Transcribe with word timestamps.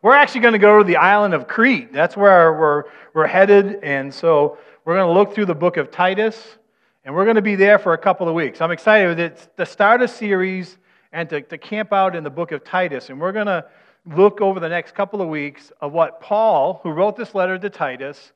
We're 0.00 0.14
actually 0.14 0.42
going 0.42 0.52
to 0.52 0.60
go 0.60 0.78
to 0.78 0.84
the 0.84 0.96
island 0.96 1.34
of 1.34 1.48
Crete. 1.48 1.92
That's 1.92 2.16
where 2.16 2.52
we're, 2.52 2.84
we're 3.14 3.26
headed. 3.26 3.80
And 3.82 4.14
so 4.14 4.56
we're 4.84 4.94
going 4.94 5.08
to 5.08 5.12
look 5.12 5.34
through 5.34 5.46
the 5.46 5.56
book 5.56 5.76
of 5.76 5.90
Titus, 5.90 6.56
and 7.04 7.12
we're 7.12 7.24
going 7.24 7.36
to 7.36 7.42
be 7.42 7.56
there 7.56 7.80
for 7.80 7.94
a 7.94 7.98
couple 7.98 8.28
of 8.28 8.34
weeks. 8.34 8.60
I'm 8.60 8.70
excited. 8.70 9.18
It's 9.18 9.48
to 9.56 9.66
start 9.66 10.00
a 10.00 10.06
series 10.06 10.78
and 11.12 11.28
to, 11.30 11.40
to 11.40 11.58
camp 11.58 11.92
out 11.92 12.14
in 12.14 12.22
the 12.22 12.30
book 12.30 12.52
of 12.52 12.62
Titus. 12.62 13.10
And 13.10 13.20
we're 13.20 13.32
going 13.32 13.46
to 13.48 13.64
look 14.06 14.40
over 14.40 14.60
the 14.60 14.68
next 14.68 14.94
couple 14.94 15.20
of 15.20 15.28
weeks 15.28 15.72
of 15.80 15.92
what 15.92 16.20
Paul, 16.20 16.78
who 16.84 16.90
wrote 16.90 17.16
this 17.16 17.34
letter 17.34 17.58
to 17.58 17.68
Titus, 17.68 18.32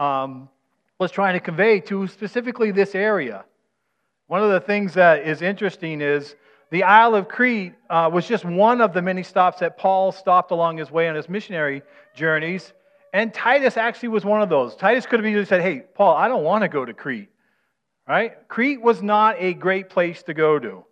um, 0.00 0.48
was 0.98 1.12
trying 1.12 1.34
to 1.34 1.40
convey 1.40 1.78
to 1.80 2.08
specifically 2.08 2.72
this 2.72 2.96
area. 2.96 3.44
One 4.26 4.42
of 4.42 4.50
the 4.50 4.60
things 4.60 4.94
that 4.94 5.28
is 5.28 5.42
interesting 5.42 6.00
is 6.00 6.34
the 6.74 6.82
Isle 6.82 7.14
of 7.14 7.28
Crete 7.28 7.72
uh, 7.88 8.10
was 8.12 8.26
just 8.26 8.44
one 8.44 8.80
of 8.80 8.92
the 8.92 9.00
many 9.00 9.22
stops 9.22 9.60
that 9.60 9.78
Paul 9.78 10.10
stopped 10.10 10.50
along 10.50 10.78
his 10.78 10.90
way 10.90 11.08
on 11.08 11.14
his 11.14 11.28
missionary 11.28 11.82
journeys. 12.16 12.72
And 13.12 13.32
Titus 13.32 13.76
actually 13.76 14.08
was 14.08 14.24
one 14.24 14.42
of 14.42 14.48
those. 14.48 14.74
Titus 14.74 15.06
could 15.06 15.20
have 15.20 15.26
easily 15.26 15.44
said, 15.44 15.62
Hey, 15.62 15.84
Paul, 15.94 16.16
I 16.16 16.26
don't 16.26 16.42
want 16.42 16.62
to 16.62 16.68
go 16.68 16.84
to 16.84 16.92
Crete. 16.92 17.28
Right? 18.08 18.32
Crete 18.48 18.82
was 18.82 19.02
not 19.02 19.36
a 19.38 19.54
great 19.54 19.88
place 19.88 20.24
to 20.24 20.34
go 20.34 20.58
to. 20.58 20.84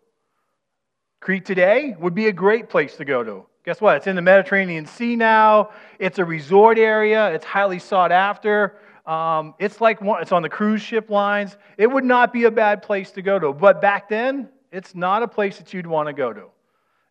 Crete 1.18 1.44
today 1.44 1.96
would 1.98 2.14
be 2.14 2.28
a 2.28 2.32
great 2.32 2.68
place 2.68 2.94
to 2.98 3.04
go 3.04 3.24
to. 3.24 3.46
Guess 3.64 3.80
what? 3.80 3.96
It's 3.96 4.06
in 4.06 4.14
the 4.14 4.22
Mediterranean 4.22 4.86
Sea 4.86 5.16
now. 5.16 5.70
It's 5.98 6.20
a 6.20 6.24
resort 6.24 6.78
area. 6.78 7.32
It's 7.32 7.44
highly 7.44 7.80
sought 7.80 8.12
after. 8.12 8.78
Um, 9.04 9.54
it's 9.58 9.80
like 9.80 10.00
one, 10.00 10.22
it's 10.22 10.30
on 10.30 10.42
the 10.42 10.48
cruise 10.48 10.80
ship 10.80 11.10
lines. 11.10 11.56
It 11.76 11.88
would 11.88 12.04
not 12.04 12.32
be 12.32 12.44
a 12.44 12.52
bad 12.52 12.82
place 12.82 13.10
to 13.12 13.22
go 13.22 13.40
to. 13.40 13.52
But 13.52 13.80
back 13.82 14.08
then, 14.08 14.48
it's 14.72 14.94
not 14.94 15.22
a 15.22 15.28
place 15.28 15.58
that 15.58 15.72
you'd 15.72 15.86
want 15.86 16.08
to 16.08 16.12
go 16.12 16.32
to. 16.32 16.46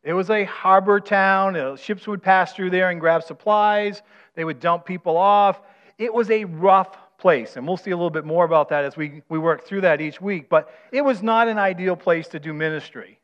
It 0.04 0.14
was 0.14 0.32
a 0.32 0.44
harbor 0.46 1.00
town. 1.00 1.56
Uh, 1.56 1.76
ships 1.76 2.08
would 2.08 2.24
pass 2.24 2.54
through 2.54 2.72
there 2.72 2.90
and 2.90 3.00
grab 3.00 3.22
supplies. 3.24 4.02
They 4.36 4.44
would 4.44 4.60
dump 4.60 4.84
people 4.84 5.16
off. 5.16 5.62
It 6.00 6.12
was 6.12 6.30
a 6.32 6.44
rough 6.46 6.98
place. 7.20 7.56
And 7.56 7.68
we'll 7.68 7.78
see 7.78 7.92
a 7.92 7.96
little 7.96 8.10
bit 8.10 8.26
more 8.26 8.44
about 8.44 8.70
that 8.70 8.84
as 8.84 8.98
we, 8.98 9.22
we 9.30 9.38
work 9.38 9.64
through 9.64 9.82
that 9.82 10.02
each 10.02 10.20
week. 10.20 10.50
But 10.50 10.74
it 10.92 11.02
was 11.02 11.22
not 11.22 11.48
an 11.48 11.60
ideal 11.60 11.96
place 11.96 12.28
to 12.30 12.40
do 12.40 12.52
ministry 12.52 13.20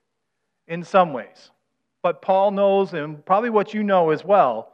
in 0.67 0.83
some 0.83 1.14
ways. 1.14 1.50
But 2.04 2.22
Paul 2.22 2.52
knows, 2.52 2.94
and 2.94 3.26
probably 3.26 3.50
what 3.50 3.73
you 3.73 3.81
know 3.81 4.11
as 4.11 4.23
well, 4.23 4.73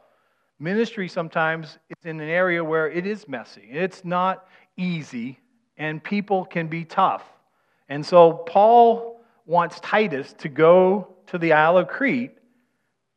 ministry 0.58 1.08
sometimes 1.08 1.78
is 1.88 2.04
in 2.04 2.20
an 2.20 2.28
area 2.28 2.62
where 2.62 2.90
it 2.90 3.06
is 3.06 3.26
messy. 3.26 3.66
It's 3.70 4.04
not 4.04 4.46
easy, 4.76 5.38
and 5.78 6.04
people 6.04 6.44
can 6.44 6.66
be 6.66 6.84
tough. 6.84 7.24
And 7.88 8.04
so 8.04 8.32
Paul 8.32 9.13
wants 9.46 9.80
Titus 9.80 10.32
to 10.38 10.48
go 10.48 11.08
to 11.26 11.38
the 11.38 11.52
Isle 11.52 11.78
of 11.78 11.88
Crete, 11.88 12.32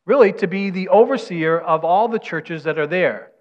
really 0.06 0.34
to 0.34 0.48
be 0.48 0.70
the 0.70 0.90
overseer 0.90 1.60
of 1.60 1.84
all 1.84 2.08
the 2.08 2.20
churches 2.20 2.64
that 2.64 2.78
are 2.78 2.88
there. 2.88 3.32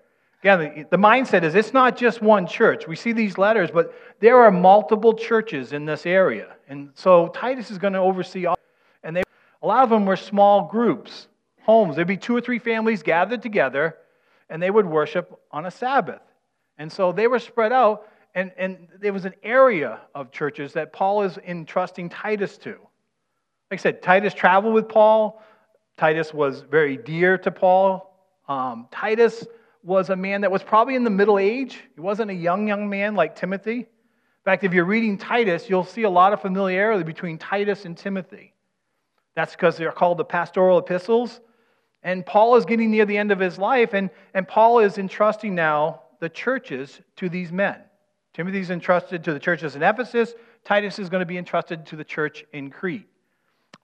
Again, 0.43 0.87
the 0.91 0.97
mindset 0.97 1.43
is 1.43 1.55
it's 1.55 1.73
not 1.73 1.97
just 1.97 2.23
one 2.23 2.47
church. 2.47 2.87
We 2.87 2.95
see 2.95 3.13
these 3.13 3.39
letters, 3.39 3.71
but 3.73 3.95
there 4.21 4.39
are 4.39 4.51
multiple 4.51 5.15
churches 5.15 5.73
in 5.73 5.87
this 5.87 6.07
area. 6.07 6.55
And 6.69 6.91
so 6.95 7.29
Titus 7.29 7.71
is 7.71 7.79
going 7.79 7.95
to 7.95 7.99
oversee 7.99 8.47
all. 8.47 8.59
And 9.03 9.17
they, 9.17 9.23
a 9.63 9.67
lot 9.67 9.83
of 9.83 9.91
them 9.91 10.05
were 10.07 10.17
small 10.17 10.69
groups, 10.69 11.29
homes. 11.63 11.97
There'd 11.97 12.07
be 12.07 12.17
two 12.17 12.37
or 12.37 12.41
three 12.41 12.59
families 12.59 13.03
gathered 13.03 13.43
together, 13.43 13.97
and 14.49 14.63
they 14.63 14.71
would 14.71 14.87
worship 14.87 15.41
on 15.51 15.67
a 15.67 15.71
Sabbath. 15.71 16.23
And 16.79 16.93
so 16.93 17.13
they 17.13 17.27
were 17.27 17.39
spread 17.39 17.73
out. 17.73 18.07
And, 18.37 18.53
and 18.59 18.89
there 19.01 19.15
was 19.15 19.25
an 19.25 19.33
area 19.43 19.99
of 20.15 20.31
churches 20.31 20.75
that 20.75 20.93
Paul 20.93 21.23
is 21.23 21.39
entrusting 21.39 22.11
Titus 22.11 22.59
to. 22.59 22.73
Like 23.71 23.81
I 23.81 23.83
said, 23.83 24.03
Titus 24.03 24.35
traveled 24.35 24.75
with 24.75 24.91
Paul. 24.91 25.43
Titus 25.97 26.35
was 26.35 26.61
very 26.61 26.99
dear 26.99 27.39
to 27.39 27.51
Paul. 27.51 28.15
Um, 28.47 28.89
Titus 28.93 29.47
was 29.83 30.11
a 30.11 30.17
man 30.17 30.43
that 30.43 30.53
was 30.53 30.63
probably 30.63 30.97
in 30.97 31.03
the 31.03 31.11
middle 31.11 31.39
age. 31.39 31.83
He 31.95 32.01
wasn't 32.03 32.31
a 32.31 32.35
young, 32.35 32.69
young 32.69 32.91
man 32.91 33.15
like 33.15 33.37
Timothy. 33.37 33.79
In 33.79 34.45
fact, 34.45 34.65
if 34.65 34.75
you're 34.75 34.85
reading 34.85 35.17
Titus, 35.17 35.71
you'll 35.71 35.83
see 35.83 36.03
a 36.03 36.11
lot 36.11 36.35
of 36.35 36.43
familiarity 36.43 37.05
between 37.05 37.39
Titus 37.39 37.87
and 37.87 37.97
Timothy. 37.97 38.53
That's 39.35 39.53
because 39.53 39.79
they're 39.79 39.93
called 39.93 40.19
the 40.19 40.25
pastoral 40.25 40.77
epistles. 40.77 41.41
And 42.03 42.25
Paul 42.25 42.57
is 42.57 42.67
getting 42.67 42.91
near 42.91 43.07
the 43.07 43.17
end 43.17 43.33
of 43.33 43.39
his 43.39 43.59
life, 43.59 43.95
and, 43.95 44.11
and 44.35 44.47
Paul 44.47 44.81
is 44.81 44.99
entrusting 44.99 45.55
now 45.55 46.03
the 46.21 46.29
churches 46.29 47.01
to 47.17 47.31
these 47.31 47.51
men. 47.51 47.81
Timothy's 48.37 48.69
entrusted 48.69 49.25
to 49.25 49.33
the 49.33 49.41
churches 49.41 49.77
in 49.77 49.83
Ephesus. 49.83 50.35
Titus 50.63 50.99
is 50.99 51.09
going 51.09 51.21
to 51.21 51.27
be 51.27 51.39
entrusted 51.39 51.87
to 51.87 51.97
the 51.97 52.05
church 52.05 52.45
in 52.53 52.69
Crete. 52.69 53.07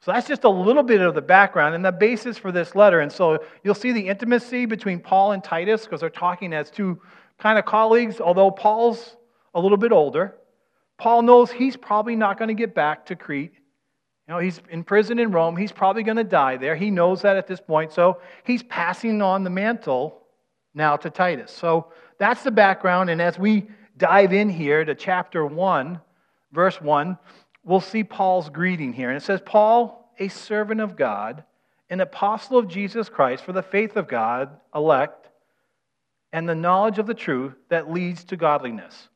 So 0.02 0.12
that's 0.12 0.28
just 0.28 0.44
a 0.44 0.50
little 0.50 0.82
bit 0.82 1.00
of 1.00 1.14
the 1.14 1.22
background 1.22 1.74
and 1.74 1.82
the 1.82 1.90
basis 1.90 2.36
for 2.36 2.52
this 2.52 2.74
letter. 2.74 3.00
And 3.00 3.10
so 3.10 3.42
you'll 3.64 3.74
see 3.74 3.92
the 3.92 4.08
intimacy 4.08 4.66
between 4.66 5.00
Paul 5.00 5.32
and 5.32 5.42
Titus 5.42 5.84
because 5.84 6.00
they're 6.00 6.10
talking 6.10 6.52
as 6.52 6.70
two 6.70 7.00
kind 7.38 7.58
of 7.58 7.64
colleagues, 7.64 8.20
although 8.20 8.50
Paul's 8.50 9.16
a 9.54 9.60
little 9.60 9.78
bit 9.78 9.90
older. 9.90 10.36
Paul 10.98 11.22
knows 11.22 11.50
he's 11.50 11.74
probably 11.76 12.14
not 12.14 12.38
going 12.38 12.48
to 12.48 12.54
get 12.54 12.74
back 12.74 13.06
to 13.06 13.16
Crete. 13.16 13.54
You 14.28 14.34
know, 14.34 14.38
he's 14.38 14.60
in 14.68 14.84
prison 14.84 15.18
in 15.18 15.32
Rome. 15.32 15.56
He's 15.56 15.72
probably 15.72 16.02
going 16.02 16.18
to 16.18 16.24
die 16.24 16.58
there. 16.58 16.76
He 16.76 16.90
knows 16.90 17.22
that 17.22 17.38
at 17.38 17.46
this 17.46 17.60
point. 17.60 17.90
So 17.90 18.20
he's 18.44 18.62
passing 18.64 19.22
on 19.22 19.44
the 19.44 19.50
mantle 19.50 20.20
now 20.74 20.98
to 20.98 21.08
Titus. 21.08 21.50
So 21.50 21.90
that's 22.18 22.42
the 22.42 22.50
background. 22.50 23.08
And 23.08 23.22
as 23.22 23.38
we 23.38 23.66
dive 23.96 24.32
in 24.32 24.48
here 24.48 24.84
to 24.84 24.94
chapter 24.94 25.44
1, 25.44 26.00
verse 26.52 26.80
1, 26.80 27.18
we'll 27.64 27.80
see 27.80 28.04
Paul's 28.04 28.48
greeting 28.48 28.92
here. 28.92 29.08
And 29.08 29.16
it 29.16 29.24
says, 29.24 29.40
Paul, 29.44 30.12
a 30.18 30.28
servant 30.28 30.80
of 30.80 30.96
God, 30.96 31.44
an 31.90 32.00
apostle 32.00 32.58
of 32.58 32.68
Jesus 32.68 33.08
Christ 33.08 33.44
for 33.44 33.52
the 33.52 33.62
faith 33.62 33.96
of 33.96 34.08
God, 34.08 34.50
elect, 34.74 35.28
and 36.32 36.48
the 36.48 36.54
knowledge 36.54 36.98
of 36.98 37.06
the 37.06 37.14
truth 37.14 37.54
that 37.68 37.90
leads 37.90 38.24
to 38.24 38.36
godliness, 38.36 39.08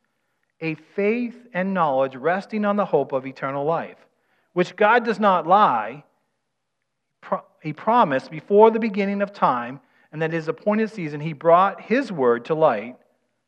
a 0.61 0.75
faith 0.75 1.37
and 1.55 1.73
knowledge 1.73 2.15
resting 2.15 2.65
on 2.65 2.77
the 2.77 2.85
hope 2.85 3.13
of 3.13 3.27
eternal 3.27 3.65
life, 3.65 3.97
which 4.53 4.77
God 4.77 5.05
does 5.05 5.19
not 5.19 5.47
lie. 5.47 6.05
He 7.63 7.73
promised 7.73 8.31
before 8.31 8.71
the 8.71 8.79
beginning 8.79 9.23
of 9.23 9.33
time, 9.33 9.81
and 10.13 10.23
that 10.23 10.33
his 10.33 10.49
appointed 10.49 10.91
season 10.91 11.21
he 11.21 11.33
brought 11.33 11.81
his 11.81 12.13
word 12.13 12.45
to 12.47 12.55
light 12.55 12.97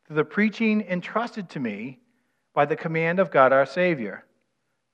through 0.09 0.17
the 0.17 0.25
preaching 0.25 0.81
entrusted 0.89 1.51
to 1.51 1.61
me 1.61 2.01
by 2.55 2.65
the 2.65 2.77
command 2.77 3.21
of 3.21 3.31
God 3.31 3.53
our 3.53 3.67
Savior, 3.67 4.25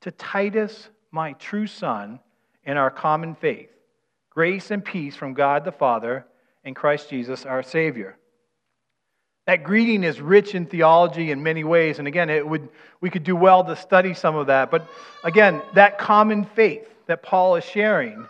to 0.01 0.11
Titus, 0.11 0.89
my 1.13 1.33
true 1.35 1.69
son, 1.69 2.19
in 2.65 2.77
our 2.77 2.91
common 2.91 3.37
faith, 3.37 3.71
grace 4.29 4.73
and 4.73 4.85
peace 4.85 5.15
from 5.15 5.33
God 5.33 5.65
the 5.65 5.73
Father 5.73 6.27
and 6.65 6.75
Christ 6.75 7.11
Jesus 7.11 7.47
our 7.47 7.63
Savior. 7.63 8.19
That 9.47 9.63
greeting 9.63 10.03
is 10.03 10.21
rich 10.21 10.55
in 10.55 10.67
theology 10.67 11.31
in 11.31 11.43
many 11.43 11.63
ways, 11.63 12.01
and 12.01 12.09
again, 12.09 12.29
it 12.29 12.47
would, 12.47 12.69
we 13.01 13.09
could 13.09 13.25
do 13.25 13.37
well 13.37 13.63
to 13.63 13.77
study 13.77 14.15
some 14.15 14.35
of 14.35 14.49
that. 14.49 14.71
But 14.71 14.89
again, 15.23 15.63
that 15.75 15.97
common 15.97 16.45
faith 16.45 16.89
that 17.07 17.23
Paul 17.23 17.55
is 17.55 17.65
sharing, 17.65 18.27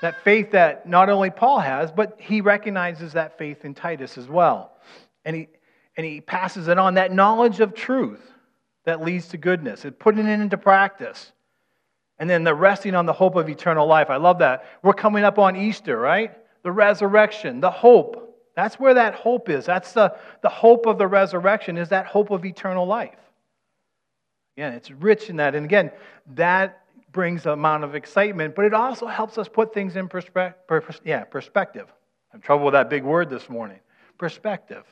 that 0.00 0.24
faith 0.24 0.52
that 0.52 0.88
not 0.88 1.10
only 1.10 1.28
Paul 1.28 1.58
has, 1.58 1.92
but 1.92 2.16
he 2.18 2.40
recognizes 2.40 3.12
that 3.12 3.36
faith 3.36 3.66
in 3.66 3.74
Titus 3.74 4.16
as 4.16 4.28
well. 4.28 4.72
And 5.24 5.36
he, 5.36 5.48
and 5.96 6.06
he 6.06 6.20
passes 6.20 6.68
it 6.68 6.78
on 6.78 6.94
that 6.94 7.12
knowledge 7.12 7.60
of 7.60 7.74
truth 7.74 8.32
that 8.84 9.02
leads 9.02 9.28
to 9.28 9.36
goodness 9.36 9.84
and 9.84 9.98
putting 9.98 10.26
it 10.26 10.40
into 10.40 10.56
practice. 10.56 11.32
And 12.18 12.28
then 12.28 12.44
the 12.44 12.54
resting 12.54 12.94
on 12.94 13.06
the 13.06 13.12
hope 13.12 13.36
of 13.36 13.48
eternal 13.48 13.86
life. 13.86 14.10
I 14.10 14.16
love 14.16 14.38
that. 14.38 14.64
We're 14.82 14.92
coming 14.92 15.24
up 15.24 15.38
on 15.38 15.56
Easter, 15.56 15.98
right? 15.98 16.36
The 16.62 16.72
resurrection, 16.72 17.60
the 17.60 17.70
hope. 17.70 18.26
That's 18.54 18.78
where 18.78 18.94
that 18.94 19.14
hope 19.14 19.48
is. 19.48 19.64
That's 19.64 19.92
the, 19.92 20.16
the 20.42 20.48
hope 20.48 20.86
of 20.86 20.98
the 20.98 21.06
resurrection, 21.06 21.78
is 21.78 21.88
that 21.90 22.06
hope 22.06 22.30
of 22.30 22.44
eternal 22.44 22.86
life. 22.86 23.16
Again, 24.56 24.74
it's 24.74 24.90
rich 24.90 25.30
in 25.30 25.36
that. 25.36 25.54
And 25.54 25.64
again, 25.64 25.90
that 26.34 26.84
brings 27.12 27.46
an 27.46 27.52
amount 27.52 27.84
of 27.84 27.94
excitement, 27.94 28.54
but 28.54 28.64
it 28.64 28.74
also 28.74 29.06
helps 29.06 29.38
us 29.38 29.48
put 29.48 29.72
things 29.72 29.96
in 29.96 30.08
perspe- 30.08 30.54
per- 30.66 30.84
yeah, 31.04 31.24
perspective. 31.24 31.92
I'm 32.32 32.40
trouble 32.40 32.66
with 32.66 32.74
that 32.74 32.90
big 32.90 33.02
word 33.02 33.30
this 33.30 33.48
morning. 33.48 33.80
Perspective 34.18 34.84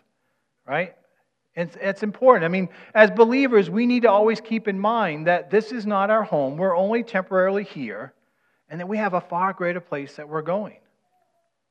right? 0.69 0.95
It's, 1.57 1.77
it's 1.81 2.03
important. 2.03 2.45
I 2.45 2.49
mean, 2.49 2.69
as 2.95 3.11
believers, 3.11 3.69
we 3.69 3.87
need 3.87 4.03
to 4.03 4.11
always 4.11 4.41
keep 4.41 4.69
in 4.69 4.79
mind 4.79 5.27
that 5.27 5.51
this 5.51 5.73
is 5.73 5.87
not 5.87 6.11
our 6.11 6.23
home. 6.23 6.57
We're 6.57 6.77
only 6.77 7.03
temporarily 7.03 7.65
here, 7.65 8.13
and 8.69 8.79
that 8.79 8.87
we 8.87 8.99
have 8.99 9.15
a 9.15 9.21
far 9.21 9.53
greater 9.53 9.81
place 9.81 10.15
that 10.17 10.29
we're 10.29 10.43
going. 10.43 10.77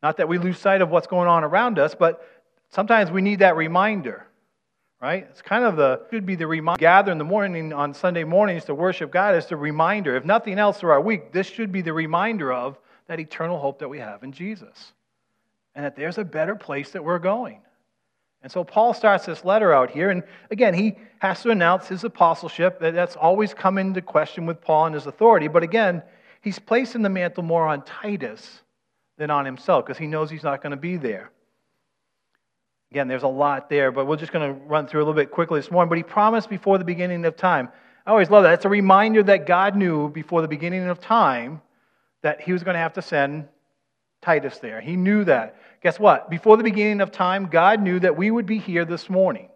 Not 0.03 0.17
that 0.17 0.27
we 0.27 0.39
lose 0.39 0.57
sight 0.59 0.81
of 0.81 0.89
what's 0.89 1.07
going 1.07 1.27
on 1.27 1.43
around 1.43 1.79
us, 1.79 1.95
but 1.95 2.27
sometimes 2.69 3.11
we 3.11 3.21
need 3.21 3.39
that 3.39 3.55
reminder, 3.55 4.27
right? 5.01 5.25
It's 5.29 5.41
kind 5.41 5.63
of 5.63 5.77
the, 5.77 6.01
should 6.11 6.25
be 6.25 6.35
the 6.35 6.47
reminder. 6.47 6.79
Gather 6.79 7.11
in 7.11 7.17
the 7.17 7.23
morning 7.23 7.71
on 7.71 7.93
Sunday 7.93 8.23
mornings 8.23 8.65
to 8.65 8.75
worship 8.75 9.11
God 9.11 9.35
is 9.35 9.45
the 9.45 9.55
reminder. 9.55 10.15
If 10.15 10.25
nothing 10.25 10.59
else 10.59 10.79
through 10.79 10.91
our 10.91 11.01
week, 11.01 11.31
this 11.31 11.47
should 11.47 11.71
be 11.71 11.81
the 11.81 11.93
reminder 11.93 12.51
of 12.51 12.77
that 13.07 13.19
eternal 13.19 13.57
hope 13.57 13.79
that 13.79 13.89
we 13.89 13.99
have 13.99 14.23
in 14.23 14.33
Jesus. 14.33 14.91
And 15.75 15.85
that 15.85 15.95
there's 15.95 16.17
a 16.17 16.25
better 16.25 16.55
place 16.55 16.91
that 16.91 17.03
we're 17.03 17.19
going. 17.19 17.61
And 18.43 18.51
so 18.51 18.63
Paul 18.63 18.93
starts 18.93 19.25
this 19.25 19.43
letter 19.43 19.73
out 19.73 19.89
here, 19.89 20.09
and 20.09 20.23
again, 20.51 20.73
he 20.73 20.95
has 21.19 21.41
to 21.41 21.49
announce 21.49 21.87
his 21.87 22.03
apostleship. 22.03 22.79
That's 22.79 23.15
always 23.15 23.53
come 23.53 23.77
into 23.77 24.01
question 24.01 24.45
with 24.45 24.61
Paul 24.61 24.85
and 24.85 24.95
his 24.95 25.07
authority. 25.07 25.47
But 25.47 25.63
again, 25.63 26.03
he's 26.41 26.59
placing 26.59 27.01
the 27.01 27.09
mantle 27.09 27.43
more 27.43 27.67
on 27.67 27.83
Titus 27.83 28.61
than 29.17 29.31
on 29.31 29.45
himself 29.45 29.85
because 29.85 29.97
he 29.97 30.07
knows 30.07 30.29
he's 30.29 30.43
not 30.43 30.61
going 30.61 30.71
to 30.71 30.77
be 30.77 30.97
there. 30.97 31.31
Again, 32.91 33.07
there's 33.07 33.23
a 33.23 33.27
lot 33.27 33.69
there, 33.69 33.91
but 33.91 34.05
we're 34.07 34.15
just 34.15 34.31
going 34.31 34.53
to 34.53 34.59
run 34.65 34.87
through 34.87 35.01
a 35.01 35.03
little 35.03 35.13
bit 35.13 35.31
quickly 35.31 35.59
this 35.59 35.71
morning. 35.71 35.89
But 35.89 35.97
he 35.97 36.03
promised 36.03 36.49
before 36.49 36.77
the 36.77 36.85
beginning 36.85 37.25
of 37.25 37.35
time. 37.35 37.69
I 38.05 38.11
always 38.11 38.29
love 38.29 38.43
that. 38.43 38.53
It's 38.53 38.65
a 38.65 38.69
reminder 38.69 39.23
that 39.23 39.45
God 39.45 39.75
knew 39.75 40.09
before 40.09 40.41
the 40.41 40.47
beginning 40.47 40.87
of 40.87 41.01
time 41.01 41.61
that 42.21 42.39
he 42.39 42.53
was 42.53 42.63
going 42.63 42.75
to 42.75 42.79
have 42.79 42.93
to 42.93 43.01
send 43.01 43.49
Titus 44.21 44.59
there. 44.59 44.81
He 44.81 44.95
knew 44.95 45.23
that. 45.25 45.55
Guess 45.81 45.99
what? 45.99 46.29
Before 46.29 46.57
the 46.57 46.63
beginning 46.63 47.01
of 47.01 47.11
time, 47.11 47.47
God 47.47 47.81
knew 47.81 47.99
that 47.99 48.17
we 48.17 48.31
would 48.31 48.45
be 48.45 48.57
here 48.57 48.85
this 48.85 49.09
morning. 49.09 49.49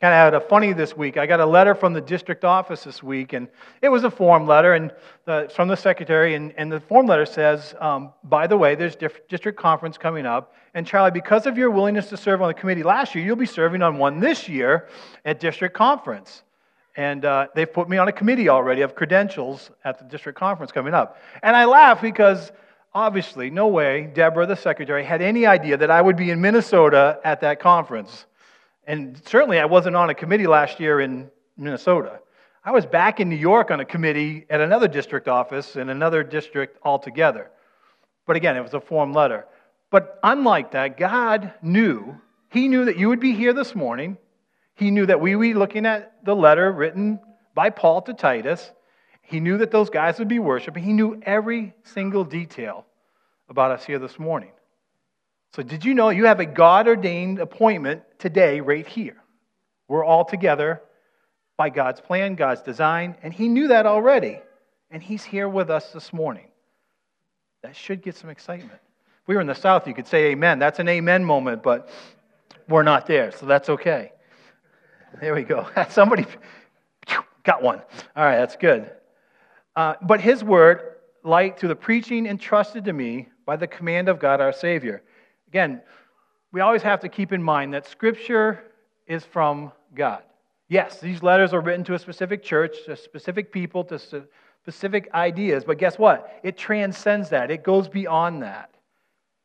Kind 0.00 0.14
of 0.14 0.18
had 0.18 0.34
a 0.34 0.40
funny 0.40 0.72
this 0.72 0.96
week. 0.96 1.18
I 1.18 1.26
got 1.26 1.40
a 1.40 1.46
letter 1.46 1.74
from 1.74 1.92
the 1.92 2.00
district 2.00 2.42
office 2.42 2.84
this 2.84 3.02
week, 3.02 3.34
and 3.34 3.48
it 3.82 3.90
was 3.90 4.02
a 4.04 4.10
form 4.10 4.46
letter 4.46 4.72
and 4.72 4.92
the, 5.26 5.52
from 5.54 5.68
the 5.68 5.76
secretary. 5.76 6.34
And, 6.34 6.54
and, 6.56 6.72
the 6.72 6.80
form 6.80 7.04
letter 7.04 7.26
says, 7.26 7.74
um, 7.80 8.14
by 8.24 8.46
the 8.46 8.56
way, 8.56 8.74
there's 8.74 8.96
district 8.96 9.58
conference 9.58 9.98
coming 9.98 10.24
up. 10.24 10.54
And 10.72 10.86
Charlie, 10.86 11.10
because 11.10 11.44
of 11.44 11.58
your 11.58 11.70
willingness 11.70 12.08
to 12.10 12.16
serve 12.16 12.40
on 12.40 12.48
the 12.48 12.54
committee 12.54 12.82
last 12.82 13.14
year, 13.14 13.22
you'll 13.22 13.36
be 13.36 13.44
serving 13.44 13.82
on 13.82 13.98
one 13.98 14.20
this 14.20 14.48
year 14.48 14.88
at 15.26 15.38
district 15.38 15.76
conference. 15.76 16.44
And 16.96 17.26
uh, 17.26 17.48
they've 17.54 17.70
put 17.70 17.86
me 17.86 17.98
on 17.98 18.08
a 18.08 18.12
committee 18.12 18.48
already 18.48 18.80
of 18.80 18.94
credentials 18.94 19.70
at 19.84 19.98
the 19.98 20.04
district 20.06 20.38
conference 20.38 20.72
coming 20.72 20.94
up. 20.94 21.18
And 21.42 21.54
I 21.54 21.66
laugh 21.66 22.00
because 22.00 22.52
obviously, 22.94 23.50
no 23.50 23.68
way 23.68 24.10
Deborah, 24.12 24.46
the 24.46 24.56
secretary, 24.56 25.04
had 25.04 25.22
any 25.22 25.46
idea 25.46 25.76
that 25.76 25.90
I 25.90 26.00
would 26.00 26.16
be 26.16 26.30
in 26.30 26.40
Minnesota 26.40 27.20
at 27.24 27.40
that 27.42 27.60
conference. 27.60 28.26
And 28.86 29.20
certainly 29.26 29.58
I 29.58 29.66
wasn't 29.66 29.96
on 29.96 30.10
a 30.10 30.14
committee 30.14 30.46
last 30.46 30.80
year 30.80 31.00
in 31.00 31.30
Minnesota. 31.56 32.20
I 32.64 32.72
was 32.72 32.84
back 32.84 33.20
in 33.20 33.28
New 33.28 33.36
York 33.36 33.70
on 33.70 33.80
a 33.80 33.84
committee 33.84 34.44
at 34.50 34.60
another 34.60 34.88
district 34.88 35.28
office 35.28 35.76
in 35.76 35.88
another 35.88 36.22
district 36.22 36.78
altogether. 36.82 37.50
But 38.26 38.36
again, 38.36 38.56
it 38.56 38.62
was 38.62 38.74
a 38.74 38.80
form 38.80 39.12
letter. 39.12 39.46
But 39.90 40.18
unlike 40.22 40.72
that, 40.72 40.96
God 40.96 41.52
knew, 41.62 42.20
He 42.50 42.68
knew 42.68 42.84
that 42.84 42.98
you 42.98 43.08
would 43.08 43.20
be 43.20 43.32
here 43.32 43.52
this 43.52 43.74
morning. 43.74 44.18
He 44.74 44.90
knew 44.90 45.06
that 45.06 45.20
we 45.20 45.36
would 45.36 45.42
be 45.42 45.54
looking 45.54 45.86
at 45.86 46.24
the 46.24 46.34
letter 46.34 46.70
written 46.70 47.20
by 47.54 47.70
Paul 47.70 48.02
to 48.02 48.14
Titus. 48.14 48.72
He 49.30 49.38
knew 49.38 49.58
that 49.58 49.70
those 49.70 49.90
guys 49.90 50.18
would 50.18 50.26
be 50.26 50.40
worshiping. 50.40 50.82
He 50.82 50.92
knew 50.92 51.20
every 51.22 51.72
single 51.84 52.24
detail 52.24 52.84
about 53.48 53.70
us 53.70 53.84
here 53.84 54.00
this 54.00 54.18
morning. 54.18 54.50
So, 55.54 55.62
did 55.62 55.84
you 55.84 55.94
know 55.94 56.08
you 56.08 56.26
have 56.26 56.40
a 56.40 56.44
God 56.44 56.88
ordained 56.88 57.38
appointment 57.38 58.02
today, 58.18 58.60
right 58.60 58.84
here? 58.84 59.16
We're 59.86 60.04
all 60.04 60.24
together 60.24 60.82
by 61.56 61.70
God's 61.70 62.00
plan, 62.00 62.34
God's 62.34 62.62
design, 62.62 63.14
and 63.22 63.32
He 63.32 63.46
knew 63.46 63.68
that 63.68 63.86
already. 63.86 64.40
And 64.90 65.00
He's 65.00 65.22
here 65.22 65.48
with 65.48 65.70
us 65.70 65.92
this 65.92 66.12
morning. 66.12 66.48
That 67.62 67.76
should 67.76 68.02
get 68.02 68.16
some 68.16 68.30
excitement. 68.30 68.80
If 69.22 69.28
we 69.28 69.36
were 69.36 69.40
in 69.40 69.46
the 69.46 69.54
South, 69.54 69.86
you 69.86 69.94
could 69.94 70.08
say 70.08 70.32
amen. 70.32 70.58
That's 70.58 70.80
an 70.80 70.88
amen 70.88 71.24
moment, 71.24 71.62
but 71.62 71.88
we're 72.68 72.82
not 72.82 73.06
there, 73.06 73.30
so 73.30 73.46
that's 73.46 73.68
okay. 73.68 74.10
There 75.20 75.36
we 75.36 75.44
go. 75.44 75.68
Somebody 75.88 76.26
got 77.44 77.62
one. 77.62 77.80
All 78.16 78.24
right, 78.24 78.38
that's 78.38 78.56
good. 78.56 78.90
Uh, 79.76 79.94
but 80.02 80.20
His 80.20 80.42
word, 80.42 80.96
light 81.22 81.58
through 81.58 81.68
the 81.68 81.76
preaching 81.76 82.26
entrusted 82.26 82.84
to 82.84 82.92
me 82.92 83.28
by 83.44 83.56
the 83.56 83.66
command 83.66 84.08
of 84.08 84.18
God 84.18 84.40
our 84.40 84.52
Savior 84.52 85.02
Again, 85.50 85.82
we 86.52 86.60
always 86.60 86.82
have 86.82 87.00
to 87.00 87.08
keep 87.08 87.32
in 87.32 87.42
mind 87.42 87.74
that 87.74 87.84
Scripture 87.84 88.62
is 89.08 89.24
from 89.24 89.72
God. 89.94 90.22
Yes, 90.68 91.00
these 91.00 91.24
letters 91.24 91.52
are 91.52 91.60
written 91.60 91.82
to 91.84 91.94
a 91.94 91.98
specific 91.98 92.44
church, 92.44 92.84
to 92.86 92.94
specific 92.94 93.50
people, 93.50 93.82
to 93.84 93.98
specific 94.62 95.10
ideas, 95.12 95.64
but 95.64 95.78
guess 95.78 95.98
what? 95.98 96.38
It 96.44 96.56
transcends 96.56 97.30
that, 97.30 97.50
it 97.50 97.64
goes 97.64 97.88
beyond 97.88 98.42
that. 98.44 98.70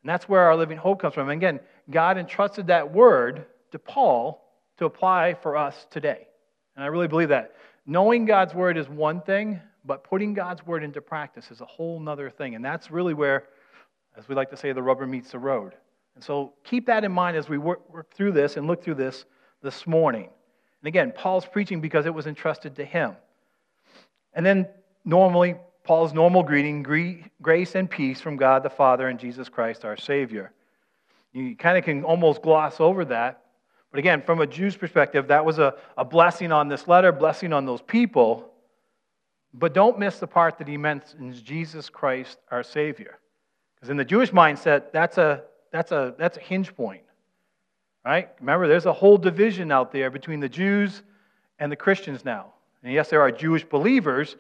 And 0.04 0.10
that's 0.12 0.30
where 0.30 0.42
our 0.42 0.56
living 0.56 0.78
hope 0.78 1.02
comes 1.02 1.16
from. 1.16 1.30
And 1.30 1.40
again, 1.42 1.60
God 1.90 2.20
entrusted 2.20 2.68
that 2.68 2.94
word 2.94 3.48
to 3.72 3.80
Paul 3.80 4.48
to 4.78 4.86
apply 4.86 5.34
for 5.34 5.58
us 5.58 5.88
today. 5.90 6.28
And 6.76 6.84
I 6.84 6.88
really 6.88 7.08
believe 7.08 7.30
that. 7.30 7.56
Knowing 7.88 8.26
God's 8.26 8.54
word 8.54 8.78
is 8.78 8.88
one 8.88 9.22
thing, 9.22 9.60
but 9.86 10.04
putting 10.04 10.34
God's 10.34 10.66
word 10.66 10.84
into 10.84 11.02
practice 11.02 11.52
is 11.52 11.62
a 11.62 11.66
whole 11.66 12.00
nother 12.00 12.30
thing. 12.30 12.56
And 12.56 12.66
that's 12.66 12.90
really 12.90 13.14
where, 13.14 13.46
as 14.18 14.28
we 14.28 14.36
like 14.36 14.50
to 14.50 14.58
say, 14.58 14.72
the 14.72 14.82
rubber 14.82 15.06
meets 15.06 15.32
the 15.32 15.40
road. 15.40 15.74
And 16.16 16.24
so 16.24 16.54
keep 16.64 16.88
that 16.88 17.04
in 17.04 17.12
mind 17.12 17.38
as 17.38 17.50
we 17.50 17.58
work, 17.58 17.88
work 17.94 18.14
through 18.14 18.32
this 18.32 18.58
and 18.58 18.68
look 18.68 18.84
through 18.84 18.96
this 18.96 19.26
this 19.62 19.86
morning. 19.86 20.30
And 20.82 20.88
again, 20.88 21.14
Paul's 21.16 21.46
preaching 21.46 21.82
because 21.82 22.06
it 22.06 22.14
was 22.14 22.26
entrusted 22.26 22.76
to 22.78 22.86
him. 22.86 23.16
And 24.34 24.46
then 24.46 24.68
normally, 25.04 25.56
Paul's 25.84 26.14
normal 26.14 26.42
greeting 26.42 26.82
grace 27.42 27.76
and 27.76 27.90
peace 27.90 28.20
from 28.20 28.38
God 28.38 28.64
the 28.64 28.70
Father 28.70 29.08
and 29.08 29.20
Jesus 29.20 29.50
Christ 29.50 29.86
our 29.86 29.98
Savior. 29.98 30.52
You 31.32 31.56
kind 31.56 31.78
of 31.78 31.84
can 31.84 32.04
almost 32.04 32.42
gloss 32.42 32.80
over 32.80 33.06
that. 33.06 33.44
But 33.92 34.00
again, 34.00 34.24
from 34.24 34.42
a 34.42 34.48
Jew's 34.48 34.76
perspective, 34.76 35.28
that 35.28 35.46
was 35.46 35.60
a, 35.60 35.76
a 35.98 36.04
blessing 36.04 36.52
on 36.52 36.70
this 36.70 36.88
letter, 36.88 37.12
blessing 37.12 37.54
on 37.54 37.66
those 37.66 37.82
people. 37.82 38.52
But 39.58 39.74
don't 39.74 39.98
miss 39.98 40.20
the 40.20 40.28
part 40.28 40.58
that 40.58 40.68
he 40.68 40.78
mentions 40.78 41.42
Jesus 41.42 41.90
Christ 41.90 42.40
our 42.52 42.64
Savior. 42.64 43.20
Because 43.76 43.90
in 43.90 43.98
the 43.98 44.06
Jewish 44.06 44.32
mindset, 44.32 44.92
that's 44.92 45.18
a 45.18 45.44
that's 45.76 45.92
a, 45.92 46.16
that's 46.18 46.38
a 46.38 46.40
hinge 46.40 46.74
point, 46.74 47.04
right? 48.06 48.30
Remember, 48.40 48.66
there's 48.66 48.86
a 48.86 48.94
whole 48.94 49.18
division 49.18 49.74
out 49.74 49.92
there 49.92 50.10
between 50.10 50.40
the 50.40 50.48
Jews 50.48 51.04
and 51.60 51.70
the 51.70 51.76
Christians 51.76 52.24
now. 52.24 52.54
And 52.82 52.94
yes, 52.94 53.10
there 53.10 53.20
are 53.20 53.30
Jewish 53.30 53.66
believers, 53.66 54.38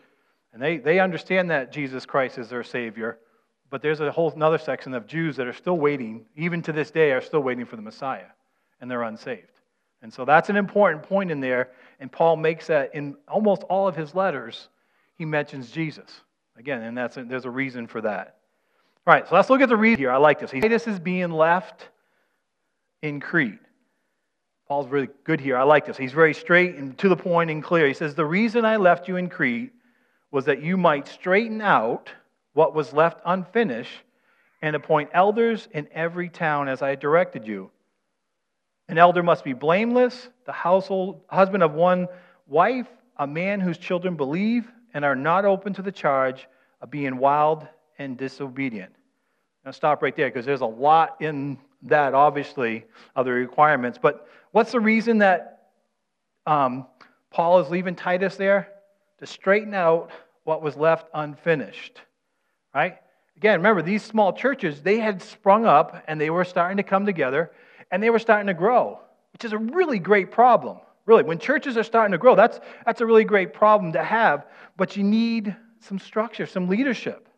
and 0.54 0.62
they, 0.62 0.78
they 0.78 1.00
understand 1.00 1.50
that 1.50 1.74
Jesus 1.74 2.06
Christ 2.06 2.38
is 2.38 2.48
their 2.48 2.64
Savior, 2.64 3.20
but 3.70 3.82
there's 3.82 4.00
a 4.00 4.10
whole 4.14 4.34
other 4.42 4.58
section 4.58 4.94
of 4.94 5.08
Jews 5.08 5.36
that 5.36 5.46
are 5.46 5.52
still 5.52 5.78
waiting, 5.78 6.26
even 6.38 6.62
to 6.62 6.72
this 6.72 6.90
day, 6.90 7.12
are 7.12 7.20
still 7.20 7.42
waiting 7.42 7.66
for 7.66 7.76
the 7.76 7.82
Messiah, 7.82 8.28
and 8.80 8.90
they're 8.90 9.04
unsaved. 9.04 9.60
And 10.02 10.14
so 10.14 10.24
that's 10.24 10.50
an 10.50 10.56
important 10.56 11.04
point 11.04 11.32
in 11.32 11.42
there, 11.42 11.72
and 12.00 12.10
Paul 12.10 12.38
makes 12.38 12.68
that 12.68 12.96
in 12.96 13.18
almost 13.28 13.64
all 13.64 13.90
of 13.90 13.96
his 13.98 14.16
letters, 14.16 14.70
he 15.18 15.26
mentions 15.26 15.72
Jesus. 15.72 16.10
Again, 16.58 16.82
and 16.84 16.98
that's 16.98 17.18
a, 17.18 17.24
there's 17.24 17.46
a 17.46 17.50
reason 17.50 17.88
for 17.88 18.02
that. 18.02 18.38
All 19.06 19.14
right, 19.14 19.28
so 19.28 19.36
let's 19.36 19.50
look 19.50 19.62
at 19.62 19.70
the 19.70 19.78
read 19.78 20.00
here. 20.00 20.12
I 20.12 20.18
like 20.18 20.40
this. 20.40 20.52
Titus 20.52 20.88
is 20.88 21.00
being 21.00 21.32
left 21.32 21.90
in 23.02 23.20
Crete. 23.20 23.60
Paul's 24.68 24.88
really 24.88 25.10
good 25.24 25.40
here. 25.40 25.58
I 25.58 25.64
like 25.64 25.86
this. 25.86 25.96
He's 25.96 26.12
very 26.12 26.34
straight 26.34 26.76
and 26.76 26.98
to 26.98 27.10
the 27.10 27.16
point 27.16 27.52
and 27.52 27.64
clear. 27.64 27.88
He 27.88 27.94
says, 27.94 28.16
The 28.16 28.26
reason 28.26 28.66
I 28.66 28.78
left 28.78 29.08
you 29.08 29.18
in 29.18 29.30
Crete 29.30 29.72
was 30.32 30.46
that 30.46 30.64
you 30.64 30.76
might 30.76 31.08
straighten 31.08 31.62
out 31.62 32.12
what 32.54 32.74
was 32.74 32.94
left 32.94 33.20
unfinished 33.26 34.02
and 34.62 34.76
appoint 34.76 35.10
elders 35.14 35.68
in 35.72 35.88
every 35.92 36.30
town 36.30 36.68
as 36.68 36.82
I 36.82 36.96
directed 36.96 37.48
you. 37.48 37.70
An 38.88 38.98
elder 38.98 39.22
must 39.22 39.44
be 39.44 39.54
blameless, 39.54 40.30
the 40.46 40.52
household 40.52 41.22
husband 41.28 41.62
of 41.62 41.74
one 41.74 42.08
wife, 42.48 42.88
a 43.18 43.28
man 43.28 43.60
whose 43.60 43.78
children 43.78 44.16
believe 44.16 44.72
and 44.96 45.04
are 45.04 45.16
not 45.16 45.44
open 45.46 45.74
to 45.74 45.82
the 45.82 45.92
charge 45.92 46.48
of 46.82 46.90
being 46.90 47.18
wild 47.18 47.68
and 48.00 48.18
disobedient. 48.18 48.96
Now, 49.66 49.72
stop 49.72 50.02
right 50.02 50.16
there 50.16 50.30
because 50.30 50.46
there's 50.46 50.62
a 50.62 50.66
lot 50.66 51.18
in 51.22 51.60
that, 51.84 52.14
obviously, 52.14 52.86
of 53.16 53.26
the 53.26 53.32
requirements. 53.32 54.00
But 54.02 54.28
what's 54.52 54.72
the 54.72 54.80
reason 54.80 55.20
that 55.20 55.70
um, 56.48 56.88
Paul 57.30 57.60
is 57.60 57.70
leaving 57.70 57.96
Titus 57.96 58.38
there? 58.38 58.70
To 59.20 59.26
straighten 59.28 59.74
out 59.74 60.12
what 60.46 60.62
was 60.62 60.78
left 60.78 61.10
unfinished, 61.14 62.00
right? 62.74 62.98
Again, 63.38 63.60
remember, 63.60 63.82
these 63.82 64.04
small 64.04 64.32
churches, 64.32 64.82
they 64.82 65.00
had 65.00 65.22
sprung 65.22 65.66
up 65.66 66.04
and 66.08 66.22
they 66.22 66.30
were 66.30 66.46
starting 66.46 66.78
to 66.78 66.84
come 66.84 67.06
together 67.06 67.52
and 67.92 68.02
they 68.02 68.10
were 68.10 68.20
starting 68.20 68.48
to 68.48 68.54
grow, 68.54 69.00
which 69.34 69.44
is 69.44 69.52
a 69.52 69.58
really 69.58 70.00
great 70.00 70.32
problem. 70.32 70.78
Really, 71.06 71.24
when 71.24 71.38
churches 71.38 71.78
are 71.78 71.84
starting 71.84 72.12
to 72.14 72.18
grow, 72.18 72.36
that's, 72.36 72.60
that's 72.86 73.02
a 73.02 73.06
really 73.06 73.26
great 73.26 73.54
problem 73.54 73.94
to 73.94 74.04
have, 74.04 74.48
but 74.76 74.98
you 74.98 75.04
need 75.04 75.56
some 75.80 76.00
structure, 76.00 76.46
some 76.48 76.68
leadership. 76.68 77.30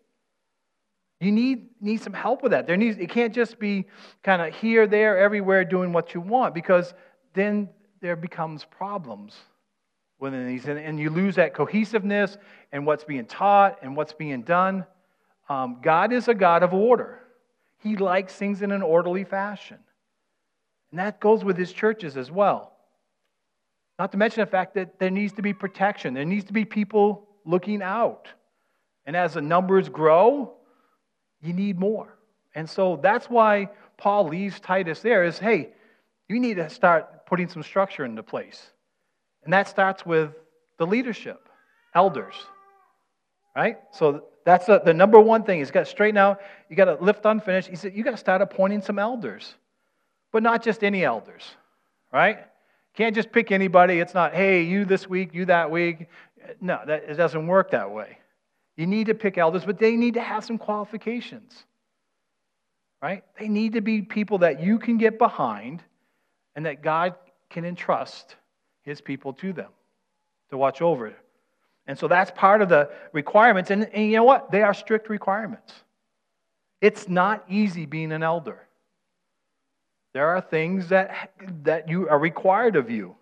You 1.19 1.31
need, 1.31 1.69
need 1.81 2.01
some 2.01 2.13
help 2.13 2.43
with 2.43 2.51
that. 2.51 2.67
There 2.67 2.77
needs, 2.77 2.97
it 2.97 3.09
can't 3.09 3.33
just 3.33 3.59
be 3.59 3.85
kind 4.23 4.41
of 4.41 4.53
here, 4.53 4.87
there, 4.87 5.17
everywhere 5.17 5.65
doing 5.65 5.91
what 5.91 6.13
you 6.13 6.21
want 6.21 6.53
because 6.53 6.93
then 7.33 7.69
there 8.01 8.15
becomes 8.15 8.63
problems 8.63 9.35
within 10.19 10.47
these. 10.47 10.65
And, 10.65 10.79
and 10.79 10.99
you 10.99 11.09
lose 11.09 11.35
that 11.35 11.53
cohesiveness 11.53 12.37
and 12.71 12.85
what's 12.85 13.03
being 13.03 13.25
taught 13.25 13.79
and 13.81 13.97
what's 13.97 14.13
being 14.13 14.43
done. 14.43 14.85
Um, 15.49 15.79
God 15.81 16.13
is 16.13 16.27
a 16.27 16.35
God 16.35 16.63
of 16.63 16.73
order, 16.73 17.21
He 17.79 17.97
likes 17.97 18.33
things 18.35 18.61
in 18.61 18.71
an 18.71 18.81
orderly 18.81 19.23
fashion. 19.23 19.79
And 20.91 20.99
that 20.99 21.19
goes 21.19 21.43
with 21.43 21.57
His 21.57 21.73
churches 21.73 22.15
as 22.15 22.31
well. 22.31 22.76
Not 23.99 24.11
to 24.11 24.17
mention 24.17 24.41
the 24.41 24.47
fact 24.47 24.75
that 24.75 24.99
there 24.99 25.09
needs 25.09 25.33
to 25.33 25.41
be 25.41 25.53
protection, 25.53 26.13
there 26.13 26.25
needs 26.25 26.45
to 26.45 26.53
be 26.53 26.65
people 26.65 27.27
looking 27.45 27.81
out. 27.81 28.27
And 29.05 29.15
as 29.15 29.33
the 29.33 29.41
numbers 29.41 29.89
grow, 29.89 30.53
you 31.41 31.53
need 31.53 31.79
more. 31.79 32.17
And 32.55 32.69
so 32.69 32.99
that's 33.01 33.29
why 33.29 33.69
Paul 33.97 34.27
leaves 34.27 34.59
Titus 34.59 34.99
there 34.99 35.23
is 35.23 35.39
hey, 35.39 35.69
you 36.27 36.39
need 36.39 36.55
to 36.55 36.69
start 36.69 37.25
putting 37.25 37.47
some 37.47 37.63
structure 37.63 38.03
into 38.05 38.21
place. 38.21 38.71
And 39.43 39.53
that 39.53 39.67
starts 39.67 40.05
with 40.05 40.31
the 40.77 40.85
leadership, 40.85 41.47
elders. 41.95 42.35
Right? 43.55 43.77
So 43.91 44.25
That's 44.47 44.65
the, 44.65 44.79
the 44.79 44.93
number 44.93 45.19
one 45.19 45.43
thing. 45.43 45.59
He's 45.59 45.71
got 45.71 45.81
to 45.81 45.85
straighten 45.85 46.17
out. 46.17 46.39
You 46.69 46.77
got 46.77 46.85
to 46.85 46.95
lift 47.03 47.25
unfinished. 47.25 47.67
He 47.67 47.75
said, 47.75 47.93
you 47.93 48.01
got 48.01 48.11
to 48.11 48.17
start 48.17 48.41
appointing 48.41 48.81
some 48.81 48.97
elders, 48.97 49.55
but 50.31 50.41
not 50.41 50.63
just 50.63 50.85
any 50.85 51.03
elders, 51.03 51.43
right? 52.13 52.39
Can't 52.97 53.13
just 53.13 53.31
pick 53.31 53.51
anybody. 53.51 53.99
It's 53.99 54.15
not, 54.15 54.33
hey, 54.33 54.63
you 54.63 54.83
this 54.83 55.07
week, 55.07 55.31
you 55.31 55.45
that 55.45 55.69
week. 55.69 56.07
No, 56.59 56.81
that, 56.87 57.03
it 57.03 57.13
doesn't 57.13 57.45
work 57.45 57.69
that 57.71 57.91
way. 57.91 58.17
You 58.75 58.87
need 58.87 59.05
to 59.05 59.13
pick 59.13 59.37
elders, 59.37 59.63
but 59.65 59.77
they 59.77 59.95
need 59.95 60.15
to 60.15 60.21
have 60.21 60.43
some 60.43 60.57
qualifications, 60.57 61.65
right? 62.99 63.23
They 63.39 63.49
need 63.49 63.73
to 63.73 63.81
be 63.81 64.01
people 64.01 64.39
that 64.39 64.63
you 64.63 64.79
can 64.79 64.97
get 64.97 65.19
behind 65.19 65.83
and 66.55 66.65
that 66.65 66.81
God 66.81 67.13
can 67.51 67.65
entrust 67.65 68.35
his 68.81 68.99
people 68.99 69.31
to 69.33 69.53
them 69.53 69.69
to 70.49 70.57
watch 70.57 70.81
over. 70.81 71.13
And 71.85 71.99
so 71.99 72.07
that's 72.07 72.31
part 72.31 72.63
of 72.63 72.69
the 72.69 72.89
requirements. 73.13 73.69
And, 73.69 73.87
and 73.93 74.07
you 74.07 74.15
know 74.15 74.23
what? 74.23 74.49
They 74.49 74.63
are 74.63 74.73
strict 74.73 75.07
requirements. 75.07 75.71
It's 76.81 77.07
not 77.07 77.45
easy 77.47 77.85
being 77.85 78.11
an 78.11 78.23
elder. 78.23 78.66
There 80.17 80.35
are 80.35 80.41
things 80.41 80.87
that, 80.87 81.29
that 81.61 81.87
you 81.87 82.09
are 82.09 82.17
required 82.17 82.75
of 82.75 82.89
you. 82.89 83.15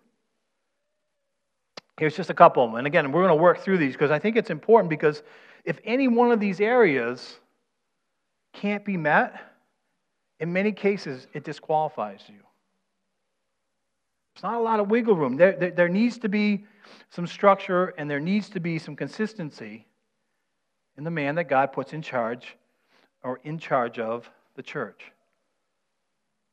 Here's 1.99 2.15
just 2.15 2.29
a 2.29 2.33
couple. 2.33 2.77
And 2.77 2.87
again, 2.87 3.11
we're 3.11 3.27
going 3.27 3.37
to 3.37 3.43
work 3.43 3.59
through 3.59 3.79
these 3.79 3.91
because 3.91 4.11
I 4.11 4.17
think 4.17 4.37
it's 4.37 4.49
important 4.49 4.89
because 4.89 5.21
if 5.65 5.77
any 5.83 6.07
one 6.07 6.31
of 6.31 6.39
these 6.39 6.61
areas 6.61 7.41
can't 8.53 8.85
be 8.85 8.95
met, 8.95 9.33
in 10.39 10.53
many 10.53 10.71
cases, 10.71 11.27
it 11.33 11.43
disqualifies 11.43 12.21
you. 12.29 12.39
There's 14.33 14.43
not 14.43 14.53
a 14.53 14.63
lot 14.63 14.79
of 14.79 14.89
wiggle 14.89 15.17
room. 15.17 15.35
There, 15.35 15.51
there, 15.51 15.71
there, 15.71 15.89
needs 15.89 16.17
to 16.19 16.29
be 16.29 16.63
some 17.09 17.27
structure 17.27 17.87
and 17.97 18.09
there 18.09 18.21
needs 18.21 18.47
to 18.51 18.61
be 18.61 18.79
some 18.79 18.95
consistency 18.95 19.85
in 20.95 21.03
the 21.03 21.11
man 21.11 21.35
that 21.35 21.49
God 21.49 21.73
puts 21.73 21.91
in 21.91 22.01
charge 22.01 22.55
or 23.21 23.41
in 23.43 23.59
charge 23.59 23.99
of 23.99 24.29
the 24.55 24.63
church. 24.63 25.11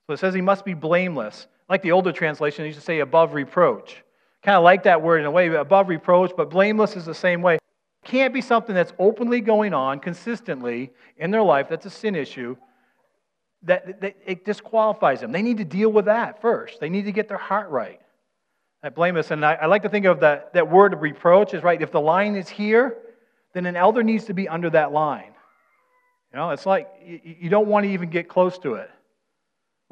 So 0.07 0.15
it 0.15 0.19
says 0.19 0.35
he 0.35 0.41
must 0.41 0.65
be 0.65 0.75
blameless. 0.75 1.47
Like 1.69 1.83
the 1.83 1.93
older 1.93 2.13
translation, 2.13 2.65
used 2.65 2.79
to 2.79 2.85
say 2.85 3.01
above 3.01 3.35
reproach. 3.35 4.03
Kind 4.43 4.57
of 4.57 4.65
like 4.65 4.83
that 4.83 5.01
word 5.01 5.21
in 5.21 5.27
a 5.27 5.31
way, 5.31 5.49
above 5.49 5.89
reproach, 5.89 6.33
but 6.37 6.51
blameless 6.51 6.97
is 6.97 7.05
the 7.05 7.15
same 7.15 7.43
way. 7.43 7.55
It 7.55 7.61
can't 8.05 8.35
be 8.35 8.41
something 8.41 8.75
that's 8.75 8.93
openly 8.99 9.41
going 9.41 9.73
on 9.73 10.01
consistently 10.01 10.91
in 11.17 11.31
their 11.31 11.43
life 11.43 11.69
that's 11.69 11.87
a 11.87 11.91
sin 11.91 12.17
issue 12.17 12.57
that, 13.63 14.01
that 14.01 14.17
it 14.27 14.45
disqualifies 14.45 15.21
them. 15.21 15.33
They 15.33 15.43
need 15.43 15.59
to 15.59 15.65
deal 15.65 15.91
with 15.91 16.07
that 16.07 16.41
first. 16.41 16.81
They 16.81 16.89
need 16.89 17.05
to 17.05 17.13
get 17.13 17.29
their 17.29 17.39
heart 17.39 17.71
right. 17.71 18.01
That 18.83 18.97
blameless, 18.97 19.31
and 19.31 19.45
I, 19.47 19.55
I 19.55 19.67
like 19.67 19.83
to 19.83 19.89
think 19.89 20.07
of 20.07 20.21
that, 20.21 20.53
that 20.55 20.69
word 20.69 21.01
reproach 21.01 21.55
is 21.55 21.63
right. 21.63 21.81
If 21.81 21.93
the 21.93 22.01
line 22.01 22.35
is 22.35 22.49
here, 22.49 22.99
then 23.55 23.67
an 23.67 23.77
elder 23.77 24.03
needs 24.03 24.25
to 24.25 24.35
be 24.35 24.49
under 24.49 24.71
that 24.71 24.93
line. 24.93 25.33
You 26.33 26.39
know, 26.39 26.51
it's 26.51 26.67
like 26.67 26.89
you, 27.05 27.21
you 27.23 27.49
don't 27.49 27.69
want 27.69 27.85
to 27.85 27.91
even 27.91 28.11
get 28.11 28.29
close 28.29 28.59
to 28.59 28.75
it. 28.75 28.91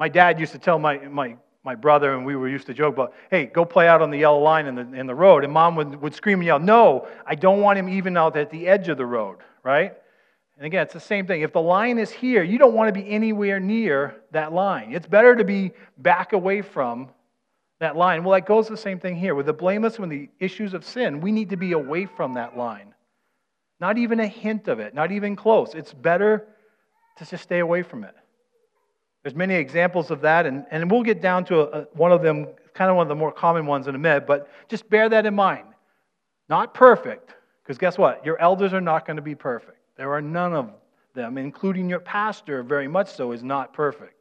My 0.01 0.09
dad 0.09 0.39
used 0.39 0.51
to 0.53 0.57
tell 0.57 0.79
my, 0.79 0.97
my, 0.97 1.35
my 1.63 1.75
brother, 1.75 2.15
and 2.15 2.25
we 2.25 2.35
were 2.35 2.49
used 2.49 2.65
to 2.65 2.73
joke 2.73 2.95
about, 2.95 3.13
hey, 3.29 3.45
go 3.45 3.63
play 3.63 3.87
out 3.87 4.01
on 4.01 4.09
the 4.09 4.17
yellow 4.17 4.39
line 4.39 4.65
in 4.65 4.73
the, 4.73 4.99
in 4.99 5.05
the 5.05 5.13
road. 5.13 5.43
And 5.43 5.53
mom 5.53 5.75
would, 5.75 5.95
would 6.01 6.15
scream 6.15 6.39
and 6.39 6.45
yell, 6.47 6.57
no, 6.57 7.07
I 7.23 7.35
don't 7.35 7.61
want 7.61 7.77
him 7.77 7.87
even 7.87 8.17
out 8.17 8.35
at 8.35 8.49
the 8.49 8.67
edge 8.67 8.87
of 8.87 8.97
the 8.97 9.05
road, 9.05 9.37
right? 9.61 9.93
And 10.57 10.65
again, 10.65 10.81
it's 10.81 10.93
the 10.95 10.99
same 10.99 11.27
thing. 11.27 11.41
If 11.41 11.53
the 11.53 11.61
line 11.61 11.99
is 11.99 12.09
here, 12.09 12.41
you 12.41 12.57
don't 12.57 12.73
want 12.73 12.91
to 12.91 12.99
be 12.99 13.07
anywhere 13.07 13.59
near 13.59 14.15
that 14.31 14.53
line. 14.53 14.91
It's 14.91 15.05
better 15.05 15.35
to 15.35 15.43
be 15.43 15.71
back 15.99 16.33
away 16.33 16.63
from 16.63 17.09
that 17.79 17.95
line. 17.95 18.23
Well, 18.23 18.33
that 18.33 18.47
goes 18.47 18.67
the 18.67 18.75
same 18.75 18.99
thing 18.99 19.15
here. 19.15 19.35
With 19.35 19.45
the 19.45 19.53
blameless, 19.53 19.99
when 19.99 20.09
the 20.09 20.29
issues 20.39 20.73
of 20.73 20.83
sin, 20.83 21.21
we 21.21 21.31
need 21.31 21.51
to 21.51 21.57
be 21.57 21.73
away 21.73 22.07
from 22.07 22.33
that 22.33 22.57
line. 22.57 22.95
Not 23.79 23.99
even 23.99 24.19
a 24.19 24.27
hint 24.27 24.67
of 24.67 24.79
it, 24.79 24.95
not 24.95 25.11
even 25.11 25.35
close. 25.35 25.75
It's 25.75 25.93
better 25.93 26.47
to 27.19 27.25
just 27.27 27.43
stay 27.43 27.59
away 27.59 27.83
from 27.83 28.03
it. 28.03 28.15
There's 29.23 29.35
many 29.35 29.55
examples 29.55 30.09
of 30.09 30.21
that, 30.21 30.45
and, 30.45 30.65
and 30.71 30.89
we'll 30.89 31.03
get 31.03 31.21
down 31.21 31.45
to 31.45 31.59
a, 31.59 31.81
a, 31.81 31.87
one 31.93 32.11
of 32.11 32.21
them, 32.21 32.47
kind 32.73 32.89
of 32.89 32.97
one 32.97 33.05
of 33.05 33.09
the 33.09 33.15
more 33.15 33.31
common 33.31 33.65
ones 33.65 33.87
in 33.87 33.95
a 33.95 33.99
minute, 33.99 34.25
but 34.25 34.49
just 34.67 34.89
bear 34.89 35.09
that 35.09 35.25
in 35.25 35.35
mind. 35.35 35.67
Not 36.49 36.73
perfect, 36.73 37.35
because 37.63 37.77
guess 37.77 37.97
what? 37.97 38.25
Your 38.25 38.39
elders 38.41 38.73
are 38.73 38.81
not 38.81 39.05
going 39.05 39.17
to 39.17 39.21
be 39.21 39.35
perfect. 39.35 39.77
There 39.95 40.11
are 40.13 40.21
none 40.21 40.53
of 40.53 40.71
them, 41.13 41.37
including 41.37 41.87
your 41.89 41.99
pastor, 41.99 42.63
very 42.63 42.87
much 42.87 43.13
so, 43.13 43.31
is 43.31 43.43
not 43.43 43.73
perfect. 43.73 44.15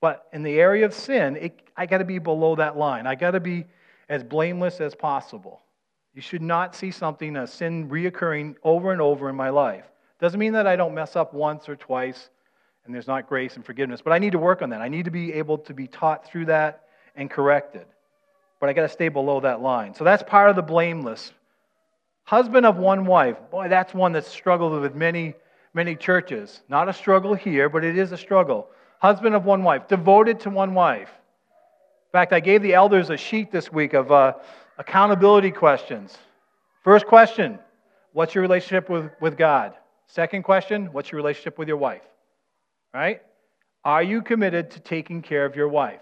But 0.00 0.26
in 0.32 0.42
the 0.42 0.58
area 0.58 0.86
of 0.86 0.94
sin, 0.94 1.36
it, 1.36 1.60
I 1.76 1.86
got 1.86 1.98
to 1.98 2.04
be 2.04 2.18
below 2.18 2.56
that 2.56 2.76
line. 2.76 3.06
I 3.06 3.14
got 3.14 3.32
to 3.32 3.40
be 3.40 3.66
as 4.08 4.24
blameless 4.24 4.80
as 4.80 4.94
possible. 4.94 5.60
You 6.14 6.22
should 6.22 6.42
not 6.42 6.74
see 6.74 6.90
something, 6.90 7.36
a 7.36 7.46
sin 7.46 7.88
reoccurring 7.88 8.56
over 8.64 8.92
and 8.92 9.00
over 9.00 9.28
in 9.28 9.36
my 9.36 9.50
life. 9.50 9.84
Doesn't 10.18 10.40
mean 10.40 10.52
that 10.54 10.66
I 10.66 10.76
don't 10.76 10.94
mess 10.94 11.14
up 11.14 11.34
once 11.34 11.68
or 11.68 11.76
twice 11.76 12.30
and 12.84 12.94
there's 12.94 13.06
not 13.06 13.28
grace 13.28 13.56
and 13.56 13.64
forgiveness, 13.64 14.00
but 14.02 14.12
I 14.12 14.18
need 14.18 14.32
to 14.32 14.38
work 14.38 14.62
on 14.62 14.70
that. 14.70 14.80
I 14.80 14.88
need 14.88 15.04
to 15.04 15.10
be 15.10 15.32
able 15.34 15.58
to 15.58 15.74
be 15.74 15.86
taught 15.86 16.26
through 16.26 16.46
that 16.46 16.84
and 17.16 17.30
corrected. 17.30 17.86
But 18.60 18.68
I 18.68 18.72
got 18.72 18.82
to 18.82 18.88
stay 18.88 19.08
below 19.08 19.40
that 19.40 19.60
line. 19.60 19.94
So 19.94 20.04
that's 20.04 20.22
part 20.22 20.50
of 20.50 20.56
the 20.56 20.62
blameless 20.62 21.32
Husband 22.24 22.64
of 22.64 22.76
one 22.76 23.04
wife. 23.04 23.36
Boy, 23.50 23.68
that's 23.68 23.92
one 23.92 24.12
that's 24.12 24.28
struggled 24.28 24.80
with 24.80 24.94
many, 24.94 25.34
many 25.74 25.96
churches. 25.96 26.62
Not 26.68 26.88
a 26.88 26.92
struggle 26.92 27.34
here, 27.34 27.68
but 27.68 27.84
it 27.84 27.98
is 27.98 28.12
a 28.12 28.16
struggle. 28.16 28.68
Husband 29.00 29.34
of 29.34 29.44
one 29.44 29.64
wife, 29.64 29.88
devoted 29.88 30.40
to 30.40 30.50
one 30.50 30.74
wife. 30.74 31.10
In 31.10 32.12
fact, 32.12 32.32
I 32.32 32.40
gave 32.40 32.62
the 32.62 32.74
elders 32.74 33.10
a 33.10 33.16
sheet 33.16 33.50
this 33.50 33.72
week 33.72 33.94
of 33.94 34.12
uh, 34.12 34.34
accountability 34.78 35.50
questions. 35.50 36.16
First 36.84 37.06
question 37.06 37.58
What's 38.12 38.34
your 38.34 38.42
relationship 38.42 38.90
with, 38.90 39.10
with 39.20 39.36
God? 39.36 39.74
Second 40.06 40.42
question 40.44 40.86
What's 40.92 41.10
your 41.10 41.16
relationship 41.16 41.58
with 41.58 41.68
your 41.68 41.78
wife? 41.78 42.02
Right? 42.94 43.22
Are 43.84 44.02
you 44.02 44.22
committed 44.22 44.70
to 44.72 44.80
taking 44.80 45.22
care 45.22 45.44
of 45.44 45.56
your 45.56 45.68
wife? 45.68 46.00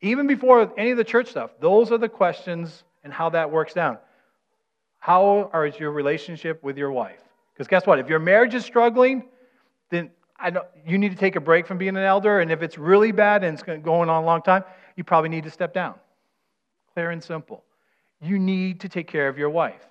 Even 0.00 0.26
before 0.26 0.72
any 0.78 0.90
of 0.90 0.96
the 0.96 1.04
church 1.04 1.28
stuff, 1.28 1.50
those 1.60 1.90
are 1.90 1.98
the 1.98 2.08
questions 2.08 2.84
and 3.02 3.12
how 3.12 3.30
that 3.30 3.50
works 3.50 3.74
down. 3.74 3.98
How 4.98 5.50
is 5.64 5.78
your 5.78 5.90
relationship 5.90 6.62
with 6.62 6.76
your 6.76 6.92
wife? 6.92 7.20
Because 7.54 7.66
guess 7.66 7.86
what? 7.86 7.98
If 7.98 8.08
your 8.08 8.18
marriage 8.18 8.54
is 8.54 8.64
struggling, 8.64 9.24
then 9.90 10.10
I 10.38 10.50
know 10.50 10.62
you 10.86 10.98
need 10.98 11.10
to 11.10 11.16
take 11.16 11.34
a 11.34 11.40
break 11.40 11.66
from 11.66 11.78
being 11.78 11.96
an 11.96 12.04
elder. 12.04 12.40
And 12.40 12.52
if 12.52 12.62
it's 12.62 12.78
really 12.78 13.10
bad 13.10 13.42
and 13.42 13.54
it's 13.54 13.62
going 13.62 14.08
on 14.08 14.22
a 14.22 14.24
long 14.24 14.42
time, 14.42 14.62
you 14.96 15.02
probably 15.02 15.30
need 15.30 15.44
to 15.44 15.50
step 15.50 15.72
down. 15.72 15.94
Clear 16.94 17.10
and 17.10 17.22
simple. 17.22 17.64
You 18.20 18.38
need 18.38 18.80
to 18.80 18.88
take 18.88 19.08
care 19.08 19.28
of 19.28 19.38
your 19.38 19.50
wife. 19.50 19.86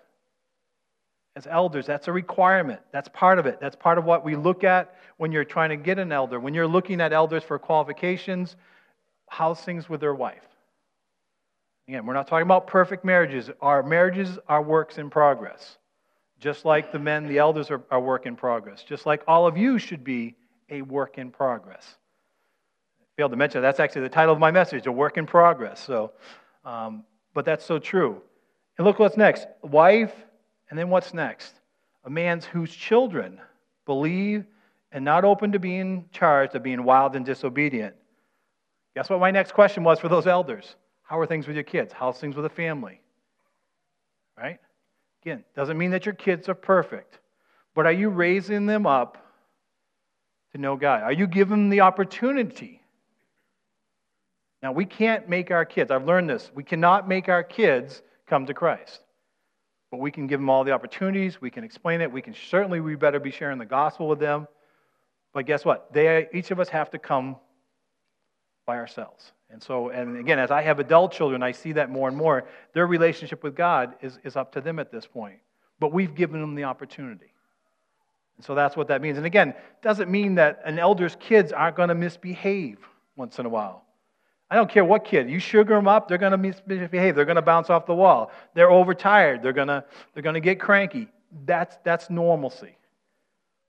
As 1.37 1.45
elders, 1.45 1.85
that's 1.85 2.07
a 2.07 2.11
requirement. 2.11 2.79
That's 2.91 3.07
part 3.09 3.37
of 3.37 3.45
it. 3.45 3.59
That's 3.61 3.75
part 3.75 3.99
of 3.99 4.05
what 4.05 4.25
we 4.25 4.35
look 4.35 4.63
at 4.63 4.95
when 5.17 5.31
you're 5.31 5.43
trying 5.43 5.69
to 5.69 5.75
get 5.75 5.99
an 5.99 6.11
elder. 6.11 6.39
When 6.39 6.55
you're 6.55 6.65
looking 6.65 6.99
at 6.99 7.13
elders 7.13 7.43
for 7.43 7.59
qualifications, 7.59 8.55
how's 9.29 9.61
things 9.61 9.87
with 9.87 10.01
their 10.01 10.15
wife? 10.15 10.47
Again, 11.87 12.07
we're 12.07 12.15
not 12.15 12.27
talking 12.27 12.47
about 12.47 12.65
perfect 12.65 13.05
marriages. 13.05 13.51
Our 13.61 13.83
marriages 13.83 14.39
are 14.47 14.63
works 14.63 14.97
in 14.97 15.11
progress. 15.11 15.77
Just 16.39 16.65
like 16.65 16.91
the 16.91 16.97
men, 16.97 17.27
the 17.27 17.37
elders 17.37 17.69
are, 17.69 17.83
are 17.91 18.01
work 18.01 18.25
in 18.25 18.35
progress. 18.35 18.81
Just 18.81 19.05
like 19.05 19.21
all 19.27 19.45
of 19.45 19.55
you 19.59 19.77
should 19.77 20.03
be 20.03 20.35
a 20.71 20.81
work 20.81 21.19
in 21.19 21.29
progress. 21.29 21.97
I 22.99 23.05
failed 23.15 23.29
to 23.29 23.37
mention 23.37 23.61
that's 23.61 23.79
actually 23.79 24.01
the 24.01 24.09
title 24.09 24.33
of 24.33 24.39
my 24.39 24.49
message, 24.49 24.87
a 24.87 24.91
work 24.91 25.17
in 25.17 25.27
progress. 25.27 25.79
So, 25.85 26.13
um, 26.65 27.03
but 27.35 27.45
that's 27.45 27.63
so 27.63 27.77
true. 27.77 28.23
And 28.79 28.87
look 28.87 28.97
what's 28.97 29.17
next. 29.17 29.45
Wife, 29.61 30.13
and 30.69 30.77
then 30.77 30.89
what's 30.89 31.13
next? 31.13 31.53
A 32.03 32.09
man's 32.09 32.45
whose 32.45 32.73
children 32.73 33.39
believe 33.85 34.45
and 34.91 35.03
not 35.03 35.25
open 35.25 35.51
to 35.51 35.59
being 35.59 36.05
charged 36.11 36.55
of 36.55 36.63
being 36.63 36.83
wild 36.83 37.15
and 37.15 37.25
disobedient. 37.25 37.95
Guess 38.95 39.09
what 39.09 39.19
my 39.19 39.31
next 39.31 39.53
question 39.53 39.83
was 39.83 39.99
for 39.99 40.09
those 40.09 40.27
elders? 40.27 40.75
How 41.03 41.19
are 41.19 41.25
things 41.25 41.47
with 41.47 41.55
your 41.55 41.63
kids? 41.63 41.93
How's 41.93 42.19
things 42.19 42.35
with 42.35 42.43
the 42.43 42.49
family? 42.49 43.01
Right? 44.37 44.59
Again, 45.23 45.43
doesn't 45.55 45.77
mean 45.77 45.91
that 45.91 46.05
your 46.05 46.15
kids 46.15 46.49
are 46.49 46.55
perfect, 46.55 47.19
but 47.75 47.85
are 47.85 47.91
you 47.91 48.09
raising 48.09 48.65
them 48.65 48.85
up 48.85 49.17
to 50.51 50.57
know 50.57 50.75
God? 50.75 51.03
Are 51.03 51.11
you 51.11 51.27
giving 51.27 51.57
them 51.57 51.69
the 51.69 51.81
opportunity? 51.81 52.81
Now, 54.63 54.71
we 54.71 54.85
can't 54.85 55.29
make 55.29 55.51
our 55.51 55.65
kids, 55.65 55.91
I've 55.91 56.05
learned 56.05 56.29
this, 56.29 56.51
we 56.55 56.63
cannot 56.63 57.07
make 57.07 57.29
our 57.29 57.43
kids 57.43 58.01
come 58.25 58.45
to 58.47 58.53
Christ. 58.53 59.01
But 59.89 59.99
we 59.99 60.11
can 60.11 60.27
give 60.27 60.39
them 60.39 60.49
all 60.49 60.63
the 60.63 60.71
opportunities, 60.71 61.39
we 61.39 61.49
can 61.49 61.63
explain 61.63 62.01
it, 62.01 62.11
we 62.11 62.21
can 62.21 62.33
certainly, 62.33 62.81
we 62.81 62.95
better 62.95 63.19
be 63.19 63.31
sharing 63.31 63.57
the 63.57 63.65
gospel 63.65 64.07
with 64.07 64.19
them. 64.19 64.47
But 65.33 65.45
guess 65.45 65.63
what? 65.63 65.93
They, 65.93 66.27
each 66.33 66.51
of 66.51 66.59
us 66.59 66.69
have 66.69 66.89
to 66.91 66.99
come 66.99 67.37
by 68.65 68.77
ourselves. 68.77 69.31
And 69.49 69.63
so, 69.63 69.89
and 69.89 70.17
again, 70.17 70.39
as 70.39 70.51
I 70.51 70.61
have 70.61 70.79
adult 70.79 71.13
children, 71.13 71.41
I 71.41 71.53
see 71.53 71.71
that 71.73 71.89
more 71.89 72.09
and 72.09 72.17
more. 72.17 72.47
Their 72.73 72.85
relationship 72.85 73.43
with 73.43 73.55
God 73.55 73.95
is, 74.01 74.19
is 74.23 74.35
up 74.35 74.51
to 74.53 74.61
them 74.61 74.77
at 74.77 74.91
this 74.91 75.07
point. 75.07 75.39
But 75.79 75.93
we've 75.93 76.13
given 76.13 76.41
them 76.41 76.53
the 76.53 76.65
opportunity. 76.65 77.33
And 78.35 78.45
so 78.45 78.55
that's 78.55 78.75
what 78.75 78.89
that 78.89 79.01
means. 79.01 79.17
And 79.17 79.25
again, 79.25 79.53
doesn't 79.81 80.11
mean 80.11 80.35
that 80.35 80.61
an 80.65 80.79
elder's 80.79 81.15
kids 81.19 81.53
aren't 81.53 81.77
going 81.77 81.89
to 81.89 81.95
misbehave 81.95 82.79
once 83.15 83.39
in 83.39 83.45
a 83.45 83.49
while. 83.49 83.86
I 84.49 84.55
don't 84.55 84.69
care 84.69 84.85
what 84.85 85.03
kid. 85.03 85.29
You 85.29 85.39
sugar 85.39 85.75
them 85.75 85.87
up, 85.87 86.07
they're 86.07 86.17
going 86.17 86.31
to 86.31 86.37
misbehave. 86.37 87.15
They're 87.15 87.25
going 87.25 87.35
to 87.35 87.41
bounce 87.41 87.69
off 87.69 87.85
the 87.85 87.95
wall. 87.95 88.31
They're 88.53 88.71
overtired. 88.71 89.43
They're 89.43 89.53
going 89.53 89.67
to, 89.67 89.83
they're 90.13 90.23
going 90.23 90.35
to 90.35 90.39
get 90.39 90.59
cranky. 90.59 91.09
That's, 91.45 91.77
that's 91.83 92.09
normalcy. 92.09 92.77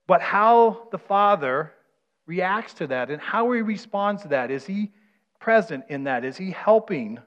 But 0.07 0.21
how 0.21 0.87
the 0.91 0.97
father 0.97 1.73
reacts 2.25 2.73
to 2.75 2.87
that 2.87 3.11
and 3.11 3.21
how 3.21 3.51
he 3.51 3.61
responds 3.61 4.21
to 4.21 4.27
that 4.29 4.51
is 4.51 4.65
he 4.65 4.91
present 5.39 5.83
in 5.89 6.05
that? 6.05 6.23
Is 6.23 6.37
he 6.37 6.51
helping 6.51 7.19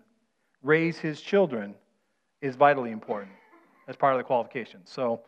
raise 0.63 0.99
his 0.99 1.21
children? 1.21 1.75
Is 2.41 2.57
vitally 2.57 2.91
important 2.91 3.31
as 3.87 3.95
part 3.95 4.15
of 4.15 4.19
the 4.19 4.25
qualifications. 4.25 4.91
So 4.91 5.21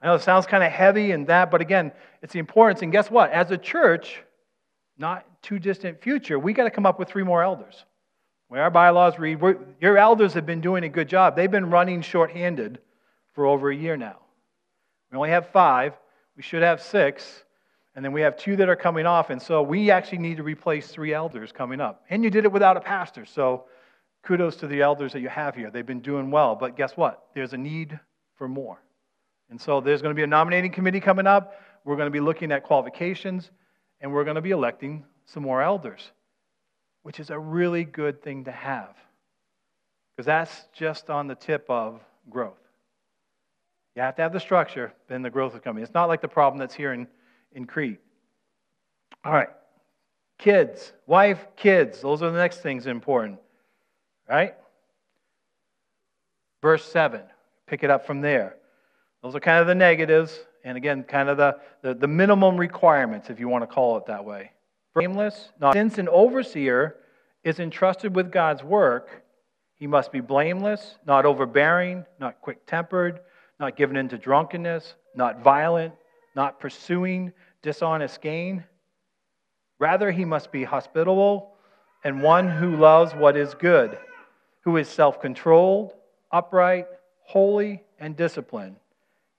I 0.00 0.06
know 0.06 0.14
it 0.14 0.22
sounds 0.22 0.46
kind 0.46 0.62
of 0.62 0.70
heavy 0.70 1.10
and 1.12 1.26
that, 1.26 1.50
but 1.50 1.60
again, 1.60 1.90
it's 2.22 2.32
the 2.32 2.38
importance. 2.38 2.82
And 2.82 2.92
guess 2.92 3.10
what? 3.10 3.30
As 3.32 3.50
a 3.50 3.58
church, 3.58 4.22
not 5.00 5.26
too 5.42 5.58
distant 5.58 6.00
future, 6.02 6.38
we 6.38 6.52
got 6.52 6.64
to 6.64 6.70
come 6.70 6.86
up 6.86 6.98
with 6.98 7.08
three 7.08 7.24
more 7.24 7.42
elders. 7.42 7.84
Where 8.48 8.62
our 8.62 8.70
bylaws 8.70 9.18
read, 9.18 9.40
your 9.80 9.96
elders 9.96 10.34
have 10.34 10.44
been 10.44 10.60
doing 10.60 10.84
a 10.84 10.88
good 10.88 11.08
job. 11.08 11.36
They've 11.36 11.50
been 11.50 11.70
running 11.70 12.02
shorthanded 12.02 12.80
for 13.32 13.46
over 13.46 13.70
a 13.70 13.76
year 13.76 13.96
now. 13.96 14.16
We 15.10 15.16
only 15.16 15.30
have 15.30 15.48
five. 15.48 15.94
We 16.36 16.42
should 16.42 16.62
have 16.62 16.82
six. 16.82 17.44
And 17.94 18.04
then 18.04 18.12
we 18.12 18.20
have 18.20 18.36
two 18.36 18.56
that 18.56 18.68
are 18.68 18.76
coming 18.76 19.06
off. 19.06 19.30
And 19.30 19.40
so 19.40 19.62
we 19.62 19.90
actually 19.90 20.18
need 20.18 20.36
to 20.36 20.42
replace 20.42 20.88
three 20.88 21.14
elders 21.14 21.52
coming 21.52 21.80
up. 21.80 22.04
And 22.10 22.22
you 22.22 22.30
did 22.30 22.44
it 22.44 22.52
without 22.52 22.76
a 22.76 22.80
pastor. 22.80 23.24
So 23.24 23.64
kudos 24.22 24.56
to 24.56 24.66
the 24.66 24.82
elders 24.82 25.12
that 25.12 25.20
you 25.20 25.28
have 25.28 25.54
here. 25.54 25.70
They've 25.70 25.86
been 25.86 26.00
doing 26.00 26.30
well. 26.30 26.54
But 26.54 26.76
guess 26.76 26.96
what? 26.96 27.26
There's 27.34 27.52
a 27.52 27.58
need 27.58 27.98
for 28.36 28.48
more. 28.48 28.82
And 29.48 29.60
so 29.60 29.80
there's 29.80 30.02
going 30.02 30.14
to 30.14 30.18
be 30.18 30.22
a 30.22 30.28
nominating 30.28 30.72
committee 30.72 31.00
coming 31.00 31.26
up. 31.26 31.54
We're 31.84 31.96
going 31.96 32.06
to 32.06 32.12
be 32.12 32.20
looking 32.20 32.52
at 32.52 32.62
qualifications. 32.62 33.50
And 34.00 34.12
we're 34.12 34.24
going 34.24 34.36
to 34.36 34.40
be 34.40 34.50
electing 34.50 35.04
some 35.26 35.42
more 35.42 35.62
elders, 35.62 36.10
which 37.02 37.20
is 37.20 37.30
a 37.30 37.38
really 37.38 37.84
good 37.84 38.22
thing 38.22 38.44
to 38.44 38.52
have. 38.52 38.96
Because 40.16 40.26
that's 40.26 40.64
just 40.72 41.10
on 41.10 41.26
the 41.26 41.34
tip 41.34 41.64
of 41.68 42.00
growth. 42.28 42.58
You 43.96 44.02
have 44.02 44.16
to 44.16 44.22
have 44.22 44.32
the 44.32 44.40
structure, 44.40 44.92
then 45.08 45.22
the 45.22 45.30
growth 45.30 45.54
is 45.54 45.60
coming. 45.60 45.82
It's 45.82 45.94
not 45.94 46.08
like 46.08 46.20
the 46.20 46.28
problem 46.28 46.58
that's 46.58 46.74
here 46.74 46.92
in 46.92 47.06
in 47.52 47.66
Crete. 47.66 48.00
All 49.24 49.32
right. 49.32 49.48
Kids, 50.38 50.92
wife, 51.06 51.46
kids. 51.56 52.00
Those 52.00 52.22
are 52.22 52.30
the 52.30 52.38
next 52.38 52.58
things 52.58 52.86
important. 52.86 53.38
Right? 54.28 54.54
Verse 56.62 56.84
7. 56.84 57.20
Pick 57.66 57.82
it 57.82 57.90
up 57.90 58.06
from 58.06 58.20
there. 58.20 58.56
Those 59.22 59.34
are 59.34 59.40
kind 59.40 59.60
of 59.60 59.66
the 59.66 59.74
negatives, 59.74 60.38
and 60.64 60.76
again, 60.76 61.02
kind 61.02 61.28
of 61.28 61.36
the, 61.36 61.58
the, 61.82 61.94
the 61.94 62.08
minimum 62.08 62.56
requirements, 62.56 63.30
if 63.30 63.40
you 63.40 63.48
want 63.48 63.62
to 63.62 63.66
call 63.66 63.96
it 63.96 64.06
that 64.06 64.24
way. 64.24 64.52
Blameless, 64.94 65.50
not 65.60 65.74
since 65.74 65.98
an 65.98 66.08
overseer 66.08 66.96
is 67.44 67.60
entrusted 67.60 68.14
with 68.14 68.30
God's 68.32 68.62
work, 68.62 69.22
he 69.74 69.86
must 69.86 70.12
be 70.12 70.20
blameless, 70.20 70.96
not 71.06 71.24
overbearing, 71.24 72.04
not 72.18 72.40
quick 72.42 72.66
tempered, 72.66 73.20
not 73.58 73.76
given 73.76 73.96
into 73.96 74.18
drunkenness, 74.18 74.94
not 75.14 75.42
violent, 75.42 75.94
not 76.36 76.60
pursuing 76.60 77.32
dishonest 77.62 78.20
gain. 78.20 78.64
Rather, 79.78 80.10
he 80.10 80.24
must 80.24 80.52
be 80.52 80.64
hospitable 80.64 81.54
and 82.04 82.22
one 82.22 82.48
who 82.48 82.76
loves 82.76 83.14
what 83.14 83.36
is 83.36 83.54
good, 83.54 83.98
who 84.64 84.76
is 84.76 84.88
self 84.88 85.20
controlled, 85.20 85.94
upright, 86.30 86.86
holy, 87.24 87.82
and 87.98 88.16
disciplined. 88.16 88.76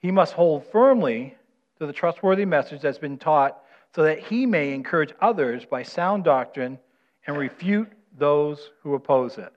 He 0.02 0.12
must 0.12 0.34
hold 0.34 0.66
firmly 0.66 1.36
to 1.80 1.86
the 1.86 1.94
trustworthy 1.94 2.46
message 2.46 2.82
that's 2.82 2.98
been 2.98 3.18
taught 3.18 3.64
so 3.96 4.04
that 4.04 4.20
he 4.20 4.46
may 4.46 4.74
encourage 4.74 5.14
others 5.22 5.66
by 5.66 5.84
sound 5.84 6.24
doctrine 6.24 6.80
and 7.28 7.38
refute 7.38 7.92
those 8.18 8.72
who 8.82 8.96
oppose 8.96 9.38
it. 9.38 9.54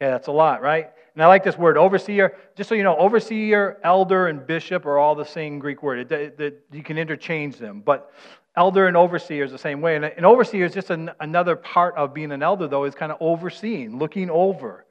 Okay, 0.00 0.10
that's 0.10 0.26
a 0.26 0.32
lot, 0.32 0.62
right? 0.62 0.90
And 1.14 1.22
I 1.22 1.26
like 1.26 1.44
this 1.44 1.56
word, 1.56 1.76
overseer. 1.76 2.36
Just 2.56 2.68
so 2.68 2.74
you 2.74 2.82
know, 2.82 2.96
overseer, 2.96 3.78
elder, 3.84 4.28
and 4.28 4.46
bishop 4.46 4.86
are 4.86 4.98
all 4.98 5.14
the 5.14 5.24
same 5.24 5.58
Greek 5.58 5.82
word. 5.82 6.10
It, 6.10 6.40
it, 6.40 6.66
you 6.72 6.82
can 6.82 6.98
interchange 6.98 7.56
them. 7.56 7.82
But 7.84 8.12
elder 8.56 8.86
and 8.86 8.96
overseer 8.96 9.44
is 9.44 9.52
the 9.52 9.58
same 9.58 9.80
way. 9.80 9.96
And 9.96 10.04
an 10.04 10.24
overseer 10.24 10.64
is 10.64 10.74
just 10.74 10.90
an, 10.90 11.10
another 11.20 11.56
part 11.56 11.94
of 11.96 12.12
being 12.12 12.32
an 12.32 12.42
elder, 12.42 12.66
though, 12.66 12.84
is 12.84 12.94
kind 12.94 13.12
of 13.12 13.18
overseeing, 13.20 13.98
looking 13.98 14.30
over 14.30 14.86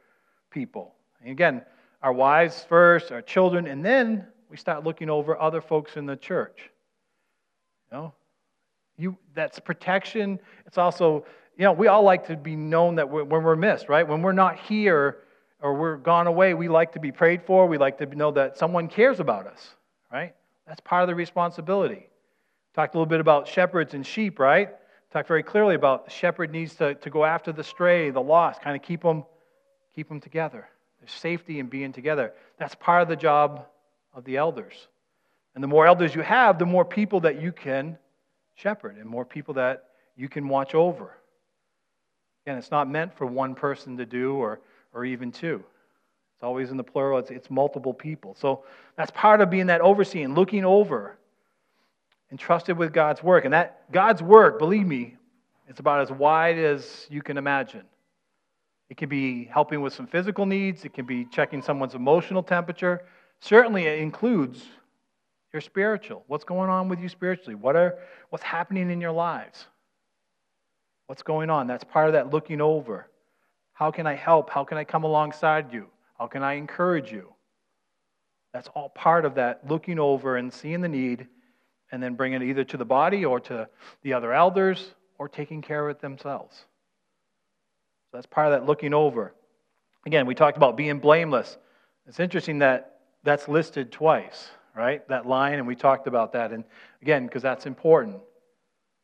people. 0.52 0.94
And 1.22 1.32
again, 1.32 1.64
our 2.02 2.14
wives 2.14 2.66
first, 2.68 3.12
our 3.12 3.22
children, 3.22 3.68
and 3.68 3.84
then 3.84 4.26
we 4.50 4.58
start 4.58 4.84
looking 4.84 5.10
over 5.10 5.40
other 5.40 5.62
folks 5.62 5.98
in 5.98 6.06
the 6.06 6.16
church. 6.16 6.70
You 7.92 7.98
know, 7.98 8.14
you, 8.98 9.18
that's 9.34 9.60
protection. 9.60 10.40
It's 10.66 10.78
also, 10.78 11.26
you 11.58 11.64
know, 11.64 11.74
we 11.74 11.88
all 11.88 12.04
like 12.04 12.28
to 12.28 12.36
be 12.36 12.56
known 12.56 12.96
that 12.96 13.10
we're, 13.10 13.24
when 13.24 13.44
we're 13.44 13.56
missed, 13.56 13.90
right? 13.90 14.08
When 14.08 14.22
we're 14.22 14.32
not 14.32 14.60
here, 14.60 15.18
or 15.62 15.76
we're 15.76 15.98
gone 15.98 16.28
away, 16.28 16.54
we 16.54 16.68
like 16.68 16.92
to 16.94 17.00
be 17.00 17.12
prayed 17.12 17.44
for. 17.44 17.68
We 17.68 17.78
like 17.78 17.98
to 18.00 18.06
know 18.08 18.32
that 18.32 18.58
someone 18.58 18.88
cares 18.88 19.20
about 19.20 19.46
us, 19.46 19.76
right? 20.12 20.34
That's 20.68 20.82
part 20.82 21.04
of 21.04 21.08
the 21.08 21.16
responsibility. 21.16 22.08
Talked 22.74 22.96
a 22.96 22.98
little 22.98 23.10
bit 23.10 23.20
about 23.20 23.48
shepherds 23.48 23.94
and 23.94 24.06
sheep, 24.06 24.40
right? 24.40 24.70
Talked 25.12 25.28
very 25.28 25.44
clearly 25.44 25.76
about 25.76 26.06
the 26.06 26.12
shepherd 26.12 26.52
needs 26.52 26.76
to, 26.76 26.96
to 26.96 27.10
go 27.10 27.26
after 27.26 27.52
the 27.52 27.64
stray, 27.64 28.10
the 28.10 28.22
lost, 28.22 28.62
kind 28.62 28.76
of 28.76 28.82
keep 28.82 29.04
them, 29.04 29.24
keep 29.94 30.08
them 30.08 30.20
together. 30.20 30.68
There's 31.02 31.12
safety 31.12 31.60
in 31.60 31.68
being 31.68 31.92
together. 31.92 32.32
That's 32.58 32.76
part 32.76 33.02
of 33.02 33.10
the 33.10 33.18
job 33.18 33.66
of 34.14 34.24
the 34.24 34.38
elders. 34.38 34.88
And 35.54 35.64
the 35.64 35.68
more 35.68 35.86
elders 35.86 36.16
you 36.16 36.22
have, 36.22 36.58
the 36.58 36.66
more 36.66 36.86
people 36.86 37.20
that 37.22 37.42
you 37.42 37.52
can 37.52 37.98
shepherd 38.56 38.98
and 38.98 39.06
more 39.06 39.26
people 39.26 39.56
that 39.56 39.86
you 40.16 40.30
can 40.30 40.48
watch 40.48 40.76
over. 40.76 41.18
Again, 42.46 42.58
it's 42.58 42.72
not 42.72 42.90
meant 42.90 43.18
for 43.18 43.26
one 43.26 43.56
person 43.56 43.98
to 43.98 44.06
do 44.06 44.36
or 44.36 44.62
or 44.94 45.06
even 45.06 45.32
two. 45.32 45.64
It's 46.36 46.44
always 46.44 46.72
in 46.72 46.78
the 46.78 46.84
plural, 46.84 47.20
it's, 47.20 47.32
it's 47.32 47.50
multiple 47.50 47.94
people. 47.94 48.36
So 48.40 48.64
that's 48.98 49.12
part 49.12 49.42
of 49.42 49.50
being 49.50 49.68
that 49.68 49.82
overseeing, 49.82 50.34
looking 50.34 50.66
over, 50.66 51.18
entrusted 52.32 52.78
with 52.78 52.94
God's 52.94 53.22
work. 53.22 53.46
And 53.46 53.54
that 53.54 53.92
God's 53.92 54.22
work, 54.22 54.60
believe 54.60 54.88
me, 54.88 55.18
it's 55.68 55.80
about 55.80 56.02
as 56.02 56.12
wide 56.12 56.58
as 56.58 57.08
you 57.10 57.22
can 57.22 57.38
imagine. 57.38 57.84
It 58.92 58.98
can 58.98 59.08
be 59.08 59.46
helping 59.46 59.80
with 59.80 59.94
some 59.94 60.06
physical 60.06 60.46
needs, 60.46 60.84
it 60.84 60.94
can 60.94 61.06
be 61.06 61.24
checking 61.24 61.62
someone's 61.62 61.96
emotional 61.96 62.44
temperature. 62.44 63.04
Certainly, 63.40 63.86
it 63.86 64.00
includes 64.00 64.66
your 65.54 65.62
spiritual. 65.62 66.26
What's 66.28 66.44
going 66.44 66.70
on 66.70 66.90
with 66.90 67.00
you 67.00 67.08
spiritually? 67.08 67.56
What 67.56 67.78
are, 67.78 68.00
what's 68.32 68.44
happening 68.44 68.92
in 68.92 69.00
your 69.00 69.14
lives? 69.14 69.66
What's 71.08 71.24
going 71.24 71.50
on? 71.50 71.68
That's 71.68 71.86
part 71.86 72.08
of 72.08 72.14
that 72.14 72.32
looking 72.32 72.60
over. 72.60 73.08
How 73.72 73.92
can 73.92 74.08
I 74.08 74.14
help? 74.14 74.50
How 74.50 74.66
can 74.66 74.78
I 74.78 74.84
come 74.84 75.06
alongside 75.06 75.72
you? 75.72 75.88
How 76.20 76.28
can 76.28 76.44
I 76.44 76.56
encourage 76.56 77.14
you? 77.14 77.34
That's 78.54 78.68
all 78.76 78.90
part 78.90 79.24
of 79.24 79.36
that 79.36 79.66
looking 79.70 80.00
over 80.00 80.36
and 80.36 80.52
seeing 80.52 80.82
the 80.82 80.90
need 80.90 81.30
and 81.94 82.04
then 82.04 82.16
bringing 82.16 82.42
it 82.42 82.46
either 82.46 82.66
to 82.66 82.76
the 82.76 82.84
body 82.84 83.24
or 83.24 83.40
to 83.40 83.70
the 84.04 84.12
other 84.12 84.34
elders 84.34 84.96
or 85.18 85.30
taking 85.30 85.62
care 85.62 85.88
of 85.88 85.96
it 85.96 86.02
themselves. 86.02 86.66
So 88.12 88.18
that's 88.18 88.28
part 88.28 88.48
of 88.48 88.60
that 88.60 88.66
looking 88.66 88.94
over. 88.94 89.34
Again, 90.06 90.26
we 90.26 90.36
talked 90.36 90.58
about 90.58 90.76
being 90.76 91.00
blameless. 91.00 91.58
It's 92.08 92.20
interesting 92.20 92.60
that 92.60 93.00
that's 93.24 93.48
listed 93.48 93.92
twice, 93.92 94.50
right? 94.76 95.08
That 95.08 95.26
line, 95.26 95.60
and 95.60 95.68
we 95.68 95.76
talked 95.76 96.08
about 96.08 96.34
that. 96.34 96.52
And 96.52 96.66
again, 97.02 97.26
because 97.26 97.42
that's 97.42 97.66
important. 97.66 98.18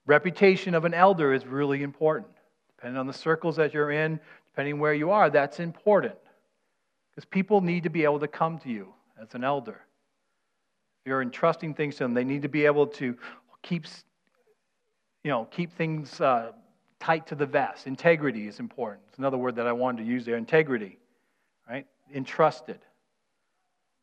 Reputation 0.05 0.75
of 0.75 0.83
an 0.83 0.93
elder 0.93 1.33
is 1.33 1.45
really 1.45 1.83
important. 1.83 2.31
Depending 2.75 2.99
on 2.99 3.07
the 3.07 3.13
circles 3.13 3.55
that 3.55 3.73
you're 3.73 3.91
in, 3.91 4.19
depending 4.51 4.79
where 4.79 4.93
you 4.93 5.11
are, 5.11 5.29
that's 5.29 5.59
important. 5.59 6.15
Because 7.11 7.25
people 7.25 7.61
need 7.61 7.83
to 7.83 7.89
be 7.89 8.03
able 8.03 8.19
to 8.19 8.27
come 8.27 8.57
to 8.59 8.69
you 8.69 8.93
as 9.21 9.33
an 9.35 9.43
elder. 9.43 9.81
If 11.01 11.09
you're 11.09 11.21
entrusting 11.21 11.75
things 11.75 11.95
to 11.95 12.03
them, 12.03 12.13
they 12.13 12.25
need 12.25 12.41
to 12.41 12.49
be 12.49 12.65
able 12.65 12.87
to 12.87 13.15
keep, 13.61 13.85
you 15.23 15.31
know, 15.31 15.45
keep 15.45 15.71
things 15.73 16.19
uh, 16.19 16.51
tight 16.99 17.27
to 17.27 17.35
the 17.35 17.45
vest. 17.45 17.87
Integrity 17.87 18.47
is 18.47 18.59
important. 18.59 19.03
It's 19.09 19.17
another 19.17 19.37
word 19.37 19.55
that 19.55 19.67
I 19.67 19.71
wanted 19.71 20.03
to 20.03 20.09
use 20.09 20.25
there. 20.25 20.37
Integrity, 20.37 20.97
right? 21.69 21.85
Entrusted. 22.13 22.79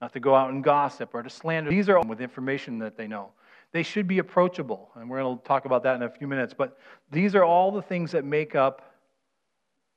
Not 0.00 0.12
to 0.12 0.20
go 0.20 0.34
out 0.34 0.50
and 0.50 0.62
gossip 0.62 1.14
or 1.14 1.22
to 1.22 1.30
slander. 1.30 1.70
These 1.70 1.88
are 1.88 1.96
all 1.96 2.04
with 2.04 2.20
information 2.20 2.78
that 2.80 2.96
they 2.96 3.06
know. 3.06 3.30
They 3.72 3.82
should 3.82 4.06
be 4.06 4.18
approachable, 4.18 4.90
and 4.94 5.10
we're 5.10 5.20
going 5.20 5.38
to 5.38 5.44
talk 5.44 5.64
about 5.64 5.82
that 5.82 5.96
in 5.96 6.02
a 6.02 6.08
few 6.08 6.28
minutes. 6.28 6.54
But 6.56 6.78
these 7.10 7.34
are 7.34 7.42
all 7.42 7.72
the 7.72 7.82
things 7.82 8.12
that 8.12 8.24
make 8.24 8.54
up 8.54 8.94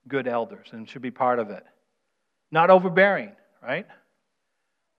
good 0.08 0.28
elders 0.28 0.70
and 0.72 0.90
should 0.90 1.02
be 1.02 1.12
part 1.12 1.40
of 1.40 1.50
it. 1.50 1.64
Not 2.52 2.70
overbearing, 2.70 3.34
right? 3.62 3.86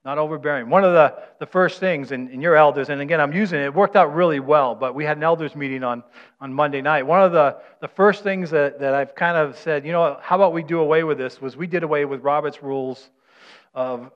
Not 0.08 0.16
overbearing. 0.16 0.70
One 0.70 0.84
of 0.84 0.94
the, 0.94 1.16
the 1.38 1.44
first 1.44 1.80
things, 1.80 2.12
in, 2.12 2.40
your 2.40 2.56
elders, 2.56 2.88
and 2.88 3.02
again, 3.02 3.20
I'm 3.20 3.34
using 3.34 3.60
it, 3.60 3.64
it 3.64 3.74
worked 3.74 3.94
out 3.94 4.14
really 4.14 4.40
well, 4.40 4.74
but 4.74 4.94
we 4.94 5.04
had 5.04 5.18
an 5.18 5.22
elders 5.22 5.54
meeting 5.54 5.84
on, 5.84 6.02
on 6.40 6.50
Monday 6.50 6.80
night. 6.80 7.02
One 7.02 7.22
of 7.22 7.32
the, 7.32 7.58
the 7.82 7.88
first 7.88 8.22
things 8.22 8.48
that, 8.48 8.80
that 8.80 8.94
I've 8.94 9.14
kind 9.14 9.36
of 9.36 9.58
said, 9.58 9.84
you 9.84 9.92
know, 9.92 10.16
how 10.22 10.36
about 10.36 10.54
we 10.54 10.62
do 10.62 10.80
away 10.80 11.04
with 11.04 11.18
this, 11.18 11.42
was 11.42 11.58
we 11.58 11.66
did 11.66 11.82
away 11.82 12.06
with 12.06 12.22
Robert's 12.22 12.62
rules 12.62 13.10
of 13.74 14.10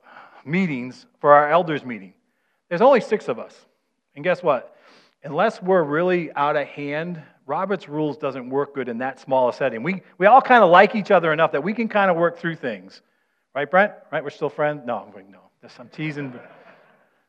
meetings 0.46 1.05
for 1.20 1.35
our 1.35 1.50
elders 1.50 1.85
meeting. 1.85 2.14
There's 2.70 2.81
only 2.81 3.02
six 3.02 3.28
of 3.28 3.38
us. 3.38 3.55
And 4.14 4.24
guess 4.24 4.42
what? 4.42 4.74
Unless 5.24 5.61
we're 5.61 5.83
really 5.83 6.33
out 6.33 6.57
of 6.57 6.68
hand 6.68 7.22
Robert's 7.44 7.87
rules 7.87 8.16
doesn't 8.16 8.48
work 8.48 8.74
good 8.74 8.88
in 8.88 8.96
that 8.96 9.20
small 9.20 9.50
a 9.50 9.52
setting. 9.52 9.83
We, 9.83 10.00
we 10.16 10.24
all 10.24 10.40
kind 10.40 10.64
of 10.64 10.70
like 10.70 10.94
each 10.94 11.11
other 11.11 11.35
enough 11.35 11.52
that 11.52 11.62
we 11.62 11.74
can 11.74 11.87
kind 11.87 12.11
of 12.11 12.16
work 12.16 12.38
through 12.38 12.57
things. 12.57 13.02
Right, 13.55 13.70
Brent? 13.70 13.92
Right? 14.11 14.24
We're 14.24 14.31
still 14.31 14.48
friends? 14.48 14.85
No, 14.87 14.96
I'm 14.96 15.12
going, 15.12 15.31
no. 15.31 15.41
I'm 15.79 15.88
teasing. 15.88 16.33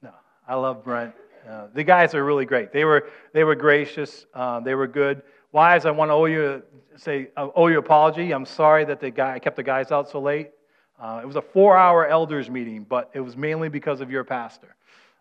No, 0.02 0.10
I 0.48 0.56
love 0.56 0.84
Brent. 0.84 1.14
Uh, 1.48 1.68
the 1.74 1.84
guys 1.84 2.16
are 2.16 2.24
really 2.24 2.46
great. 2.46 2.72
They 2.72 2.84
were, 2.84 3.10
they 3.32 3.44
were 3.44 3.56
gracious. 3.56 4.26
Uh, 4.34 4.60
they 4.60 4.76
were 4.76 4.88
good. 4.88 5.22
Wives, 5.52 5.86
I 5.86 5.92
want 5.92 6.10
to 6.10 6.14
owe 6.14 6.26
you 6.26 6.64
say 6.96 7.30
uh, 7.38 7.50
owe 7.56 7.68
you 7.68 7.78
apology. 7.78 8.32
I'm 8.32 8.46
sorry 8.46 8.86
that 8.86 9.00
the 9.00 9.12
guy 9.12 9.34
I 9.36 9.40
kept 9.40 9.56
the 9.56 9.64
guys 9.64 9.92
out 9.92 10.10
so 10.10 10.20
late. 10.20 10.52
Uh, 11.00 11.20
it 11.22 11.26
was 11.28 11.36
a 11.36 11.42
four-hour 11.42 12.08
elders 12.08 12.50
meeting, 12.50 12.86
but 12.88 13.12
it 13.14 13.20
was 13.20 13.36
mainly 13.38 13.70
because 13.70 14.02
of 14.02 14.10
your 14.10 14.24
pastor. 14.24 14.76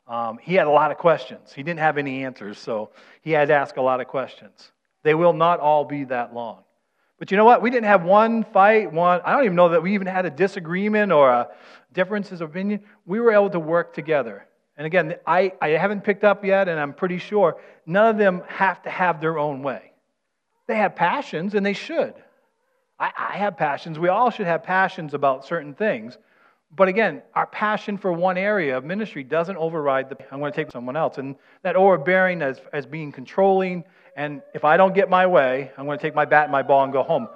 Um, 0.09 0.39
he 0.41 0.55
had 0.55 0.67
a 0.67 0.71
lot 0.71 0.91
of 0.91 0.97
questions. 0.97 1.53
He 1.53 1.63
didn't 1.63 1.81
have 1.81 1.99
any 1.99 2.25
answers, 2.25 2.59
so 2.59 2.91
he 3.21 3.31
had 3.31 3.49
to 3.49 3.55
ask 3.55 3.77
a 3.77 3.83
lot 3.83 4.01
of 4.01 4.07
questions. 4.07 4.73
They 5.03 5.15
will 5.15 5.33
not 5.33 5.61
all 5.61 5.85
be 5.85 6.05
that 6.05 6.35
long. 6.35 6.63
But 7.23 7.31
you 7.31 7.37
know 7.37 7.45
what? 7.45 7.63
We 7.63 7.71
didn't 7.71 7.87
have 7.87 8.03
one 8.03 8.43
fight, 8.43 8.93
one, 8.93 9.21
I 9.25 9.31
don't 9.31 9.45
even 9.45 9.55
know 9.55 9.69
that 9.69 9.81
we 9.81 9.95
even 9.95 10.09
had 10.09 10.27
a 10.27 10.31
disagreement 10.31 11.13
or 11.13 11.31
a 11.31 11.51
differences 11.93 12.41
of 12.41 12.51
opinion. 12.51 12.81
We 13.07 13.21
were 13.21 13.31
able 13.31 13.51
to 13.51 13.61
work 13.61 13.95
together. 13.95 14.45
And 14.77 14.89
again, 14.89 15.15
I, 15.25 15.53
I 15.63 15.69
haven't 15.69 16.03
picked 16.03 16.25
up 16.25 16.45
yet, 16.45 16.69
and 16.69 16.81
I'm 16.81 16.93
pretty 16.93 17.19
sure 17.19 17.59
none 17.87 18.09
of 18.09 18.19
them 18.19 18.43
have 18.49 18.83
to 18.83 18.91
have 18.91 19.21
their 19.21 19.39
own 19.39 19.63
way. 19.63 19.93
They 20.67 20.75
have 20.75 20.97
passions, 20.97 21.55
and 21.55 21.65
they 21.65 21.75
should. 21.75 22.15
I, 22.99 23.13
I 23.17 23.37
have 23.37 23.57
passions. 23.57 24.01
We 24.01 24.09
all 24.09 24.31
should 24.31 24.47
have 24.47 24.65
passions 24.65 25.15
about 25.15 25.45
certain 25.45 25.75
things. 25.75 26.19
But 26.75 26.89
again, 26.89 27.23
our 27.37 27.47
passion 27.47 27.99
for 27.99 28.13
one 28.13 28.37
area 28.37 28.77
of 28.77 28.85
ministry 28.85 29.23
doesn't 29.23 29.57
override 29.57 30.09
the 30.09 30.17
I'm 30.33 30.41
going 30.41 30.51
to 30.51 30.57
take 30.57 30.73
someone 30.73 30.97
else. 30.97 31.19
And 31.19 31.37
that 31.63 31.77
overbearing 31.77 32.43
as, 32.43 32.61
as 32.73 32.85
being 32.85 33.13
controlling, 33.13 33.85
and 34.17 34.43
if 34.55 34.65
I 34.65 34.77
don't 34.77 34.95
get 34.95 35.09
my 35.09 35.27
way, 35.27 35.71
I'm 35.77 35.87
going 35.87 35.99
to 35.99 36.03
take 36.03 36.15
my 36.15 36.25
bat 36.25 36.45
and 36.45 36.53
my 36.53 36.63
ball 36.63 36.85
and 36.85 36.93
go 36.93 37.03
home. 37.03 37.29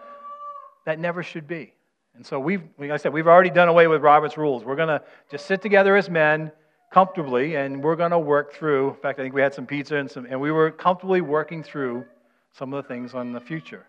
That 0.85 0.99
never 0.99 1.23
should 1.23 1.49
be. 1.49 1.73
And 2.15 2.25
so 2.25 2.39
we've, 2.39 2.63
like 2.79 2.91
I 2.91 2.97
said, 2.97 3.13
we've 3.13 3.27
already 3.27 3.51
done 3.51 3.69
away 3.69 3.87
with 3.87 4.03
Robert's 4.03 4.37
rules. 4.37 4.65
We're 4.65 4.77
going 4.77 4.89
to 4.89 5.03
just 5.31 5.47
sit 5.47 5.61
together 5.61 5.97
as 5.97 6.09
men 6.09 6.53
comfortably, 6.93 7.57
and 7.57 7.83
we're 7.83 7.97
going 7.97 8.13
to 8.13 8.19
work 8.19 8.55
through. 8.55 8.91
In 8.91 8.97
fact, 8.97 9.19
I 9.19 9.23
think 9.23 9.35
we 9.35 9.43
had 9.43 9.53
some 9.53 9.67
pizza 9.67 9.97
and 9.97 10.11
some, 10.11 10.27
and 10.27 10.41
we 10.41 10.51
were 10.51 10.71
comfortably 10.71 11.21
working 11.21 11.63
through 11.63 12.05
some 12.53 12.73
of 12.73 12.83
the 12.83 12.89
things 12.89 13.15
on 13.15 13.33
the 13.33 13.41
future. 13.41 13.87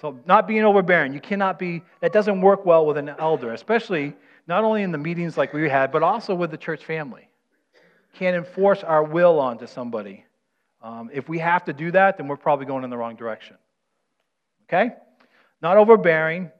So, 0.00 0.18
not 0.26 0.48
being 0.48 0.64
overbearing, 0.64 1.12
you 1.12 1.20
cannot 1.20 1.58
be, 1.58 1.82
that 2.00 2.12
doesn't 2.12 2.40
work 2.40 2.64
well 2.64 2.86
with 2.86 2.96
an 2.96 3.10
elder, 3.18 3.52
especially 3.52 4.14
not 4.46 4.64
only 4.64 4.82
in 4.82 4.92
the 4.92 4.98
meetings 4.98 5.36
like 5.36 5.52
we 5.52 5.68
had, 5.68 5.92
but 5.92 6.02
also 6.02 6.34
with 6.34 6.50
the 6.50 6.56
church 6.56 6.84
family. 6.84 7.28
Can't 8.14 8.34
enforce 8.34 8.82
our 8.82 9.02
will 9.02 9.38
onto 9.38 9.66
somebody. 9.66 10.24
Um, 10.82 11.10
if 11.12 11.28
we 11.28 11.38
have 11.38 11.64
to 11.64 11.72
do 11.72 11.90
that, 11.90 12.16
then 12.16 12.26
we're 12.26 12.36
probably 12.36 12.66
going 12.66 12.84
in 12.84 12.90
the 12.90 12.96
wrong 12.96 13.16
direction. 13.16 13.56
Okay? 14.68 14.94
Not 15.60 15.76
overbearing, 15.76 16.50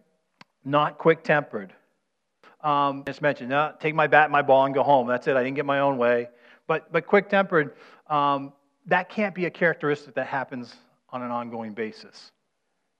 not 0.64 0.98
quick 0.98 1.24
tempered. 1.24 1.72
Um, 2.62 3.04
just 3.06 3.22
mentioned, 3.22 3.48
no, 3.48 3.72
take 3.80 3.94
my 3.94 4.06
bat, 4.06 4.30
my 4.30 4.42
ball, 4.42 4.66
and 4.66 4.74
go 4.74 4.82
home. 4.82 5.06
That's 5.06 5.26
it. 5.26 5.36
I 5.36 5.42
didn't 5.42 5.56
get 5.56 5.64
my 5.64 5.80
own 5.80 5.96
way. 5.96 6.28
But, 6.66 6.92
but 6.92 7.06
quick 7.06 7.28
tempered, 7.28 7.74
um, 8.08 8.52
that 8.86 9.08
can't 9.08 9.34
be 9.34 9.46
a 9.46 9.50
characteristic 9.50 10.14
that 10.14 10.26
happens 10.26 10.74
on 11.10 11.22
an 11.22 11.30
ongoing 11.30 11.72
basis. 11.72 12.32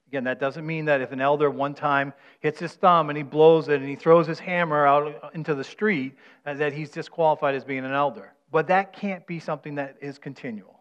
Again, 0.08 0.24
that 0.24 0.40
doesn't 0.40 0.66
mean 0.66 0.86
that 0.86 1.00
if 1.00 1.12
an 1.12 1.20
elder 1.20 1.50
one 1.50 1.74
time 1.74 2.12
hits 2.40 2.58
his 2.58 2.72
thumb 2.72 3.10
and 3.10 3.16
he 3.16 3.22
blows 3.22 3.68
it 3.68 3.80
and 3.80 3.88
he 3.88 3.94
throws 3.94 4.26
his 4.26 4.40
hammer 4.40 4.84
out 4.84 5.30
into 5.34 5.54
the 5.54 5.62
street, 5.62 6.16
uh, 6.46 6.54
that 6.54 6.72
he's 6.72 6.90
disqualified 6.90 7.54
as 7.54 7.62
being 7.62 7.84
an 7.84 7.92
elder. 7.92 8.32
But 8.50 8.66
that 8.68 8.92
can't 8.92 9.24
be 9.26 9.38
something 9.38 9.76
that 9.76 9.96
is 10.00 10.18
continual. 10.18 10.79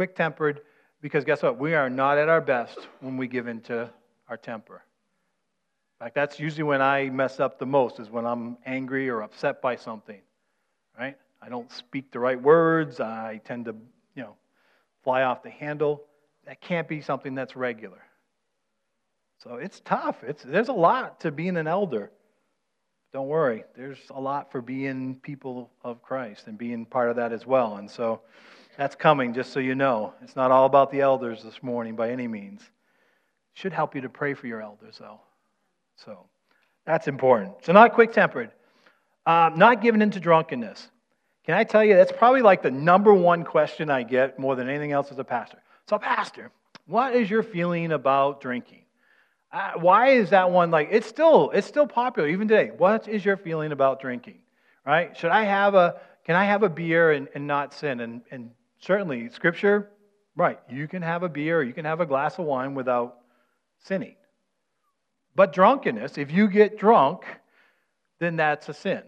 Quick 0.00 0.16
tempered, 0.16 0.62
because 1.02 1.26
guess 1.26 1.42
what? 1.42 1.58
We 1.58 1.74
are 1.74 1.90
not 1.90 2.16
at 2.16 2.30
our 2.30 2.40
best 2.40 2.88
when 3.00 3.18
we 3.18 3.28
give 3.28 3.46
into 3.46 3.90
our 4.30 4.38
temper. 4.38 4.76
In 6.00 6.06
fact, 6.06 6.14
that's 6.14 6.40
usually 6.40 6.62
when 6.62 6.80
I 6.80 7.10
mess 7.10 7.38
up 7.38 7.58
the 7.58 7.66
most, 7.66 8.00
is 8.00 8.08
when 8.08 8.24
I'm 8.24 8.56
angry 8.64 9.10
or 9.10 9.20
upset 9.20 9.60
by 9.60 9.76
something, 9.76 10.22
right? 10.98 11.18
I 11.42 11.50
don't 11.50 11.70
speak 11.70 12.12
the 12.12 12.18
right 12.18 12.40
words. 12.40 12.98
I 12.98 13.42
tend 13.44 13.66
to, 13.66 13.74
you 14.14 14.22
know, 14.22 14.36
fly 15.04 15.24
off 15.24 15.42
the 15.42 15.50
handle. 15.50 16.06
That 16.46 16.62
can't 16.62 16.88
be 16.88 17.02
something 17.02 17.34
that's 17.34 17.54
regular. 17.54 18.00
So 19.44 19.56
it's 19.56 19.80
tough. 19.80 20.24
It's, 20.26 20.42
there's 20.42 20.68
a 20.68 20.72
lot 20.72 21.20
to 21.20 21.30
being 21.30 21.58
an 21.58 21.66
elder. 21.66 22.10
Don't 23.12 23.28
worry, 23.28 23.64
there's 23.76 23.98
a 24.08 24.18
lot 24.18 24.50
for 24.50 24.62
being 24.62 25.16
people 25.16 25.70
of 25.84 26.00
Christ 26.00 26.46
and 26.46 26.56
being 26.56 26.86
part 26.86 27.10
of 27.10 27.16
that 27.16 27.34
as 27.34 27.44
well. 27.44 27.76
And 27.76 27.90
so 27.90 28.22
that's 28.80 28.96
coming, 28.96 29.34
just 29.34 29.52
so 29.52 29.60
you 29.60 29.74
know. 29.74 30.14
It's 30.22 30.34
not 30.34 30.50
all 30.50 30.64
about 30.64 30.90
the 30.90 31.02
elders 31.02 31.42
this 31.42 31.62
morning 31.62 31.96
by 31.96 32.10
any 32.12 32.26
means. 32.26 32.62
Should 33.52 33.74
help 33.74 33.94
you 33.94 34.00
to 34.00 34.08
pray 34.08 34.32
for 34.32 34.46
your 34.46 34.62
elders, 34.62 34.96
though. 34.98 35.20
So 35.96 36.24
that's 36.86 37.06
important. 37.06 37.56
So, 37.62 37.74
not 37.74 37.92
quick 37.92 38.10
tempered, 38.10 38.52
um, 39.26 39.58
not 39.58 39.82
given 39.82 40.00
into 40.00 40.18
drunkenness. 40.18 40.88
Can 41.44 41.56
I 41.56 41.64
tell 41.64 41.84
you, 41.84 41.94
that's 41.94 42.10
probably 42.10 42.40
like 42.40 42.62
the 42.62 42.70
number 42.70 43.12
one 43.12 43.44
question 43.44 43.90
I 43.90 44.02
get 44.02 44.38
more 44.38 44.56
than 44.56 44.66
anything 44.66 44.92
else 44.92 45.12
as 45.12 45.18
a 45.18 45.24
pastor. 45.24 45.58
So, 45.86 45.98
Pastor, 45.98 46.50
what 46.86 47.14
is 47.14 47.28
your 47.28 47.42
feeling 47.42 47.92
about 47.92 48.40
drinking? 48.40 48.84
Uh, 49.52 49.72
why 49.74 50.12
is 50.12 50.30
that 50.30 50.50
one 50.50 50.70
like 50.70 50.88
it's 50.90 51.06
still 51.06 51.50
it's 51.50 51.66
still 51.66 51.86
popular 51.86 52.28
even 52.28 52.46
today 52.46 52.70
what 52.78 53.08
is 53.08 53.24
your 53.24 53.36
feeling 53.36 53.72
about 53.72 54.00
drinking 54.00 54.38
right 54.86 55.16
should 55.16 55.32
i 55.32 55.42
have 55.42 55.74
a 55.74 56.00
can 56.24 56.36
i 56.36 56.44
have 56.44 56.62
a 56.62 56.68
beer 56.68 57.10
and, 57.10 57.26
and 57.34 57.48
not 57.48 57.74
sin 57.74 57.98
and, 57.98 58.22
and 58.30 58.52
certainly 58.80 59.28
scripture 59.30 59.90
right 60.36 60.58
you 60.68 60.88
can 60.88 61.02
have 61.02 61.22
a 61.22 61.28
beer 61.28 61.62
you 61.62 61.72
can 61.72 61.84
have 61.84 62.00
a 62.00 62.06
glass 62.06 62.38
of 62.38 62.44
wine 62.44 62.74
without 62.74 63.18
sinning 63.78 64.16
but 65.34 65.52
drunkenness 65.52 66.18
if 66.18 66.30
you 66.30 66.48
get 66.48 66.78
drunk 66.78 67.24
then 68.18 68.36
that's 68.36 68.68
a 68.68 68.74
sin 68.74 69.02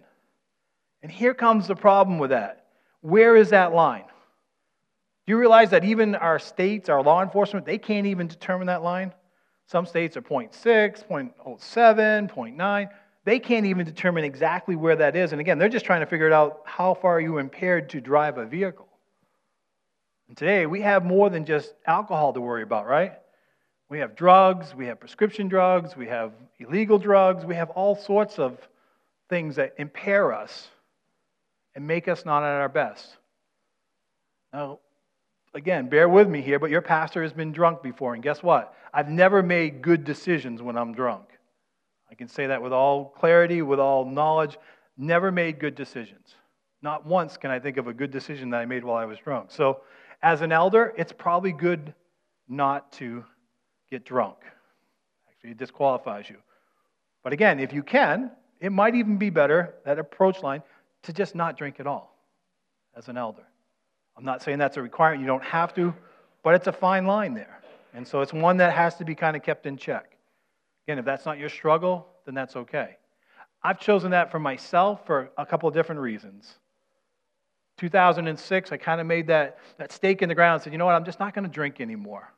and 1.03 1.11
here 1.11 1.35
comes 1.35 1.67
the 1.67 1.77
problem 1.77 2.19
with 2.19 2.31
that 2.31 2.67
where 3.01 3.37
is 3.37 3.51
that 3.51 3.73
line 3.75 4.05
do 5.27 5.33
you 5.33 5.39
realize 5.39 5.71
that 5.71 5.85
even 5.85 6.15
our 6.15 6.39
states 6.39 6.89
our 6.89 7.03
law 7.03 7.23
enforcement 7.23 7.67
they 7.67 7.79
can't 7.79 8.07
even 8.07 8.27
determine 8.27 8.67
that 8.67 8.83
line 8.83 9.13
some 9.73 9.87
states 9.87 10.19
are 10.19 10.23
0.6, 10.23 10.53
0.07, 11.09 12.31
0.9. 12.31 12.89
They 13.25 13.39
can't 13.39 13.65
even 13.65 13.87
determine 13.87 14.23
exactly 14.23 14.77
where 14.77 14.97
that 14.97 15.17
is. 15.17 15.33
And 15.33 15.41
again, 15.41 15.59
they're 15.59 15.71
just 15.71 15.87
trying 15.87 16.01
to 16.01 16.07
figure 16.07 16.31
out 16.31 16.61
how 16.67 16.93
far 16.93 17.17
are 17.17 17.21
you 17.21 17.39
impaired 17.39 17.89
to 17.91 18.01
drive 18.01 18.37
a 18.37 18.45
vehicle. 18.45 18.89
And 20.33 20.37
today, 20.39 20.65
we 20.65 20.81
have 20.81 21.05
more 21.05 21.29
than 21.29 21.45
just 21.45 21.75
alcohol 21.87 22.33
to 22.33 22.41
worry 22.41 22.63
about, 22.63 22.87
right? 22.87 23.13
We 23.91 23.99
have 23.99 24.17
drugs, 24.17 24.75
we 24.75 24.87
have 24.87 24.99
prescription 24.99 25.47
drugs, 25.47 25.95
we 25.95 26.07
have 26.07 26.33
illegal 26.59 26.99
drugs, 26.99 27.45
we 27.45 27.55
have 27.55 27.69
all 27.69 27.95
sorts 27.95 28.39
of 28.39 28.57
things 29.29 29.57
that 29.57 29.75
impair 29.77 30.33
us 30.33 30.69
and 31.75 31.87
make 31.87 32.09
us 32.09 32.25
not 32.25 32.45
at 32.45 32.63
our 32.63 32.71
best. 32.71 33.19
Now, 34.55 34.79
again, 35.53 35.91
bear 35.91 36.09
with 36.09 36.31
me 36.31 36.41
here, 36.41 36.59
but 36.59 36.71
your 36.71 36.81
pastor 36.81 37.23
has 37.23 37.35
been 37.35 37.53
drunk 37.53 37.83
before, 37.83 38.15
and 38.15 38.23
guess 38.23 38.43
what? 38.43 38.75
I've 38.95 39.11
never 39.11 39.43
made 39.43 39.83
good 39.83 40.03
decisions 40.03 40.63
when 40.63 40.79
I'm 40.79 40.95
drunk. 40.95 41.27
I 42.11 42.15
can 42.15 42.29
say 42.29 42.47
that 42.47 42.63
with 42.63 42.73
all 42.73 43.11
clarity, 43.19 43.61
with 43.61 43.81
all 43.81 44.07
knowledge. 44.07 44.57
Never 44.97 45.31
made 45.31 45.59
good 45.59 45.75
decisions. 45.75 46.37
Not 46.81 47.05
once 47.05 47.37
can 47.37 47.51
I 47.51 47.59
think 47.59 47.77
of 47.77 47.87
a 47.87 47.93
good 47.93 48.11
decision 48.11 48.49
that 48.49 48.61
I 48.61 48.65
made 48.65 48.83
while 48.83 48.97
I 48.97 49.05
was 49.05 49.19
drunk. 49.19 49.51
So, 49.51 49.83
as 50.23 50.41
an 50.41 50.53
elder, 50.53 50.95
it's 50.97 51.13
probably 51.13 51.53
good 51.53 51.95
not 52.49 52.93
to 52.93 53.25
get 53.91 54.05
drunk. 54.05 54.37
Actually, 55.29 55.51
it 55.51 55.59
disqualifies 55.59 56.29
you. 56.31 56.37
But 57.25 57.33
again, 57.33 57.61
if 57.61 57.73
you 57.73 57.83
can, 57.83 58.31
it 58.61 58.71
might 58.71 58.95
even 58.95 59.17
be 59.17 59.31
better, 59.31 59.75
that 59.85 59.99
approach 59.99 60.43
line, 60.43 60.63
to 61.03 61.13
just 61.13 61.35
not 61.35 61.57
drink 61.57 61.81
at 61.81 61.87
all 61.87 62.17
as 62.97 63.09
an 63.09 63.17
elder. 63.17 63.43
I'm 64.17 64.25
not 64.25 64.43
saying 64.43 64.59
that's 64.59 64.77
a 64.77 64.83
requirement, 64.83 65.21
you 65.21 65.27
don't 65.27 65.43
have 65.43 65.75
to, 65.75 65.95
but 66.43 66.55
it's 66.55 66.67
a 66.67 66.73
fine 66.73 67.07
line 67.07 67.35
there. 67.35 67.61
And 67.95 68.07
so 68.07 68.21
it's 68.21 68.33
one 68.33 68.57
that 68.59 68.73
has 68.73 68.97
to 68.97 69.05
be 69.05 69.15
kind 69.15 69.37
of 69.37 69.43
kept 69.43 69.67
in 69.67 69.77
check. 69.77 70.17
Again, 70.87 70.99
if 70.99 71.05
that's 71.05 71.27
not 71.27 71.39
your 71.39 71.49
struggle, 71.49 72.07
then 72.25 72.35
that's 72.35 72.57
okay. 72.57 72.97
I've 73.63 73.79
chosen 73.79 74.11
that 74.11 74.31
for 74.31 74.39
myself 74.39 75.07
for 75.07 75.31
a 75.39 75.47
couple 75.47 75.69
of 75.69 75.75
different 75.75 76.01
reasons. 76.01 76.59
2006, 77.83 78.71
I 78.71 78.77
kind 78.77 79.01
of 79.01 79.09
made 79.09 79.27
that, 79.27 79.59
that 79.77 79.91
stake 79.91 80.23
in 80.23 80.29
the 80.29 80.37
ground 80.37 80.55
and 80.55 80.63
said, 80.63 80.73
you 80.73 80.79
know 80.79 80.87
what, 80.87 80.95
I'm 80.95 81.05
just 81.05 81.19
not 81.19 81.35
going 81.35 81.43
to 81.43 81.51
drink 81.51 81.81
anymore. 81.81 82.33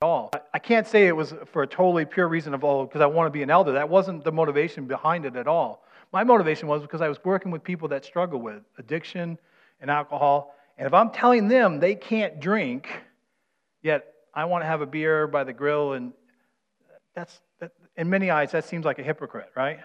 At 0.00 0.06
all. 0.06 0.32
I 0.52 0.58
can't 0.58 0.84
say 0.84 1.06
it 1.06 1.14
was 1.14 1.32
for 1.52 1.62
a 1.62 1.66
totally 1.66 2.04
pure 2.04 2.26
reason 2.26 2.52
of, 2.52 2.64
oh, 2.64 2.84
because 2.84 3.00
I 3.00 3.06
want 3.06 3.28
to 3.28 3.30
be 3.30 3.44
an 3.44 3.50
elder. 3.50 3.70
That 3.70 3.88
wasn't 3.88 4.24
the 4.24 4.32
motivation 4.32 4.86
behind 4.86 5.26
it 5.26 5.36
at 5.36 5.46
all. 5.46 5.84
My 6.12 6.24
motivation 6.24 6.66
was 6.66 6.82
because 6.82 7.00
I 7.00 7.08
was 7.08 7.18
working 7.24 7.52
with 7.52 7.62
people 7.62 7.86
that 7.88 8.04
struggle 8.04 8.40
with 8.40 8.64
addiction 8.78 9.38
and 9.80 9.88
alcohol. 9.92 10.56
And 10.76 10.88
if 10.88 10.92
I'm 10.92 11.10
telling 11.10 11.46
them 11.46 11.78
they 11.78 11.94
can't 11.94 12.40
drink, 12.40 12.88
yet 13.80 14.12
I 14.34 14.46
want 14.46 14.62
to 14.64 14.66
have 14.66 14.80
a 14.80 14.86
beer 14.86 15.28
by 15.28 15.44
the 15.44 15.52
grill, 15.52 15.92
and 15.92 16.12
that's, 17.14 17.40
that, 17.60 17.70
in 17.96 18.10
many 18.10 18.28
eyes, 18.32 18.50
that 18.50 18.64
seems 18.64 18.84
like 18.84 18.98
a 18.98 19.04
hypocrite, 19.04 19.52
right? 19.54 19.78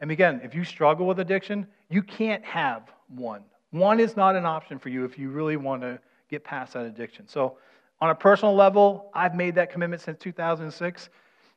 And 0.00 0.12
again, 0.12 0.42
if 0.44 0.54
you 0.54 0.62
struggle 0.62 1.08
with 1.08 1.18
addiction, 1.18 1.66
you 1.90 2.04
can't 2.04 2.44
have 2.44 2.88
one. 3.08 3.42
One 3.78 4.00
is 4.00 4.16
not 4.16 4.36
an 4.36 4.46
option 4.46 4.78
for 4.78 4.88
you 4.88 5.04
if 5.04 5.18
you 5.18 5.30
really 5.30 5.56
want 5.56 5.82
to 5.82 5.98
get 6.30 6.44
past 6.44 6.72
that 6.74 6.86
addiction. 6.86 7.28
So, 7.28 7.58
on 8.00 8.10
a 8.10 8.14
personal 8.14 8.54
level, 8.54 9.10
I've 9.14 9.34
made 9.34 9.54
that 9.54 9.70
commitment 9.70 10.02
since 10.02 10.18
2006, 10.18 11.08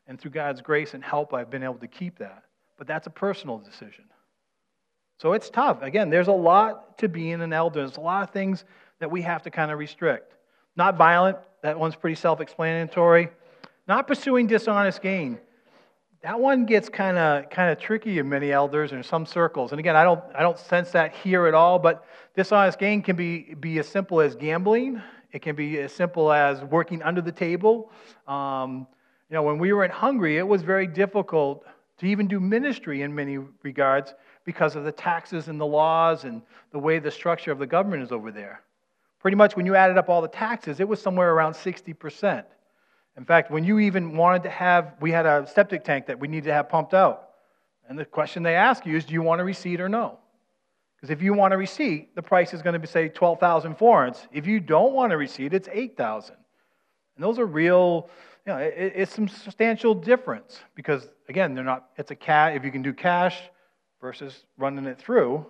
and 0.07 0.19
through 0.19 0.31
God's 0.31 0.61
grace 0.61 0.93
and 0.93 1.03
help, 1.03 1.33
I've 1.33 1.49
been 1.49 1.63
able 1.63 1.75
to 1.75 1.87
keep 1.87 2.17
that. 2.19 2.43
But 2.77 2.87
that's 2.87 3.07
a 3.07 3.09
personal 3.09 3.57
decision. 3.57 4.05
So 5.17 5.33
it's 5.33 5.49
tough. 5.49 5.81
Again, 5.81 6.09
there's 6.09 6.29
a 6.29 6.33
lot 6.33 6.97
to 6.99 7.09
being 7.09 7.41
an 7.41 7.51
elder. 7.51 7.81
There's 7.81 7.97
a 7.97 8.01
lot 8.01 8.23
of 8.23 8.29
things 8.29 8.63
that 8.99 9.11
we 9.11 9.21
have 9.21 9.43
to 9.43 9.51
kind 9.51 9.69
of 9.69 9.77
restrict. 9.77 10.33
Not 10.77 10.97
violent, 10.97 11.37
that 11.61 11.77
one's 11.77 11.95
pretty 11.95 12.15
self 12.15 12.39
explanatory. 12.39 13.29
Not 13.87 14.07
pursuing 14.07 14.47
dishonest 14.47 15.01
gain. 15.01 15.39
That 16.21 16.37
one 16.37 16.65
gets 16.65 16.89
kind 16.89 17.17
of 17.17 17.49
kind 17.49 17.71
of 17.71 17.79
tricky 17.79 18.19
in 18.19 18.27
many 18.27 18.51
elders 18.51 18.91
and 18.91 19.05
some 19.05 19.25
circles. 19.25 19.71
And 19.71 19.79
again, 19.79 19.95
I 19.95 20.03
don't 20.03 20.21
I 20.35 20.41
don't 20.41 20.59
sense 20.59 20.91
that 20.91 21.13
here 21.15 21.47
at 21.47 21.53
all, 21.53 21.79
but 21.79 22.05
dishonest 22.35 22.77
gain 22.77 23.01
can 23.01 23.15
be, 23.15 23.55
be 23.59 23.79
as 23.79 23.87
simple 23.87 24.19
as 24.19 24.35
gambling. 24.35 25.01
It 25.31 25.41
can 25.41 25.55
be 25.55 25.79
as 25.79 25.93
simple 25.93 26.31
as 26.31 26.61
working 26.63 27.01
under 27.03 27.21
the 27.21 27.31
table. 27.31 27.91
Um, 28.27 28.87
you 29.29 29.35
know, 29.35 29.43
when 29.43 29.59
we 29.59 29.71
were 29.71 29.85
in 29.85 29.91
Hungary, 29.91 30.37
it 30.37 30.47
was 30.47 30.61
very 30.61 30.87
difficult 30.87 31.65
to 31.99 32.05
even 32.05 32.27
do 32.27 32.39
ministry 32.39 33.03
in 33.03 33.13
many 33.13 33.37
regards 33.63 34.13
because 34.43 34.75
of 34.75 34.83
the 34.83 34.91
taxes 34.91 35.47
and 35.47 35.59
the 35.59 35.65
laws 35.65 36.23
and 36.23 36.41
the 36.71 36.79
way 36.79 36.99
the 36.99 37.11
structure 37.11 37.51
of 37.51 37.59
the 37.59 37.67
government 37.67 38.01
is 38.03 38.11
over 38.11 38.31
there. 38.31 38.63
Pretty 39.19 39.35
much 39.35 39.55
when 39.55 39.65
you 39.65 39.75
added 39.75 39.97
up 39.97 40.09
all 40.09 40.21
the 40.21 40.27
taxes, 40.27 40.79
it 40.79 40.87
was 40.87 41.01
somewhere 41.01 41.33
around 41.33 41.53
60%. 41.53 42.43
In 43.19 43.25
fact, 43.25 43.51
when 43.51 43.65
you 43.65 43.79
even 43.79 44.15
wanted 44.15 44.43
to 44.43 44.49
have, 44.49 44.93
we 45.01 45.11
had 45.11 45.25
a 45.25 45.45
septic 45.45 45.83
tank 45.83 46.05
that 46.05 46.17
we 46.17 46.29
needed 46.29 46.45
to 46.45 46.53
have 46.53 46.69
pumped 46.69 46.93
out. 46.93 47.31
And 47.89 47.99
the 47.99 48.05
question 48.05 48.43
they 48.43 48.55
ask 48.55 48.85
you 48.85 48.95
is, 48.95 49.03
do 49.03 49.13
you 49.13 49.21
want 49.21 49.41
a 49.41 49.43
receipt 49.43 49.81
or 49.81 49.89
no? 49.89 50.19
Because 50.95 51.09
if 51.09 51.21
you 51.21 51.33
want 51.33 51.53
a 51.53 51.57
receipt, 51.57 52.15
the 52.15 52.21
price 52.21 52.53
is 52.53 52.61
going 52.61 52.73
to 52.73 52.79
be, 52.79 52.87
say, 52.87 53.09
12,000 53.09 53.75
florins. 53.75 54.25
If 54.31 54.47
you 54.47 54.61
don't 54.61 54.93
want 54.93 55.11
a 55.11 55.17
receipt, 55.17 55.53
it's 55.53 55.67
8,000. 55.69 56.37
And 57.17 57.23
those 57.23 57.39
are 57.39 57.45
real, 57.45 58.09
you 58.45 58.53
know, 58.53 58.59
it, 58.59 58.93
it's 58.95 59.13
some 59.13 59.27
substantial 59.27 59.93
difference 59.93 60.61
because, 60.73 61.09
again, 61.27 61.53
they're 61.53 61.65
not, 61.65 61.89
it's 61.97 62.11
a 62.11 62.15
cat. 62.15 62.55
If 62.55 62.63
you 62.63 62.71
can 62.71 62.81
do 62.81 62.93
cash 62.93 63.37
versus 63.99 64.45
running 64.57 64.85
it 64.85 64.97
through, 64.97 65.45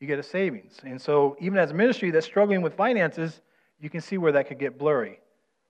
you 0.00 0.08
get 0.08 0.18
a 0.18 0.24
savings. 0.24 0.80
And 0.82 1.00
so, 1.00 1.36
even 1.40 1.56
as 1.56 1.70
a 1.70 1.74
ministry 1.74 2.10
that's 2.10 2.26
struggling 2.26 2.62
with 2.62 2.74
finances, 2.74 3.42
you 3.78 3.88
can 3.88 4.00
see 4.00 4.18
where 4.18 4.32
that 4.32 4.48
could 4.48 4.58
get 4.58 4.76
blurry. 4.76 5.20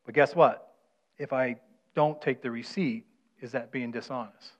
But 0.07 0.15
guess 0.15 0.35
what? 0.35 0.68
If 1.19 1.33
I 1.33 1.57
don't 1.95 2.21
take 2.21 2.43
the 2.43 2.51
receipt, 2.51 3.05
is 3.41 3.53
that 3.53 3.71
being 3.71 3.91
dishonest? 3.91 4.53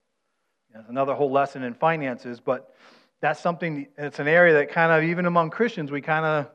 That's 0.75 0.89
another 0.89 1.15
whole 1.15 1.31
lesson 1.31 1.63
in 1.63 1.75
finances, 1.75 2.41
but 2.41 2.75
that's 3.21 3.41
something, 3.41 3.87
it's 3.97 4.19
an 4.19 4.29
area 4.29 4.55
that 4.55 4.71
kind 4.71 4.93
of, 4.93 5.09
even 5.09 5.27
among 5.27 5.51
Christians, 5.51 5.91
we 5.91 6.01
kind 6.01 6.25
of, 6.25 6.47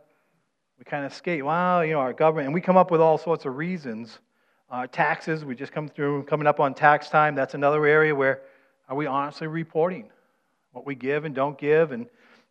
we 0.78 0.86
kind 0.86 1.06
of 1.06 1.13
skate. 1.13 1.44
Well, 1.44 1.84
you 1.84 1.94
know, 1.94 2.00
our 2.00 2.13
government, 2.13 2.46
and 2.46 2.54
we 2.54 2.62
come 2.62 2.78
up 2.78 2.92
with 2.92 3.02
all 3.02 3.18
sorts 3.18 3.46
of 3.46 3.56
reasons. 3.56 4.20
Uh, 4.70 4.88
taxes, 4.88 5.46
we 5.46 5.56
just 5.56 5.72
come 5.72 5.88
through, 5.88 6.24
coming 6.24 6.48
up 6.48 6.60
on 6.60 6.74
tax 6.74 7.10
time. 7.10 7.36
That's 7.36 7.54
another 7.54 7.86
area 7.86 8.16
where 8.16 8.42
are 8.89 8.96
we 8.96 9.06
honestly 9.06 9.48
reporting 9.48 10.10
what 10.72 10.86
we 10.86 10.96
give 10.96 11.26
and 11.26 11.36
don't 11.36 11.58
give? 11.58 11.92
And 11.92 12.08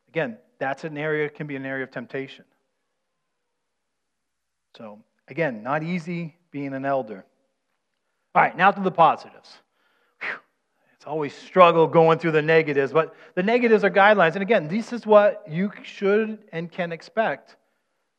again, 0.09 0.39
that's 0.59 0.85
an 0.85 0.97
area, 0.97 1.29
can 1.29 1.47
be 1.47 1.57
an 1.57 1.67
area 1.67 1.85
of 1.85 1.91
temptation. 1.91 2.45
So, 4.77 5.01
again, 5.29 5.63
not 5.63 5.83
easy 5.83 6.37
being 6.51 6.75
an 6.75 6.85
elder. 6.85 7.25
All 8.35 8.43
right, 8.43 8.57
now 8.57 8.71
to 8.71 8.81
the 8.81 8.91
positives. 8.91 9.59
It's 11.03 11.09
always 11.09 11.35
struggle 11.35 11.89
going 11.89 12.21
through 12.21 12.31
the 12.31 12.43
negatives, 12.43 12.93
but 12.93 13.17
the 13.35 13.43
negatives 13.43 13.83
are 13.83 13.91
guidelines. 13.91 14.35
And 14.35 14.43
again, 14.43 14.69
this 14.69 14.93
is 14.93 15.05
what 15.05 15.43
you 15.49 15.73
should 15.83 16.39
and 16.53 16.71
can 16.71 16.93
expect 16.93 17.57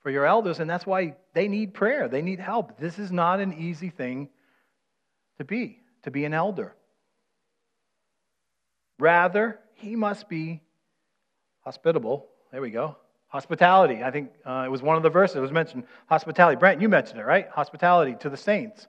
for 0.01 0.09
your 0.11 0.25
elders, 0.25 0.59
and 0.59 0.69
that's 0.69 0.85
why 0.85 1.15
they 1.33 1.47
need 1.47 1.73
prayer. 1.73 2.09
They 2.09 2.21
need 2.21 2.41
help. 2.41 2.77
This 2.77 2.99
is 2.99 3.09
not 3.09 3.39
an 3.39 3.53
easy 3.53 3.89
thing 3.89 4.27
to 5.37 5.45
be, 5.45 5.79
to 6.03 6.11
be 6.11 6.25
an 6.25 6.33
elder. 6.33 6.75
Rather, 8.99 9.61
he 9.75 9.95
must 9.95 10.27
be 10.27 10.61
hospitable. 11.61 12.27
There 12.51 12.61
we 12.61 12.69
go. 12.69 12.97
Hospitality. 13.29 14.03
I 14.03 14.11
think 14.11 14.31
uh, 14.45 14.63
it 14.65 14.69
was 14.69 14.81
one 14.81 14.97
of 14.97 15.03
the 15.03 15.09
verses. 15.09 15.35
that 15.35 15.41
was 15.41 15.53
mentioned 15.53 15.85
hospitality. 16.07 16.57
Brent, 16.57 16.81
you 16.81 16.89
mentioned 16.89 17.21
it, 17.21 17.25
right? 17.25 17.47
Hospitality 17.49 18.15
to 18.19 18.29
the 18.29 18.35
saints, 18.35 18.87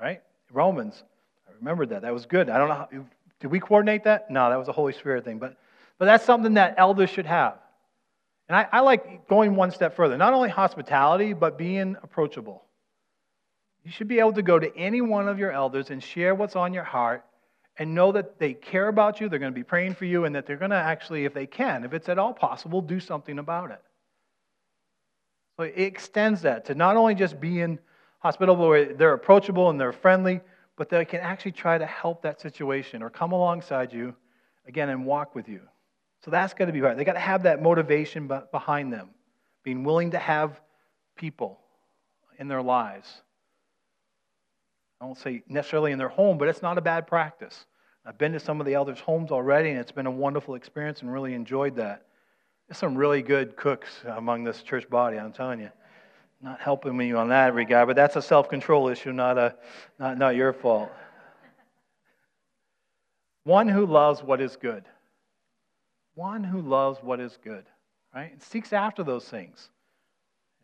right? 0.00 0.22
Romans. 0.52 1.02
I 1.48 1.52
remembered 1.58 1.90
that. 1.90 2.02
That 2.02 2.12
was 2.12 2.26
good. 2.26 2.48
I 2.48 2.58
don't 2.58 2.68
know. 2.68 2.74
How, 2.74 2.88
did 3.40 3.50
we 3.50 3.58
coordinate 3.58 4.04
that? 4.04 4.30
No, 4.30 4.48
that 4.50 4.56
was 4.56 4.68
a 4.68 4.72
Holy 4.72 4.92
Spirit 4.92 5.24
thing. 5.24 5.38
But, 5.38 5.56
but 5.98 6.04
that's 6.04 6.24
something 6.24 6.54
that 6.54 6.74
elders 6.78 7.10
should 7.10 7.26
have. 7.26 7.58
And 8.48 8.56
I, 8.56 8.68
I 8.70 8.80
like 8.80 9.28
going 9.28 9.56
one 9.56 9.70
step 9.70 9.96
further. 9.96 10.16
Not 10.16 10.32
only 10.32 10.48
hospitality, 10.48 11.32
but 11.32 11.58
being 11.58 11.96
approachable. 12.02 12.64
You 13.84 13.90
should 13.90 14.08
be 14.08 14.20
able 14.20 14.34
to 14.34 14.42
go 14.42 14.58
to 14.58 14.76
any 14.76 15.00
one 15.00 15.28
of 15.28 15.38
your 15.38 15.50
elders 15.50 15.90
and 15.90 16.02
share 16.02 16.34
what's 16.34 16.54
on 16.54 16.72
your 16.72 16.84
heart 16.84 17.24
and 17.78 17.94
know 17.94 18.12
that 18.12 18.38
they 18.38 18.52
care 18.52 18.88
about 18.88 19.20
you, 19.20 19.28
they're 19.28 19.38
going 19.38 19.52
to 19.52 19.58
be 19.58 19.64
praying 19.64 19.94
for 19.94 20.04
you, 20.04 20.24
and 20.24 20.34
that 20.34 20.46
they're 20.46 20.58
going 20.58 20.70
to 20.70 20.76
actually, 20.76 21.24
if 21.24 21.32
they 21.32 21.46
can, 21.46 21.84
if 21.84 21.94
it's 21.94 22.08
at 22.08 22.18
all 22.18 22.34
possible, 22.34 22.80
do 22.80 23.00
something 23.00 23.38
about 23.38 23.70
it. 23.70 23.80
So 25.56 25.64
it 25.64 25.74
extends 25.76 26.42
that 26.42 26.66
to 26.66 26.74
not 26.74 26.96
only 26.96 27.14
just 27.14 27.40
being 27.40 27.78
hospitable, 28.22 28.68
where 28.68 28.94
they're 28.94 29.14
approachable 29.14 29.68
and 29.70 29.80
they're 29.80 29.92
friendly, 29.92 30.40
but 30.76 30.88
they 30.88 31.04
can 31.04 31.20
actually 31.20 31.52
try 31.52 31.76
to 31.76 31.86
help 31.86 32.22
that 32.22 32.40
situation 32.40 33.02
or 33.02 33.10
come 33.10 33.32
alongside 33.32 33.92
you 33.92 34.14
again 34.66 34.88
and 34.88 35.04
walk 35.04 35.34
with 35.34 35.48
you. 35.48 35.60
So 36.24 36.30
that's 36.30 36.54
got 36.54 36.66
to 36.66 36.72
be 36.72 36.80
right. 36.80 36.96
They 36.96 37.04
got 37.04 37.14
to 37.14 37.18
have 37.18 37.42
that 37.42 37.60
motivation 37.60 38.30
behind 38.52 38.92
them, 38.92 39.10
being 39.64 39.82
willing 39.82 40.12
to 40.12 40.18
have 40.18 40.60
people 41.16 41.58
in 42.38 42.46
their 42.46 42.62
lives. 42.62 43.12
I 45.00 45.04
won't 45.04 45.18
say 45.18 45.42
necessarily 45.48 45.90
in 45.90 45.98
their 45.98 46.08
home, 46.08 46.38
but 46.38 46.46
it's 46.46 46.62
not 46.62 46.78
a 46.78 46.80
bad 46.80 47.08
practice. 47.08 47.66
I've 48.06 48.18
been 48.18 48.32
to 48.32 48.40
some 48.40 48.60
of 48.60 48.66
the 48.66 48.74
elders' 48.74 49.00
homes 49.00 49.32
already, 49.32 49.70
and 49.70 49.80
it's 49.80 49.90
been 49.90 50.06
a 50.06 50.12
wonderful 50.12 50.54
experience 50.54 51.02
and 51.02 51.12
really 51.12 51.34
enjoyed 51.34 51.74
that. 51.76 52.06
There's 52.68 52.78
some 52.78 52.96
really 52.96 53.20
good 53.22 53.56
cooks 53.56 53.88
among 54.06 54.44
this 54.44 54.62
church 54.62 54.88
body, 54.88 55.18
I'm 55.18 55.32
telling 55.32 55.58
you 55.58 55.70
not 56.42 56.60
helping 56.60 56.96
me 56.96 57.12
on 57.12 57.28
that 57.28 57.54
regard, 57.54 57.86
but 57.86 57.96
that's 57.96 58.16
a 58.16 58.22
self 58.22 58.48
control 58.48 58.88
issue, 58.88 59.12
not, 59.12 59.38
a, 59.38 59.54
not, 59.98 60.18
not 60.18 60.34
your 60.34 60.52
fault. 60.52 60.90
One 63.44 63.68
who 63.68 63.86
loves 63.86 64.22
what 64.22 64.40
is 64.40 64.56
good. 64.56 64.84
One 66.14 66.44
who 66.44 66.60
loves 66.60 66.98
what 67.02 67.20
is 67.20 67.38
good, 67.42 67.64
right? 68.14 68.32
And 68.32 68.42
seeks 68.42 68.72
after 68.72 69.02
those 69.02 69.24
things. 69.24 69.70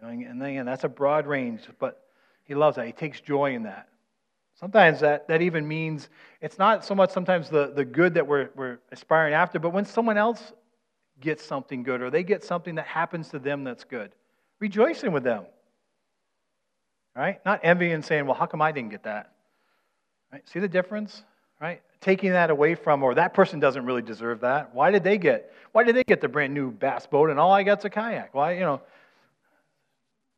And 0.00 0.42
again, 0.42 0.66
that's 0.66 0.84
a 0.84 0.88
broad 0.88 1.26
range, 1.26 1.62
but 1.78 2.02
he 2.44 2.54
loves 2.54 2.76
that. 2.76 2.86
He 2.86 2.92
takes 2.92 3.20
joy 3.20 3.54
in 3.54 3.64
that. 3.64 3.88
Sometimes 4.54 5.00
that, 5.00 5.28
that 5.28 5.40
even 5.42 5.66
means 5.66 6.08
it's 6.40 6.58
not 6.58 6.84
so 6.84 6.94
much 6.94 7.10
sometimes 7.10 7.48
the, 7.48 7.72
the 7.74 7.84
good 7.84 8.14
that 8.14 8.26
we're, 8.26 8.50
we're 8.56 8.78
aspiring 8.90 9.34
after, 9.34 9.58
but 9.58 9.70
when 9.70 9.84
someone 9.84 10.18
else 10.18 10.52
gets 11.20 11.44
something 11.44 11.82
good 11.82 12.00
or 12.00 12.10
they 12.10 12.22
get 12.22 12.44
something 12.44 12.74
that 12.76 12.86
happens 12.86 13.28
to 13.28 13.38
them 13.38 13.64
that's 13.64 13.84
good, 13.84 14.12
rejoicing 14.60 15.12
with 15.12 15.22
them. 15.22 15.44
Right? 17.16 17.44
Not 17.44 17.60
envying 17.62 17.92
and 17.92 18.04
saying, 18.04 18.26
well, 18.26 18.34
how 18.34 18.46
come 18.46 18.62
I 18.62 18.70
didn't 18.72 18.90
get 18.90 19.02
that? 19.04 19.32
Right? 20.32 20.48
See 20.48 20.60
the 20.60 20.68
difference? 20.68 21.24
Right? 21.60 21.82
Taking 22.00 22.30
that 22.30 22.50
away 22.50 22.76
from, 22.76 23.02
or 23.02 23.14
that 23.14 23.34
person 23.34 23.58
doesn't 23.58 23.84
really 23.84 24.02
deserve 24.02 24.40
that. 24.40 24.74
Why 24.74 24.90
did 24.90 25.02
they 25.02 25.18
get, 25.18 25.52
why 25.72 25.82
did 25.82 25.96
they 25.96 26.04
get 26.04 26.20
the 26.20 26.28
brand 26.28 26.54
new 26.54 26.70
bass 26.70 27.06
boat 27.06 27.30
and 27.30 27.40
all 27.40 27.52
I 27.52 27.64
got's 27.64 27.84
a 27.84 27.90
kayak? 27.90 28.34
Why, 28.34 28.52
you 28.52 28.60
know, 28.60 28.80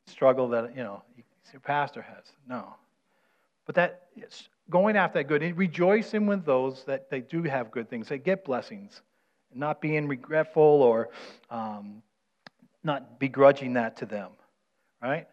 struggle 0.07 0.49
that, 0.49 0.75
you 0.75 0.83
know, 0.83 1.03
your 1.53 1.61
pastor 1.61 2.01
has. 2.03 2.25
No. 2.49 2.75
But 3.67 3.75
that, 3.75 4.07
going 4.71 4.97
after 4.97 5.19
that 5.19 5.25
good, 5.25 5.43
rejoicing 5.57 6.27
with 6.27 6.45
those 6.45 6.85
that 6.85 7.11
they 7.11 7.21
do 7.21 7.43
have 7.43 7.71
good 7.71 7.91
things, 7.91 8.09
they 8.09 8.19
get 8.19 8.45
blessings, 8.45 9.03
not 9.55 9.81
being 9.81 10.09
regretful 10.09 10.63
or 10.63 11.11
um, 11.51 12.03
not 12.83 13.19
begrudging 13.19 13.75
that 13.75 13.97
to 13.99 14.07
them, 14.07 14.31
right? 15.03 15.29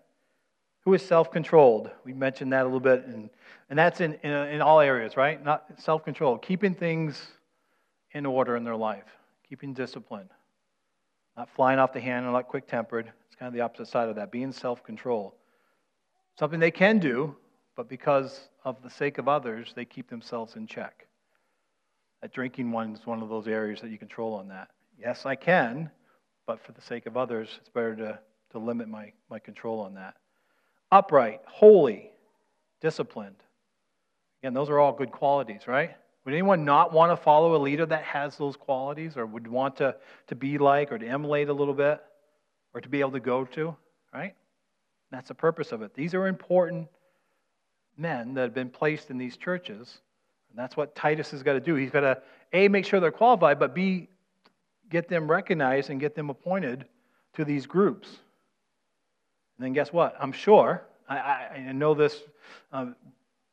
Who 0.88 0.94
is 0.94 1.02
self 1.02 1.30
controlled. 1.32 1.92
We 2.06 2.14
mentioned 2.14 2.54
that 2.54 2.62
a 2.62 2.64
little 2.64 2.80
bit, 2.80 3.06
and, 3.08 3.30
and 3.70 3.78
that's 3.78 4.00
in, 4.00 4.14
in, 4.24 4.32
in 4.32 4.62
all 4.62 4.80
areas, 4.80 5.18
right? 5.18 5.44
Not 5.44 5.66
self 5.76 6.06
controlled, 6.06 6.42
keeping 6.42 6.74
things 6.74 7.22
in 8.14 8.26
order 8.26 8.56
in 8.56 8.64
their 8.64 8.78
life, 8.78 9.04
keeping 9.50 9.74
discipline, 9.74 10.30
not 11.36 11.50
flying 11.50 11.78
off 11.78 11.92
the 11.92 12.00
handle, 12.00 12.32
not 12.32 12.48
quick 12.48 12.70
tempered. 12.70 13.12
It's 13.28 13.36
kind 13.36 13.50
of 13.50 13.54
the 13.54 13.60
opposite 13.60 13.90
side 13.90 14.08
of 14.08 14.16
that, 14.16 14.32
being 14.32 14.54
self 14.54 14.82
control. 14.82 15.36
Something 16.40 16.62
they 16.62 16.72
can 16.72 17.00
do, 17.00 17.36
but 17.76 17.90
because 17.90 18.48
of 18.64 18.82
the 18.82 18.90
sake 18.90 19.18
of 19.18 19.28
others, 19.28 19.74
they 19.76 19.84
keep 19.84 20.10
themselves 20.10 20.56
in 20.56 20.68
check. 20.68 21.06
That 22.22 22.32
drinking 22.32 22.72
one 22.72 22.94
is 22.94 23.06
one 23.06 23.22
of 23.22 23.28
those 23.28 23.50
areas 23.50 23.82
that 23.82 23.92
you 23.92 23.98
control 23.98 24.36
on 24.36 24.48
that. 24.48 24.70
Yes, 24.98 25.26
I 25.26 25.36
can, 25.36 25.92
but 26.46 26.66
for 26.66 26.72
the 26.72 26.82
sake 26.82 27.08
of 27.08 27.18
others, 27.18 27.50
it's 27.60 27.68
better 27.68 27.94
to, 27.98 28.20
to 28.52 28.58
limit 28.58 28.88
my, 28.88 29.12
my 29.30 29.40
control 29.40 29.82
on 29.82 29.94
that 29.96 30.16
upright, 30.92 31.42
holy, 31.46 32.12
disciplined. 32.82 33.36
Again, 34.42 34.54
those 34.54 34.70
are 34.70 34.80
all 34.80 34.94
good 34.94 35.12
qualities, 35.12 35.68
right? 35.68 35.96
Would 36.26 36.34
anyone 36.34 36.66
not 36.66 36.92
want 36.92 37.12
to 37.12 37.18
follow 37.18 37.56
a 37.56 37.58
leader 37.58 37.86
that 37.86 38.04
has 38.04 38.38
those 38.38 38.56
qualities 38.56 39.16
or 39.16 39.26
would 39.26 39.48
want 39.48 39.78
to, 39.78 39.96
to 40.28 40.36
be 40.36 40.58
like 40.58 40.92
or 40.92 40.98
to 40.98 41.08
emulate 41.08 41.50
a 41.50 41.54
little 41.54 41.74
bit 41.74 42.02
or 42.74 42.82
to 42.82 42.90
be 42.90 43.00
able 43.00 43.12
to 43.12 43.20
go 43.20 43.46
to, 43.46 43.76
right? 44.14 44.36
That's 45.10 45.30
the 45.30 45.36
purpose 45.36 45.72
of 45.72 45.82
it. 45.82 45.94
These 45.94 46.14
are 46.14 46.28
important 46.28 46.88
men 47.98 48.34
that 48.34 48.42
have 48.42 48.54
been 48.54 48.70
placed 48.70 49.10
in 49.10 49.18
these 49.18 49.38
churches. 49.38 50.02
And 50.50 50.60
that's 50.60 50.78
what 50.78 50.96
Titus 50.96 51.32
has 51.32 51.44
got 51.44 51.54
to 51.54 51.60
do. 51.60 51.76
He's 51.76 51.92
got 51.92 52.02
to, 52.02 52.22
A, 52.54 52.68
make 52.68 52.86
sure 52.86 53.00
they're 53.00 53.12
qualified, 53.12 53.58
but 53.58 53.74
B, 53.74 54.10
get 54.90 55.08
them 55.08 55.30
recognized 55.30 55.90
and 55.90 56.00
get 56.00 56.14
them 56.14 56.30
appointed 56.30 56.86
to 57.34 57.46
these 57.46 57.66
groups. 57.66 58.18
And 59.58 59.66
then 59.66 59.74
guess 59.74 59.92
what? 59.92 60.16
I'm 60.20 60.32
sure, 60.32 60.84
I, 61.10 61.18
I, 61.18 61.72
know 61.72 61.94
this 61.94 62.24
um, 62.72 62.96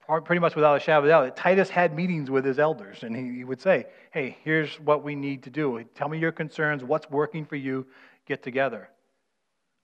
pretty 0.07 0.40
much 0.40 0.55
without 0.55 0.77
a 0.77 0.81
shadow 0.81 0.99
of 0.99 1.05
a 1.05 1.09
doubt, 1.09 1.25
that 1.25 1.37
Titus 1.37 1.71
had 1.71 1.95
meetings 1.95 2.31
with 2.31 2.45
his 2.45 2.59
elders, 2.59 3.05
and 3.05 3.17
he, 3.17 3.38
he 3.38 3.45
would 3.45 3.61
say, 3.61 3.87
Hey, 4.11 4.37
here's 4.45 4.75
what 4.81 5.03
we 5.03 5.14
need 5.14 5.43
to 5.45 5.51
do. 5.51 5.83
Tell 5.95 6.09
me 6.09 6.19
your 6.19 6.33
concerns, 6.33 6.85
what's 6.85 7.09
working 7.11 7.47
for 7.47 7.57
you, 7.57 7.87
get 8.27 8.43
together. 8.43 8.88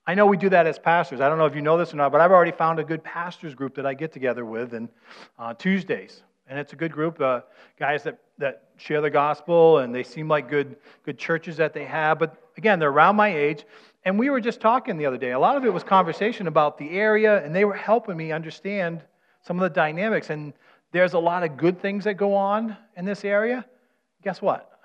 I 0.05 0.15
know 0.15 0.25
we 0.25 0.37
do 0.37 0.49
that 0.49 0.65
as 0.65 0.79
pastors. 0.79 1.21
I 1.21 1.29
don't 1.29 1.37
know 1.37 1.45
if 1.45 1.55
you 1.55 1.61
know 1.61 1.77
this 1.77 1.93
or 1.93 1.97
not, 1.97 2.11
but 2.11 2.21
I've 2.21 2.31
already 2.31 2.51
found 2.51 2.79
a 2.79 2.83
good 2.83 3.03
pastors 3.03 3.53
group 3.53 3.75
that 3.75 3.85
I 3.85 3.93
get 3.93 4.11
together 4.11 4.45
with 4.45 4.73
on 4.73 4.89
uh, 5.37 5.53
Tuesdays. 5.53 6.23
And 6.47 6.59
it's 6.59 6.73
a 6.73 6.75
good 6.75 6.91
group, 6.91 7.21
uh, 7.21 7.41
guys 7.79 8.03
that, 8.03 8.19
that 8.39 8.63
share 8.77 8.99
the 8.99 9.09
gospel, 9.09 9.77
and 9.77 9.93
they 9.93 10.03
seem 10.03 10.27
like 10.27 10.49
good, 10.49 10.75
good 11.05 11.17
churches 11.17 11.55
that 11.57 11.73
they 11.73 11.85
have. 11.85 12.17
But 12.19 12.35
again, 12.57 12.79
they're 12.79 12.89
around 12.89 13.15
my 13.15 13.33
age. 13.33 13.63
And 14.03 14.17
we 14.17 14.29
were 14.29 14.41
just 14.41 14.59
talking 14.59 14.97
the 14.97 15.05
other 15.05 15.17
day. 15.17 15.31
A 15.31 15.39
lot 15.39 15.55
of 15.55 15.63
it 15.63 15.71
was 15.71 15.83
conversation 15.83 16.47
about 16.47 16.77
the 16.77 16.89
area, 16.89 17.43
and 17.43 17.55
they 17.55 17.65
were 17.65 17.75
helping 17.75 18.17
me 18.17 18.31
understand 18.31 19.01
some 19.41 19.57
of 19.57 19.61
the 19.61 19.73
dynamics. 19.73 20.29
And 20.29 20.53
there's 20.91 21.13
a 21.13 21.19
lot 21.19 21.43
of 21.43 21.55
good 21.55 21.79
things 21.79 22.03
that 22.05 22.15
go 22.15 22.33
on 22.33 22.75
in 22.97 23.05
this 23.05 23.23
area. 23.23 23.65
Guess 24.23 24.41
what? 24.41 24.79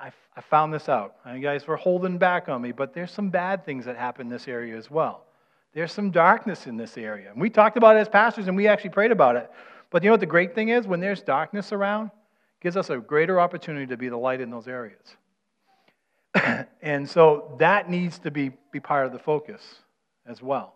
I, 0.00 0.10
I 0.36 0.40
found 0.40 0.72
this 0.72 0.88
out. 0.88 1.16
You 1.32 1.40
guys 1.40 1.66
were 1.66 1.76
holding 1.76 2.18
back 2.18 2.48
on 2.48 2.60
me, 2.60 2.72
but 2.72 2.92
there's 2.92 3.10
some 3.10 3.30
bad 3.30 3.64
things 3.64 3.84
that 3.86 3.96
happen 3.96 4.26
in 4.26 4.30
this 4.32 4.48
area 4.48 4.76
as 4.76 4.90
well. 4.90 5.24
There's 5.74 5.92
some 5.92 6.10
darkness 6.10 6.66
in 6.66 6.76
this 6.76 6.98
area. 6.98 7.30
And 7.30 7.40
we 7.40 7.48
talked 7.48 7.78
about 7.78 7.96
it 7.96 8.00
as 8.00 8.08
pastors, 8.08 8.48
and 8.48 8.56
we 8.56 8.68
actually 8.68 8.90
prayed 8.90 9.12
about 9.12 9.36
it. 9.36 9.50
But 9.90 10.02
you 10.02 10.08
know 10.08 10.14
what 10.14 10.20
the 10.20 10.26
great 10.26 10.54
thing 10.54 10.68
is? 10.68 10.86
When 10.86 11.00
there's 11.00 11.22
darkness 11.22 11.72
around, 11.72 12.06
it 12.06 12.62
gives 12.62 12.76
us 12.76 12.90
a 12.90 12.98
greater 12.98 13.40
opportunity 13.40 13.86
to 13.86 13.96
be 13.96 14.10
the 14.10 14.16
light 14.16 14.42
in 14.42 14.50
those 14.50 14.68
areas. 14.68 15.16
and 16.82 17.08
so 17.08 17.54
that 17.58 17.90
needs 17.90 18.18
to 18.20 18.30
be, 18.30 18.52
be 18.70 18.80
part 18.80 19.06
of 19.06 19.12
the 19.12 19.18
focus 19.18 19.62
as 20.26 20.42
well. 20.42 20.74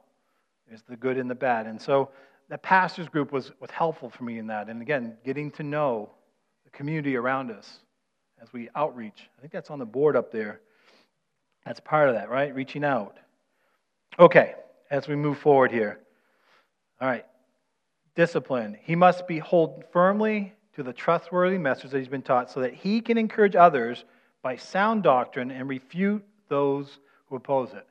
There's 0.69 0.83
the 0.83 0.97
good 0.97 1.19
and 1.19 1.31
the 1.31 1.35
bad. 1.35 1.67
And 1.67 1.81
so 1.81 2.11
the 2.49 2.59
pastors 2.59 3.09
group 3.09 3.33
was, 3.33 3.53
was 3.61 3.71
helpful 3.71 4.11
for 4.11 4.25
me 4.25 4.39
in 4.39 4.47
that. 4.49 4.69
And 4.69 4.83
again, 4.83 5.17
getting 5.25 5.51
to 5.53 5.63
know 5.63 6.11
the 6.65 6.71
community 6.71 7.17
around 7.17 7.51
us 7.51 7.81
as 8.41 8.53
we 8.53 8.69
outreach. 8.75 9.29
I 9.37 9.41
think 9.41 9.53
that's 9.53 9.71
on 9.71 9.79
the 9.79 9.87
board 9.87 10.17
up 10.17 10.31
there. 10.31 10.61
That's 11.65 11.81
part 11.81 12.09
of 12.09 12.15
that, 12.15 12.29
right? 12.31 12.55
Reaching 12.55 12.85
out. 12.85 13.17
Okay, 14.19 14.55
as 14.91 15.09
we 15.09 15.17
move 15.17 15.39
forward 15.39 15.73
here. 15.73 16.01
All 17.01 17.09
right. 17.09 17.27
Discipline. 18.15 18.79
He 18.83 18.97
must 18.97 19.27
be 19.27 19.39
hold 19.39 19.85
firmly 19.93 20.55
to 20.75 20.83
the 20.83 20.93
trustworthy 20.93 21.59
message 21.59 21.91
that 21.91 21.99
he's 21.99 22.09
been 22.09 22.23
taught 22.23 22.51
so 22.51 22.61
that 22.61 22.75
he 22.75 23.01
can 23.01 23.19
encourage 23.19 23.57
others 23.57 24.05
by 24.47 24.55
sound 24.55 25.03
doctrine 25.03 25.51
and 25.51 25.69
refute 25.69 26.25
those 26.49 27.01
who 27.27 27.35
oppose 27.35 27.73
it. 27.73 27.85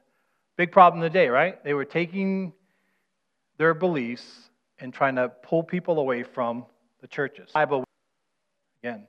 Big 0.56 0.72
problem 0.72 1.02
today, 1.02 1.28
right? 1.28 1.62
They 1.65 1.74
were 1.74 1.84
taking 1.84 2.54
their 3.58 3.74
beliefs 3.74 4.24
and 4.80 4.94
trying 4.94 5.18
to 5.18 5.28
pull 5.28 5.63
people 5.63 6.00
away 6.00 6.24
from 6.24 6.65
the 7.02 7.08
churches. 7.08 7.52
Bible 7.54 7.84
again. 8.82 9.06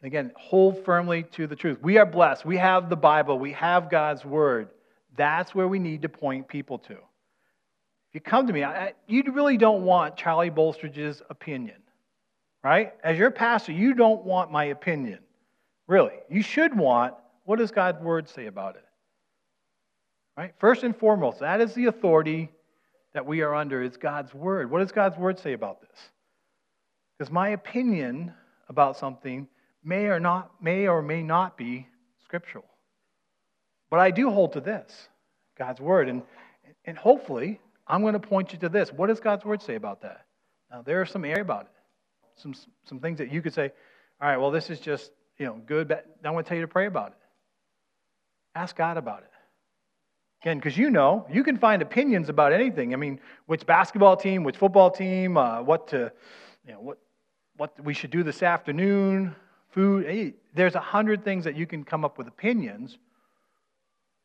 And 0.00 0.08
Again, 0.08 0.32
hold 0.34 0.84
firmly 0.84 1.22
to 1.34 1.46
the 1.46 1.54
truth. 1.54 1.78
We 1.82 1.98
are 1.98 2.06
blessed. 2.06 2.44
We 2.44 2.56
have 2.56 2.90
the 2.90 2.96
Bible. 2.96 3.38
We 3.38 3.52
have 3.52 3.88
God's 3.88 4.24
word. 4.24 4.70
That's 5.16 5.54
where 5.54 5.68
we 5.68 5.78
need 5.78 6.02
to 6.02 6.08
point 6.08 6.48
people 6.48 6.80
to. 6.80 6.94
If 6.94 8.14
you 8.14 8.20
come 8.20 8.48
to 8.48 8.52
me, 8.52 8.64
I, 8.64 8.94
you 9.06 9.22
really 9.32 9.56
don't 9.56 9.84
want 9.84 10.16
Charlie 10.16 10.50
Bolstridge's 10.50 11.22
opinion, 11.30 11.76
right? 12.64 12.92
As 13.04 13.16
your 13.16 13.30
pastor, 13.30 13.70
you 13.70 13.94
don't 13.94 14.24
want 14.24 14.50
my 14.50 14.64
opinion. 14.64 15.20
Really. 15.86 16.14
You 16.28 16.42
should 16.42 16.76
want 16.76 17.14
what 17.44 17.58
does 17.58 17.70
God's 17.70 18.00
word 18.00 18.28
say 18.28 18.46
about 18.46 18.76
it? 18.76 18.84
Right? 20.36 20.52
First 20.58 20.82
and 20.82 20.96
foremost, 20.96 21.40
that 21.40 21.60
is 21.60 21.74
the 21.74 21.86
authority 21.86 22.50
that 23.14 23.24
we 23.24 23.40
are 23.40 23.54
under 23.54 23.82
is 23.82 23.96
God's 23.96 24.34
word. 24.34 24.70
What 24.70 24.80
does 24.80 24.92
God's 24.92 25.16
word 25.16 25.38
say 25.38 25.52
about 25.52 25.80
this? 25.80 25.98
Because 27.16 27.32
my 27.32 27.50
opinion 27.50 28.34
about 28.68 28.98
something 28.98 29.48
may 29.82 30.06
or 30.06 30.20
not 30.20 30.50
may 30.60 30.88
or 30.88 31.00
may 31.00 31.22
not 31.22 31.56
be 31.56 31.86
scriptural. 32.24 32.64
But 33.90 34.00
I 34.00 34.10
do 34.10 34.30
hold 34.30 34.52
to 34.54 34.60
this, 34.60 34.92
God's 35.56 35.80
word. 35.80 36.08
And, 36.08 36.22
and 36.84 36.98
hopefully, 36.98 37.60
I'm 37.86 38.02
going 38.02 38.14
to 38.14 38.20
point 38.20 38.52
you 38.52 38.58
to 38.58 38.68
this. 38.68 38.92
What 38.92 39.06
does 39.06 39.20
God's 39.20 39.44
word 39.44 39.62
say 39.62 39.76
about 39.76 40.02
that? 40.02 40.26
Now, 40.70 40.82
there 40.82 41.00
are 41.00 41.06
some 41.06 41.24
area 41.24 41.42
about 41.42 41.62
it. 41.62 41.72
Some, 42.42 42.54
some 42.84 42.98
things 42.98 43.18
that 43.18 43.32
you 43.32 43.40
could 43.40 43.54
say, 43.54 43.70
all 44.20 44.28
right, 44.28 44.36
well, 44.36 44.50
this 44.50 44.68
is 44.68 44.80
just, 44.80 45.10
you 45.38 45.46
know, 45.46 45.60
good, 45.66 45.88
but 45.88 46.06
I 46.24 46.30
want 46.30 46.46
to 46.46 46.48
tell 46.48 46.56
you 46.56 46.62
to 46.62 46.68
pray 46.68 46.86
about 46.86 47.08
it. 47.08 47.18
Ask 48.54 48.76
God 48.76 48.96
about 48.96 49.20
it. 49.20 49.30
Again, 50.42 50.58
because 50.58 50.76
you 50.76 50.90
know, 50.90 51.26
you 51.30 51.42
can 51.42 51.56
find 51.56 51.82
opinions 51.82 52.28
about 52.28 52.52
anything. 52.52 52.92
I 52.92 52.96
mean, 52.96 53.20
which 53.46 53.66
basketball 53.66 54.16
team, 54.16 54.44
which 54.44 54.56
football 54.56 54.90
team, 54.90 55.36
uh, 55.36 55.62
what 55.62 55.88
to, 55.88 56.12
you 56.66 56.72
know, 56.72 56.80
what, 56.80 56.98
what 57.56 57.84
we 57.84 57.94
should 57.94 58.10
do 58.10 58.22
this 58.22 58.42
afternoon, 58.42 59.34
food. 59.70 60.06
Hey, 60.06 60.34
there's 60.54 60.74
a 60.74 60.80
hundred 60.80 61.24
things 61.24 61.44
that 61.44 61.56
you 61.56 61.66
can 61.66 61.84
come 61.84 62.04
up 62.04 62.16
with 62.16 62.28
opinions. 62.28 62.98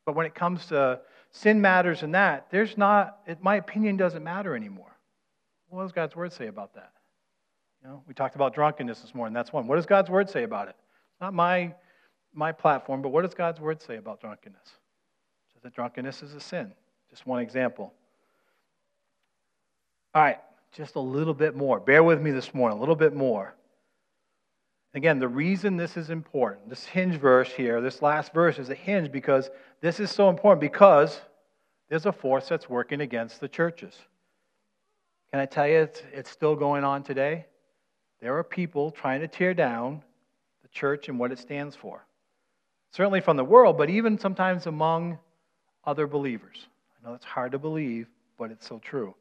But 0.05 0.15
when 0.15 0.25
it 0.25 0.35
comes 0.35 0.65
to 0.67 1.01
sin 1.31 1.61
matters 1.61 2.03
and 2.03 2.13
that, 2.15 2.47
there's 2.51 2.77
not, 2.77 3.19
it, 3.27 3.41
my 3.41 3.55
opinion 3.55 3.97
doesn't 3.97 4.23
matter 4.23 4.55
anymore. 4.55 4.95
What 5.69 5.83
does 5.83 5.91
God's 5.91 6.15
word 6.15 6.33
say 6.33 6.47
about 6.47 6.75
that? 6.75 6.91
You 7.81 7.89
know, 7.89 8.03
we 8.07 8.13
talked 8.13 8.35
about 8.35 8.53
drunkenness 8.53 8.99
this 8.99 9.15
morning. 9.15 9.33
That's 9.33 9.51
one. 9.53 9.67
What 9.67 9.77
does 9.77 9.85
God's 9.85 10.09
word 10.09 10.29
say 10.29 10.43
about 10.43 10.67
it? 10.67 10.75
Not 11.21 11.33
my, 11.35 11.73
my 12.33 12.51
platform, 12.51 13.01
but 13.01 13.09
what 13.09 13.21
does 13.21 13.35
God's 13.35 13.61
word 13.61 13.81
say 13.81 13.97
about 13.97 14.19
drunkenness? 14.19 14.77
that 15.63 15.75
drunkenness 15.75 16.23
is 16.23 16.33
a 16.33 16.39
sin. 16.39 16.73
Just 17.11 17.27
one 17.27 17.39
example. 17.39 17.93
All 20.15 20.23
right, 20.23 20.39
just 20.71 20.95
a 20.95 20.99
little 20.99 21.33
bit 21.33 21.55
more. 21.55 21.79
Bear 21.79 22.03
with 22.03 22.19
me 22.19 22.31
this 22.31 22.53
morning, 22.53 22.77
a 22.77 22.79
little 22.79 22.95
bit 22.95 23.13
more. 23.13 23.53
Again, 24.93 25.19
the 25.19 25.27
reason 25.27 25.77
this 25.77 25.95
is 25.97 26.09
important, 26.09 26.67
this 26.67 26.85
hinge 26.85 27.15
verse 27.15 27.51
here, 27.51 27.79
this 27.79 28.01
last 28.01 28.33
verse 28.33 28.59
is 28.59 28.69
a 28.69 28.75
hinge 28.75 29.11
because 29.11 29.49
this 29.81 29.99
is 29.99 30.09
so 30.09 30.29
important 30.29 30.59
because 30.59 31.21
there's 31.89 32.07
a 32.07 32.11
force 32.11 32.49
that's 32.49 32.69
working 32.69 33.01
against 33.01 33.39
the 33.39 33.47
churches. 33.47 33.93
Can 35.31 35.39
I 35.39 35.45
tell 35.45 35.67
you 35.67 35.77
it's, 35.77 36.01
it's 36.11 36.29
still 36.29 36.55
going 36.55 36.83
on 36.83 37.03
today? 37.03 37.45
There 38.19 38.35
are 38.37 38.43
people 38.43 38.91
trying 38.91 39.21
to 39.21 39.27
tear 39.27 39.53
down 39.53 40.01
church 40.71 41.09
and 41.09 41.19
what 41.19 41.31
it 41.31 41.39
stands 41.39 41.75
for. 41.75 42.05
Certainly 42.91 43.21
from 43.21 43.37
the 43.37 43.43
world, 43.43 43.77
but 43.77 43.89
even 43.89 44.17
sometimes 44.17 44.67
among 44.67 45.17
other 45.85 46.07
believers. 46.07 46.67
I 47.01 47.07
know 47.07 47.15
it's 47.15 47.25
hard 47.25 47.51
to 47.53 47.59
believe, 47.59 48.07
but 48.37 48.51
it's 48.51 48.67
so 48.67 48.79
true. 48.79 49.15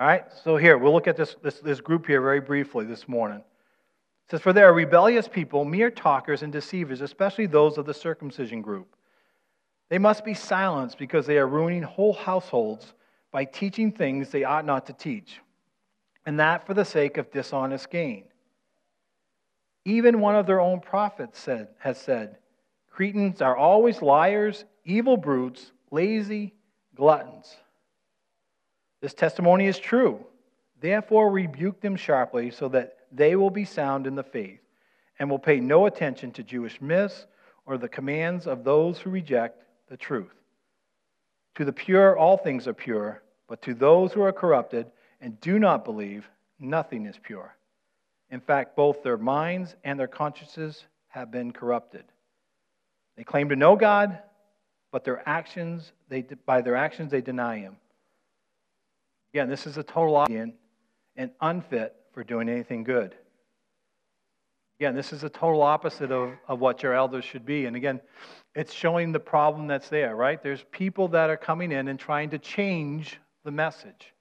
All 0.00 0.06
right, 0.06 0.24
so 0.44 0.56
here, 0.56 0.78
we'll 0.78 0.92
look 0.92 1.06
at 1.06 1.16
this, 1.16 1.36
this, 1.42 1.60
this 1.60 1.80
group 1.80 2.06
here 2.06 2.20
very 2.20 2.40
briefly 2.40 2.84
this 2.84 3.06
morning. 3.06 3.38
It 3.38 4.30
says, 4.30 4.40
For 4.40 4.52
they 4.52 4.62
are 4.62 4.72
rebellious 4.72 5.28
people, 5.28 5.64
mere 5.64 5.90
talkers 5.90 6.42
and 6.42 6.52
deceivers, 6.52 7.00
especially 7.00 7.46
those 7.46 7.78
of 7.78 7.86
the 7.86 7.94
circumcision 7.94 8.62
group. 8.62 8.96
They 9.90 9.98
must 9.98 10.24
be 10.24 10.34
silenced 10.34 10.98
because 10.98 11.26
they 11.26 11.38
are 11.38 11.46
ruining 11.46 11.82
whole 11.82 12.14
households 12.14 12.94
by 13.30 13.44
teaching 13.44 13.92
things 13.92 14.30
they 14.30 14.44
ought 14.44 14.64
not 14.64 14.86
to 14.86 14.92
teach, 14.92 15.40
and 16.24 16.40
that 16.40 16.66
for 16.66 16.74
the 16.74 16.84
sake 16.84 17.18
of 17.18 17.30
dishonest 17.30 17.90
gain. 17.90 18.24
Even 19.84 20.20
one 20.20 20.36
of 20.36 20.46
their 20.46 20.60
own 20.60 20.80
prophets 20.80 21.38
said, 21.38 21.68
has 21.78 22.00
said, 22.00 22.38
Cretans 22.90 23.40
are 23.42 23.56
always 23.56 24.02
liars, 24.02 24.64
evil 24.84 25.16
brutes, 25.16 25.72
lazy 25.90 26.54
gluttons. 26.94 27.56
This 29.00 29.14
testimony 29.14 29.66
is 29.66 29.78
true. 29.78 30.24
Therefore, 30.80 31.30
rebuke 31.30 31.80
them 31.80 31.96
sharply 31.96 32.50
so 32.50 32.68
that 32.68 32.98
they 33.10 33.36
will 33.36 33.50
be 33.50 33.64
sound 33.64 34.06
in 34.06 34.14
the 34.14 34.22
faith 34.22 34.60
and 35.18 35.30
will 35.30 35.38
pay 35.38 35.60
no 35.60 35.86
attention 35.86 36.32
to 36.32 36.42
Jewish 36.42 36.80
myths 36.80 37.26
or 37.66 37.78
the 37.78 37.88
commands 37.88 38.46
of 38.46 38.64
those 38.64 38.98
who 38.98 39.10
reject 39.10 39.62
the 39.88 39.96
truth. 39.96 40.34
To 41.56 41.64
the 41.64 41.72
pure, 41.72 42.16
all 42.16 42.36
things 42.36 42.66
are 42.66 42.74
pure, 42.74 43.22
but 43.48 43.62
to 43.62 43.74
those 43.74 44.12
who 44.12 44.22
are 44.22 44.32
corrupted 44.32 44.90
and 45.20 45.40
do 45.40 45.58
not 45.58 45.84
believe, 45.84 46.28
nothing 46.58 47.06
is 47.06 47.18
pure. 47.22 47.56
In 48.32 48.40
fact, 48.40 48.74
both 48.74 49.02
their 49.02 49.18
minds 49.18 49.76
and 49.84 50.00
their 50.00 50.08
consciences 50.08 50.86
have 51.08 51.30
been 51.30 51.52
corrupted. 51.52 52.04
They 53.16 53.24
claim 53.24 53.50
to 53.50 53.56
know 53.56 53.76
God, 53.76 54.18
but 54.90 55.04
their 55.04 55.22
actions, 55.28 55.92
they, 56.08 56.22
by 56.22 56.62
their 56.62 56.74
actions, 56.74 57.10
they 57.10 57.20
deny 57.20 57.58
him. 57.58 57.76
Again, 59.34 59.50
this 59.50 59.66
is 59.66 59.76
a 59.76 59.82
total 59.82 60.16
opposite 60.16 60.54
and 61.14 61.30
unfit 61.42 61.94
for 62.14 62.24
doing 62.24 62.48
anything 62.48 62.84
good. 62.84 63.14
Again, 64.80 64.94
this 64.94 65.12
is 65.12 65.24
a 65.24 65.28
total 65.28 65.62
opposite 65.62 66.10
of, 66.10 66.32
of 66.48 66.58
what 66.58 66.82
your 66.82 66.94
elders 66.94 67.26
should 67.26 67.44
be. 67.44 67.66
And 67.66 67.76
again, 67.76 68.00
it's 68.54 68.72
showing 68.72 69.12
the 69.12 69.20
problem 69.20 69.66
that's 69.66 69.90
there, 69.90 70.16
right? 70.16 70.42
There's 70.42 70.64
people 70.70 71.08
that 71.08 71.28
are 71.28 71.36
coming 71.36 71.70
in 71.70 71.86
and 71.86 72.00
trying 72.00 72.30
to 72.30 72.38
change 72.38 73.20
the 73.44 73.50
message. 73.50 74.14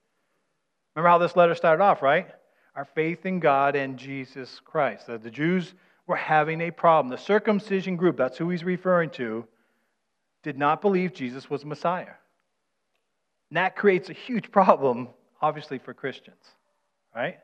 Remember 0.95 1.09
how 1.09 1.17
this 1.17 1.37
letter 1.37 1.55
started 1.55 1.81
off, 1.81 2.01
right? 2.01 2.27
Our 2.75 2.85
faith 2.85 3.25
in 3.25 3.39
God 3.39 3.75
and 3.75 3.97
Jesus 3.97 4.61
Christ. 4.63 5.07
The 5.07 5.31
Jews 5.31 5.73
were 6.07 6.15
having 6.15 6.61
a 6.61 6.71
problem. 6.71 7.09
The 7.09 7.17
circumcision 7.17 7.95
group, 7.95 8.17
that's 8.17 8.37
who 8.37 8.49
he's 8.49 8.63
referring 8.63 9.09
to, 9.11 9.45
did 10.43 10.57
not 10.57 10.81
believe 10.81 11.13
Jesus 11.13 11.49
was 11.49 11.65
Messiah. 11.65 12.13
And 13.49 13.57
that 13.57 13.75
creates 13.75 14.09
a 14.09 14.13
huge 14.13 14.51
problem, 14.51 15.09
obviously, 15.41 15.77
for 15.77 15.93
Christians, 15.93 16.43
right? 17.15 17.39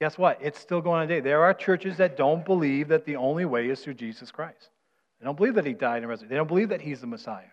Guess 0.00 0.16
what? 0.16 0.38
It's 0.40 0.60
still 0.60 0.80
going 0.80 1.02
on 1.02 1.08
today. 1.08 1.20
There 1.20 1.42
are 1.42 1.52
churches 1.52 1.96
that 1.96 2.16
don't 2.16 2.44
believe 2.44 2.88
that 2.88 3.04
the 3.04 3.16
only 3.16 3.44
way 3.44 3.68
is 3.68 3.80
through 3.80 3.94
Jesus 3.94 4.30
Christ. 4.30 4.70
They 5.18 5.24
don't 5.24 5.36
believe 5.36 5.54
that 5.56 5.66
he 5.66 5.72
died 5.72 5.98
and 5.98 6.08
resurrected. 6.08 6.30
They 6.30 6.36
don't 6.36 6.46
believe 6.46 6.68
that 6.68 6.80
he's 6.80 7.00
the 7.00 7.08
Messiah. 7.08 7.50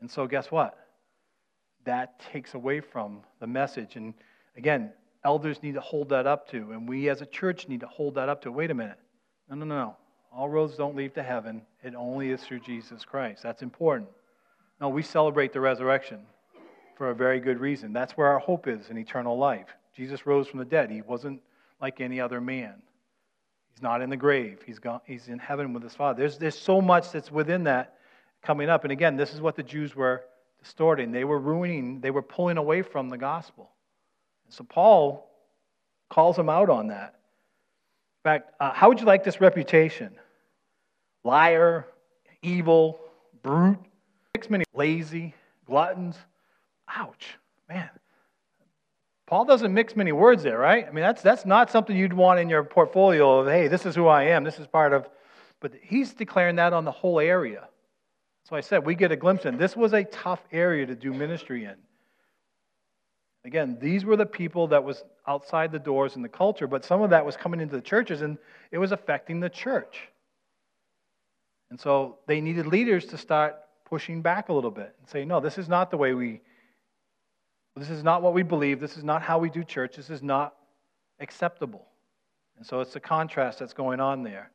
And 0.00 0.08
so, 0.08 0.28
guess 0.28 0.52
what? 0.52 0.78
That 1.84 2.20
takes 2.20 2.54
away 2.54 2.80
from 2.80 3.22
the 3.40 3.48
message. 3.48 3.96
And 3.96 4.14
again, 4.56 4.92
elders 5.24 5.62
need 5.62 5.74
to 5.74 5.80
hold 5.80 6.08
that 6.10 6.26
up 6.26 6.48
to, 6.50 6.72
and 6.72 6.88
we 6.88 7.08
as 7.08 7.20
a 7.20 7.26
church 7.26 7.68
need 7.68 7.80
to 7.80 7.86
hold 7.86 8.14
that 8.14 8.28
up 8.28 8.42
to. 8.42 8.52
Wait 8.52 8.70
a 8.70 8.74
minute. 8.74 8.98
No, 9.48 9.56
no, 9.56 9.64
no. 9.64 9.96
All 10.32 10.48
roads 10.48 10.76
don't 10.76 10.96
lead 10.96 11.14
to 11.14 11.22
heaven. 11.22 11.62
It 11.82 11.94
only 11.94 12.30
is 12.30 12.42
through 12.42 12.60
Jesus 12.60 13.04
Christ. 13.04 13.42
That's 13.42 13.62
important. 13.62 14.08
No, 14.80 14.88
we 14.88 15.02
celebrate 15.02 15.52
the 15.52 15.60
resurrection 15.60 16.20
for 16.96 17.10
a 17.10 17.14
very 17.14 17.40
good 17.40 17.58
reason. 17.58 17.92
That's 17.92 18.16
where 18.16 18.28
our 18.28 18.38
hope 18.38 18.68
is 18.68 18.90
in 18.90 18.96
eternal 18.96 19.36
life. 19.36 19.66
Jesus 19.96 20.26
rose 20.26 20.46
from 20.46 20.60
the 20.60 20.64
dead. 20.64 20.90
He 20.90 21.02
wasn't 21.02 21.40
like 21.80 22.00
any 22.00 22.20
other 22.20 22.40
man. 22.40 22.74
He's 23.72 23.82
not 23.82 24.02
in 24.02 24.10
the 24.10 24.16
grave. 24.16 24.60
He's, 24.64 24.78
gone, 24.78 25.00
he's 25.04 25.28
in 25.28 25.38
heaven 25.38 25.72
with 25.72 25.82
his 25.82 25.94
Father. 25.94 26.20
There's, 26.20 26.38
there's 26.38 26.58
so 26.58 26.80
much 26.80 27.10
that's 27.10 27.30
within 27.30 27.64
that 27.64 27.94
coming 28.42 28.68
up. 28.68 28.84
And 28.84 28.92
again, 28.92 29.16
this 29.16 29.34
is 29.34 29.40
what 29.40 29.56
the 29.56 29.62
Jews 29.62 29.96
were 29.96 30.24
distorting. 30.62 31.10
They 31.10 31.24
were 31.24 31.38
ruining, 31.38 32.00
they 32.00 32.10
were 32.10 32.22
pulling 32.22 32.56
away 32.56 32.82
from 32.82 33.08
the 33.08 33.18
gospel. 33.18 33.70
So 34.50 34.64
Paul 34.64 35.30
calls 36.08 36.38
him 36.38 36.48
out 36.48 36.68
on 36.68 36.88
that. 36.88 37.14
In 38.18 38.30
fact, 38.30 38.52
uh, 38.60 38.72
how 38.72 38.88
would 38.88 39.00
you 39.00 39.06
like 39.06 39.24
this 39.24 39.40
reputation? 39.40 40.12
Liar, 41.24 41.86
evil, 42.42 43.00
brute, 43.42 43.78
many 44.50 44.64
lazy, 44.74 45.34
gluttons. 45.64 46.16
Ouch, 46.88 47.36
man. 47.68 47.88
Paul 49.26 49.44
doesn't 49.44 49.72
mix 49.72 49.94
many 49.94 50.10
words 50.10 50.42
there, 50.42 50.58
right? 50.58 50.86
I 50.86 50.90
mean, 50.90 51.02
that's, 51.02 51.22
that's 51.22 51.46
not 51.46 51.70
something 51.70 51.96
you'd 51.96 52.12
want 52.12 52.40
in 52.40 52.48
your 52.48 52.64
portfolio 52.64 53.38
of, 53.38 53.46
hey, 53.46 53.68
this 53.68 53.86
is 53.86 53.94
who 53.94 54.08
I 54.08 54.24
am, 54.24 54.42
this 54.42 54.58
is 54.58 54.66
part 54.66 54.92
of, 54.92 55.08
but 55.60 55.72
he's 55.80 56.12
declaring 56.12 56.56
that 56.56 56.72
on 56.72 56.84
the 56.84 56.90
whole 56.90 57.20
area. 57.20 57.68
So 58.48 58.56
I 58.56 58.60
said 58.60 58.84
we 58.84 58.96
get 58.96 59.12
a 59.12 59.16
glimpse 59.16 59.44
in. 59.44 59.56
This 59.56 59.76
was 59.76 59.92
a 59.92 60.02
tough 60.02 60.40
area 60.50 60.84
to 60.84 60.96
do 60.96 61.12
ministry 61.12 61.64
in. 61.64 61.76
Again, 63.44 63.78
these 63.80 64.04
were 64.04 64.16
the 64.16 64.26
people 64.26 64.66
that 64.68 64.84
was 64.84 65.02
outside 65.26 65.72
the 65.72 65.78
doors 65.78 66.16
in 66.16 66.22
the 66.22 66.28
culture, 66.28 66.66
but 66.66 66.84
some 66.84 67.00
of 67.00 67.10
that 67.10 67.24
was 67.24 67.36
coming 67.36 67.60
into 67.60 67.74
the 67.74 67.82
churches 67.82 68.20
and 68.20 68.36
it 68.70 68.78
was 68.78 68.92
affecting 68.92 69.40
the 69.40 69.48
church. 69.48 70.08
And 71.70 71.80
so 71.80 72.18
they 72.26 72.40
needed 72.40 72.66
leaders 72.66 73.06
to 73.06 73.18
start 73.18 73.56
pushing 73.84 74.20
back 74.20 74.48
a 74.48 74.52
little 74.52 74.70
bit 74.70 74.94
and 74.98 75.08
say, 75.08 75.24
no, 75.24 75.40
this 75.40 75.56
is 75.56 75.68
not 75.68 75.90
the 75.90 75.96
way 75.96 76.14
we 76.14 76.40
this 77.76 77.88
is 77.88 78.02
not 78.02 78.20
what 78.20 78.34
we 78.34 78.42
believe. 78.42 78.80
This 78.80 78.96
is 78.96 79.04
not 79.04 79.22
how 79.22 79.38
we 79.38 79.48
do 79.48 79.62
church. 79.64 79.96
This 79.96 80.10
is 80.10 80.22
not 80.22 80.54
acceptable. 81.20 81.86
And 82.56 82.66
so 82.66 82.80
it's 82.80 82.92
the 82.92 83.00
contrast 83.00 83.60
that's 83.60 83.72
going 83.72 84.00
on 84.00 84.22
there. 84.22 84.50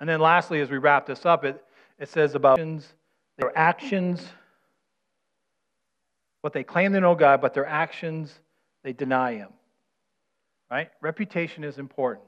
And 0.00 0.08
then 0.08 0.20
lastly, 0.20 0.60
as 0.60 0.70
we 0.70 0.78
wrap 0.78 1.04
this 1.04 1.26
up, 1.26 1.44
it, 1.44 1.62
it 1.98 2.08
says 2.08 2.34
about 2.34 2.58
their 2.58 3.56
actions, 3.56 4.24
what 6.42 6.52
they 6.52 6.62
claim 6.62 6.92
to 6.92 7.00
know 7.00 7.14
God, 7.14 7.40
but 7.40 7.54
their 7.54 7.66
actions, 7.66 8.38
they 8.84 8.92
deny 8.92 9.34
Him. 9.34 9.48
Right? 10.70 10.90
Reputation 11.00 11.64
is 11.64 11.78
important. 11.78 12.26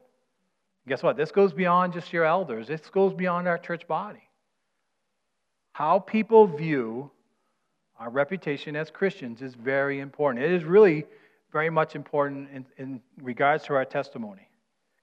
Guess 0.88 1.02
what? 1.02 1.16
This 1.16 1.30
goes 1.30 1.52
beyond 1.52 1.92
just 1.92 2.12
your 2.12 2.24
elders, 2.24 2.68
this 2.68 2.88
goes 2.88 3.12
beyond 3.12 3.46
our 3.46 3.58
church 3.58 3.86
body. 3.86 4.28
How 5.72 5.98
people 5.98 6.46
view 6.46 7.10
our 7.98 8.10
reputation 8.10 8.76
as 8.76 8.90
Christians 8.90 9.42
is 9.42 9.54
very 9.54 10.00
important. 10.00 10.44
It 10.44 10.52
is 10.52 10.64
really 10.64 11.04
very 11.52 11.70
much 11.70 11.94
important 11.94 12.48
in, 12.52 12.66
in 12.76 13.00
regards 13.22 13.64
to 13.64 13.74
our 13.74 13.84
testimony. 13.84 14.48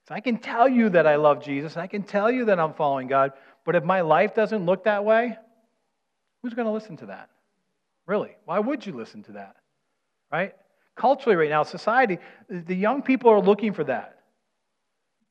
So 0.08 0.16
I 0.16 0.20
can 0.20 0.38
tell 0.38 0.68
you 0.68 0.90
that 0.90 1.08
I 1.08 1.16
love 1.16 1.44
Jesus, 1.44 1.78
I 1.78 1.88
can 1.88 2.04
tell 2.04 2.32
you 2.32 2.46
that 2.46 2.60
I'm 2.60 2.74
following 2.74 3.08
God, 3.08 3.34
but 3.66 3.76
if 3.76 3.84
my 3.84 4.02
life 4.02 4.36
doesn't 4.36 4.66
look 4.66 4.84
that 4.84 5.06
way, 5.06 5.38
who's 6.42 6.54
going 6.54 6.66
to 6.66 6.72
listen 6.72 6.98
to 6.98 7.08
that? 7.08 7.30
Really? 8.12 8.36
Why 8.46 8.60
would 8.60 8.86
you 8.86 8.94
listen 8.94 9.24
to 9.24 9.32
that? 9.34 9.56
Right? 10.32 10.54
Culturally, 10.96 11.36
right 11.36 11.50
now, 11.50 11.64
society, 11.64 12.20
the 12.50 12.76
young 12.76 13.02
people 13.02 13.30
are 13.32 13.42
looking 13.42 13.74
for 13.74 13.86
that. 13.86 14.20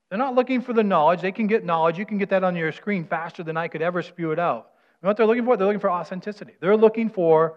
They're 0.09 0.17
not 0.17 0.35
looking 0.35 0.61
for 0.61 0.73
the 0.73 0.83
knowledge. 0.83 1.21
They 1.21 1.31
can 1.31 1.47
get 1.47 1.63
knowledge. 1.63 1.97
You 1.97 2.05
can 2.05 2.17
get 2.17 2.29
that 2.29 2.43
on 2.43 2.55
your 2.55 2.71
screen 2.71 3.05
faster 3.05 3.43
than 3.43 3.55
I 3.55 3.67
could 3.67 3.81
ever 3.81 4.01
spew 4.01 4.31
it 4.31 4.39
out 4.39 4.71
know 5.01 5.09
what 5.09 5.17
they're 5.17 5.25
looking 5.25 5.45
for? 5.45 5.57
They're 5.57 5.67
looking 5.67 5.79
for 5.79 5.91
authenticity. 5.91 6.53
They're 6.59 6.77
looking 6.77 7.09
for 7.09 7.55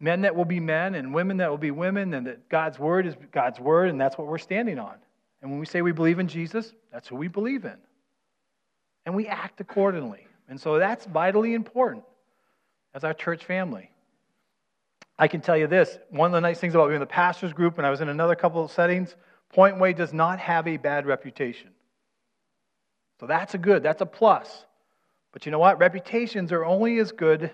men 0.00 0.22
that 0.22 0.36
will 0.36 0.44
be 0.44 0.60
men 0.60 0.94
and 0.94 1.14
women 1.14 1.38
that 1.38 1.48
will 1.48 1.58
be 1.58 1.70
women, 1.70 2.14
and 2.14 2.26
that 2.26 2.48
God's 2.48 2.78
word 2.78 3.06
is 3.06 3.14
God's 3.32 3.58
word, 3.58 3.88
and 3.88 4.00
that's 4.00 4.18
what 4.18 4.26
we're 4.26 4.38
standing 4.38 4.78
on. 4.78 4.96
And 5.40 5.50
when 5.50 5.60
we 5.60 5.66
say 5.66 5.82
we 5.82 5.92
believe 5.92 6.18
in 6.18 6.28
Jesus, 6.28 6.72
that's 6.92 7.08
who 7.08 7.16
we 7.16 7.28
believe 7.28 7.64
in. 7.64 7.76
And 9.06 9.14
we 9.14 9.26
act 9.26 9.60
accordingly. 9.60 10.26
And 10.48 10.60
so 10.60 10.78
that's 10.78 11.06
vitally 11.06 11.54
important 11.54 12.04
as 12.94 13.04
our 13.04 13.12
church 13.12 13.44
family. 13.44 13.90
I 15.18 15.28
can 15.28 15.40
tell 15.40 15.56
you 15.56 15.66
this 15.66 15.98
one 16.10 16.26
of 16.26 16.32
the 16.32 16.40
nice 16.40 16.58
things 16.58 16.74
about 16.74 16.86
being 16.86 16.96
in 16.96 17.00
the 17.00 17.06
pastor's 17.06 17.52
group, 17.52 17.78
and 17.78 17.86
I 17.86 17.90
was 17.90 18.00
in 18.00 18.08
another 18.08 18.34
couple 18.34 18.64
of 18.64 18.70
settings, 18.70 19.14
Point 19.52 19.78
Way 19.78 19.92
does 19.92 20.12
not 20.12 20.38
have 20.40 20.66
a 20.66 20.76
bad 20.76 21.06
reputation. 21.06 21.70
So 23.20 23.26
that's 23.26 23.54
a 23.54 23.58
good, 23.58 23.82
that's 23.82 24.00
a 24.00 24.06
plus. 24.06 24.64
But 25.32 25.46
you 25.46 25.52
know 25.52 25.58
what? 25.58 25.78
Reputations 25.78 26.52
are 26.52 26.64
only 26.64 26.98
as 26.98 27.12
good 27.12 27.52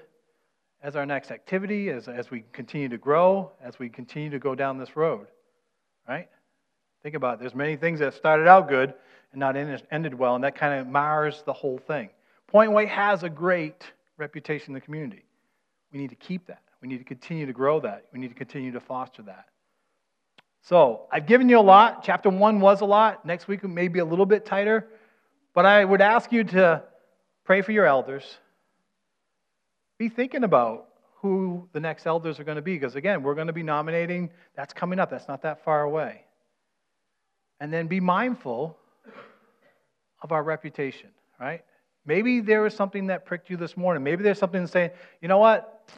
as 0.82 0.96
our 0.96 1.04
next 1.04 1.30
activity, 1.30 1.90
as, 1.90 2.08
as 2.08 2.30
we 2.30 2.44
continue 2.52 2.88
to 2.88 2.96
grow, 2.96 3.52
as 3.62 3.78
we 3.78 3.90
continue 3.90 4.30
to 4.30 4.38
go 4.38 4.54
down 4.54 4.78
this 4.78 4.96
road. 4.96 5.26
Right? 6.08 6.28
Think 7.02 7.14
about 7.14 7.34
it. 7.34 7.40
There's 7.40 7.54
many 7.54 7.76
things 7.76 8.00
that 8.00 8.14
started 8.14 8.46
out 8.46 8.68
good 8.68 8.94
and 9.32 9.40
not 9.40 9.56
ended 9.56 10.14
well, 10.14 10.34
and 10.34 10.44
that 10.44 10.56
kind 10.56 10.80
of 10.80 10.86
mars 10.86 11.42
the 11.44 11.52
whole 11.52 11.78
thing. 11.78 12.08
Point 12.46 12.72
Way 12.72 12.86
has 12.86 13.22
a 13.22 13.28
great 13.28 13.84
reputation 14.16 14.68
in 14.70 14.74
the 14.74 14.80
community. 14.80 15.24
We 15.92 15.98
need 15.98 16.10
to 16.10 16.16
keep 16.16 16.46
that. 16.46 16.62
We 16.80 16.88
need 16.88 16.98
to 16.98 17.04
continue 17.04 17.46
to 17.46 17.52
grow 17.52 17.80
that. 17.80 18.06
We 18.12 18.18
need 18.18 18.28
to 18.28 18.34
continue 18.34 18.72
to 18.72 18.80
foster 18.80 19.22
that. 19.22 19.46
So, 20.62 21.06
I've 21.10 21.26
given 21.26 21.48
you 21.48 21.58
a 21.58 21.62
lot. 21.62 22.04
Chapter 22.04 22.28
one 22.28 22.60
was 22.60 22.82
a 22.82 22.84
lot. 22.84 23.24
Next 23.24 23.48
week, 23.48 23.64
may 23.64 23.88
be 23.88 23.98
a 23.98 24.04
little 24.04 24.26
bit 24.26 24.44
tighter. 24.44 24.88
But 25.54 25.66
I 25.66 25.84
would 25.84 26.00
ask 26.00 26.30
you 26.32 26.44
to 26.44 26.84
Pray 27.50 27.62
for 27.62 27.72
your 27.72 27.84
elders. 27.84 28.22
Be 29.98 30.08
thinking 30.08 30.44
about 30.44 30.86
who 31.16 31.68
the 31.72 31.80
next 31.80 32.06
elders 32.06 32.38
are 32.38 32.44
going 32.44 32.54
to 32.54 32.62
be, 32.62 32.74
because 32.74 32.94
again, 32.94 33.24
we're 33.24 33.34
going 33.34 33.48
to 33.48 33.52
be 33.52 33.64
nominating. 33.64 34.30
That's 34.54 34.72
coming 34.72 35.00
up, 35.00 35.10
that's 35.10 35.26
not 35.26 35.42
that 35.42 35.64
far 35.64 35.82
away. 35.82 36.22
And 37.58 37.72
then 37.72 37.88
be 37.88 37.98
mindful 37.98 38.78
of 40.22 40.30
our 40.30 40.44
reputation, 40.44 41.10
right? 41.40 41.64
Maybe 42.06 42.40
there 42.40 42.62
was 42.62 42.74
something 42.74 43.08
that 43.08 43.24
pricked 43.24 43.50
you 43.50 43.56
this 43.56 43.76
morning. 43.76 44.02
Maybe 44.02 44.22
there's 44.22 44.38
something 44.38 44.66
saying, 44.66 44.90
you 45.20 45.28
know 45.28 45.38
what? 45.38 45.88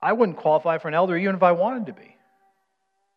I 0.00 0.12
wouldn't 0.12 0.38
qualify 0.38 0.78
for 0.78 0.88
an 0.88 0.94
elder 0.94 1.16
even 1.16 1.34
if 1.34 1.42
I 1.42 1.52
wanted 1.52 1.86
to 1.86 1.92
be. 1.92 2.16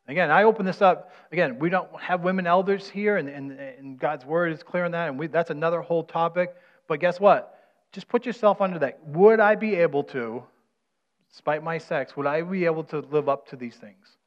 Again, 0.08 0.32
I 0.32 0.44
open 0.44 0.66
this 0.66 0.82
up. 0.82 1.12
Again, 1.32 1.60
we 1.60 1.70
don't 1.70 1.90
have 2.00 2.22
women 2.22 2.48
elders 2.48 2.90
here, 2.90 3.18
and, 3.18 3.30
and, 3.30 3.52
and 3.52 4.00
God's 4.00 4.26
word 4.26 4.52
is 4.52 4.64
clear 4.64 4.84
on 4.86 4.92
that, 4.92 5.08
and 5.08 5.18
we, 5.18 5.28
that's 5.28 5.52
another 5.52 5.82
whole 5.82 6.04
topic. 6.04 6.54
But 6.88 7.00
guess 7.00 7.20
what? 7.20 7.58
Just 7.92 8.08
put 8.08 8.26
yourself 8.26 8.62
under 8.62 8.80
that. 8.80 9.00
Would 9.08 9.40
I 9.40 9.56
be 9.56 9.76
able 9.76 10.04
to, 10.06 10.44
despite 11.30 11.64
my 11.64 11.78
sex, 11.78 12.18
would 12.18 12.26
I 12.26 12.42
be 12.42 12.66
able 12.66 12.84
to 12.86 13.00
live 13.00 13.30
up 13.30 13.48
to 13.50 13.56
these 13.56 13.76
things? 13.76 14.18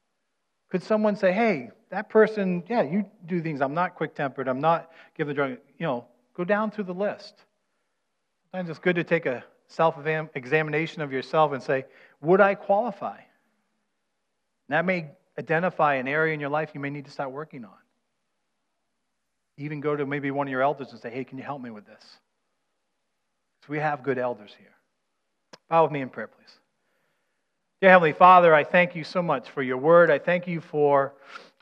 Could 0.69 0.81
someone 0.81 1.15
say, 1.15 1.31
hey, 1.31 1.69
that 1.91 2.09
person, 2.09 2.63
yeah, 2.67 2.81
you 2.81 3.05
do 3.27 3.41
things. 3.41 3.61
I'm 3.61 3.73
not 3.73 3.95
quick 3.95 4.15
tempered. 4.15 4.47
I'm 4.47 4.61
not 4.61 4.91
give 5.15 5.27
the 5.27 5.33
drug. 5.33 5.57
You 5.77 5.85
know, 5.85 6.05
go 6.35 6.43
down 6.43 6.71
through 6.71 6.85
the 6.85 6.93
list. 6.93 7.33
Sometimes 8.51 8.69
it's 8.69 8.79
good 8.79 8.95
to 8.95 9.03
take 9.03 9.25
a 9.25 9.43
self 9.67 9.95
examination 10.35 11.01
of 11.01 11.11
yourself 11.11 11.51
and 11.53 11.61
say, 11.61 11.85
would 12.21 12.41
I 12.41 12.55
qualify? 12.55 13.17
And 13.17 13.25
that 14.69 14.85
may 14.85 15.11
identify 15.37 15.95
an 15.95 16.07
area 16.07 16.33
in 16.33 16.39
your 16.39 16.49
life 16.49 16.71
you 16.73 16.79
may 16.79 16.89
need 16.89 17.05
to 17.05 17.11
start 17.11 17.31
working 17.31 17.65
on. 17.65 17.71
Even 19.57 19.79
go 19.79 19.95
to 19.95 20.05
maybe 20.05 20.31
one 20.31 20.47
of 20.47 20.51
your 20.51 20.61
elders 20.61 20.91
and 20.91 20.99
say, 20.99 21.09
hey, 21.09 21.23
can 21.23 21.37
you 21.37 21.43
help 21.43 21.61
me 21.61 21.69
with 21.69 21.85
this? 21.85 22.03
So 23.61 23.67
we 23.71 23.79
have 23.79 24.03
good 24.03 24.17
elders 24.17 24.51
here. 24.57 24.73
Bow 25.69 25.83
with 25.83 25.91
me 25.91 26.01
in 26.01 26.09
prayer, 26.09 26.27
please. 26.27 26.59
Dear 27.81 27.91
Heavenly 27.91 28.13
Father, 28.13 28.53
I 28.53 28.63
thank 28.63 28.95
you 28.95 29.03
so 29.03 29.21
much 29.21 29.49
for 29.49 29.61
your 29.61 29.77
word. 29.77 30.11
I 30.11 30.19
thank 30.19 30.47
you 30.47 30.61
for 30.61 31.13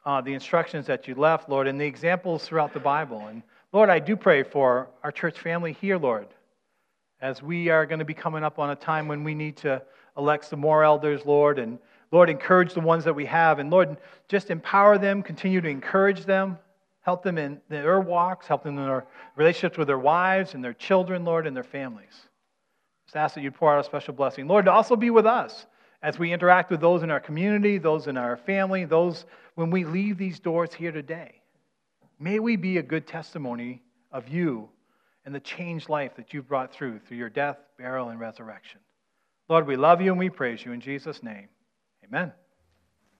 uh, 0.06 0.22
the 0.22 0.34
instructions 0.34 0.86
that 0.88 1.08
you 1.08 1.16
left, 1.16 1.50
Lord, 1.50 1.68
and 1.68 1.80
the 1.80 1.86
examples 1.86 2.46
throughout 2.46 2.74
the 2.74 2.80
Bible. 2.80 3.28
And 3.28 3.42
Lord, 3.74 3.90
I 3.90 3.98
do 3.98 4.16
pray 4.16 4.44
for 4.44 4.88
our 5.04 5.12
church 5.12 5.40
family 5.40 5.74
here, 5.74 5.98
Lord, 5.98 6.28
as 7.20 7.42
we 7.42 7.70
are 7.70 7.88
going 7.88 7.98
to 7.98 8.06
be 8.06 8.14
coming 8.14 8.44
up 8.44 8.60
on 8.60 8.70
a 8.70 8.76
time 8.76 9.08
when 9.08 9.24
we 9.24 9.34
need 9.34 9.58
to 9.58 9.82
elect 10.16 10.46
some 10.46 10.60
more 10.60 10.84
elders, 10.84 11.26
Lord, 11.26 11.58
and 11.58 11.80
Lord, 12.12 12.30
encourage 12.30 12.76
the 12.76 12.82
ones 12.82 13.04
that 13.06 13.16
we 13.16 13.26
have. 13.26 13.58
And 13.58 13.72
Lord, 13.72 13.98
just 14.28 14.52
empower 14.52 15.00
them, 15.00 15.24
continue 15.24 15.60
to 15.60 15.68
encourage 15.68 16.26
them. 16.26 16.60
Help 17.02 17.24
them 17.24 17.40
in 17.40 17.60
their 17.68 18.00
walks, 18.00 18.48
help 18.48 18.64
them 18.64 18.78
in 18.78 18.86
their 18.86 19.08
relationships 19.36 19.78
with 19.78 19.88
their 19.88 19.98
wives 19.98 20.54
and 20.54 20.64
their 20.64 20.74
children, 20.74 21.26
Lord, 21.26 21.48
and 21.48 21.58
their 21.58 21.64
families. 21.64 22.14
Just 23.08 23.16
ask 23.16 23.34
that 23.36 23.42
you'd 23.42 23.56
pour 23.56 23.74
out 23.74 23.80
a 23.80 23.84
special 23.84 24.14
blessing. 24.14 24.48
Lord, 24.48 24.66
to 24.66 24.72
also 24.72 24.96
be 24.96 25.10
with 25.10 25.26
us 25.26 25.66
as 26.04 26.20
we 26.20 26.32
interact 26.32 26.70
with 26.70 26.80
those 26.80 27.02
in 27.02 27.10
our 27.10 27.20
community, 27.20 27.80
those 27.80 28.06
in 28.06 28.18
our 28.18 28.38
family, 28.38 28.86
those 28.86 29.26
when 29.56 29.72
we 29.72 29.84
leave 29.84 30.20
these 30.20 30.40
doors 30.40 30.74
here 30.74 30.92
today. 30.92 31.42
May 32.24 32.40
we 32.40 32.56
be 32.56 32.78
a 32.78 32.82
good 32.82 33.06
testimony 33.06 33.82
of 34.10 34.30
you 34.30 34.70
and 35.26 35.36
the 35.36 35.42
changed 35.42 35.90
life 35.90 36.16
that 36.16 36.34
you've 36.34 36.48
brought 36.48 36.74
through 36.74 37.00
through 37.00 37.18
your 37.18 37.30
death, 37.30 37.58
burial, 37.78 38.08
and 38.08 38.18
resurrection. 38.18 38.80
Lord, 39.50 39.68
we 39.68 39.76
love 39.76 40.00
you 40.00 40.12
and 40.12 40.18
we 40.18 40.30
praise 40.30 40.64
you 40.64 40.72
in 40.72 40.80
Jesus' 40.80 41.22
name. 41.22 41.50
Amen. 42.06 42.32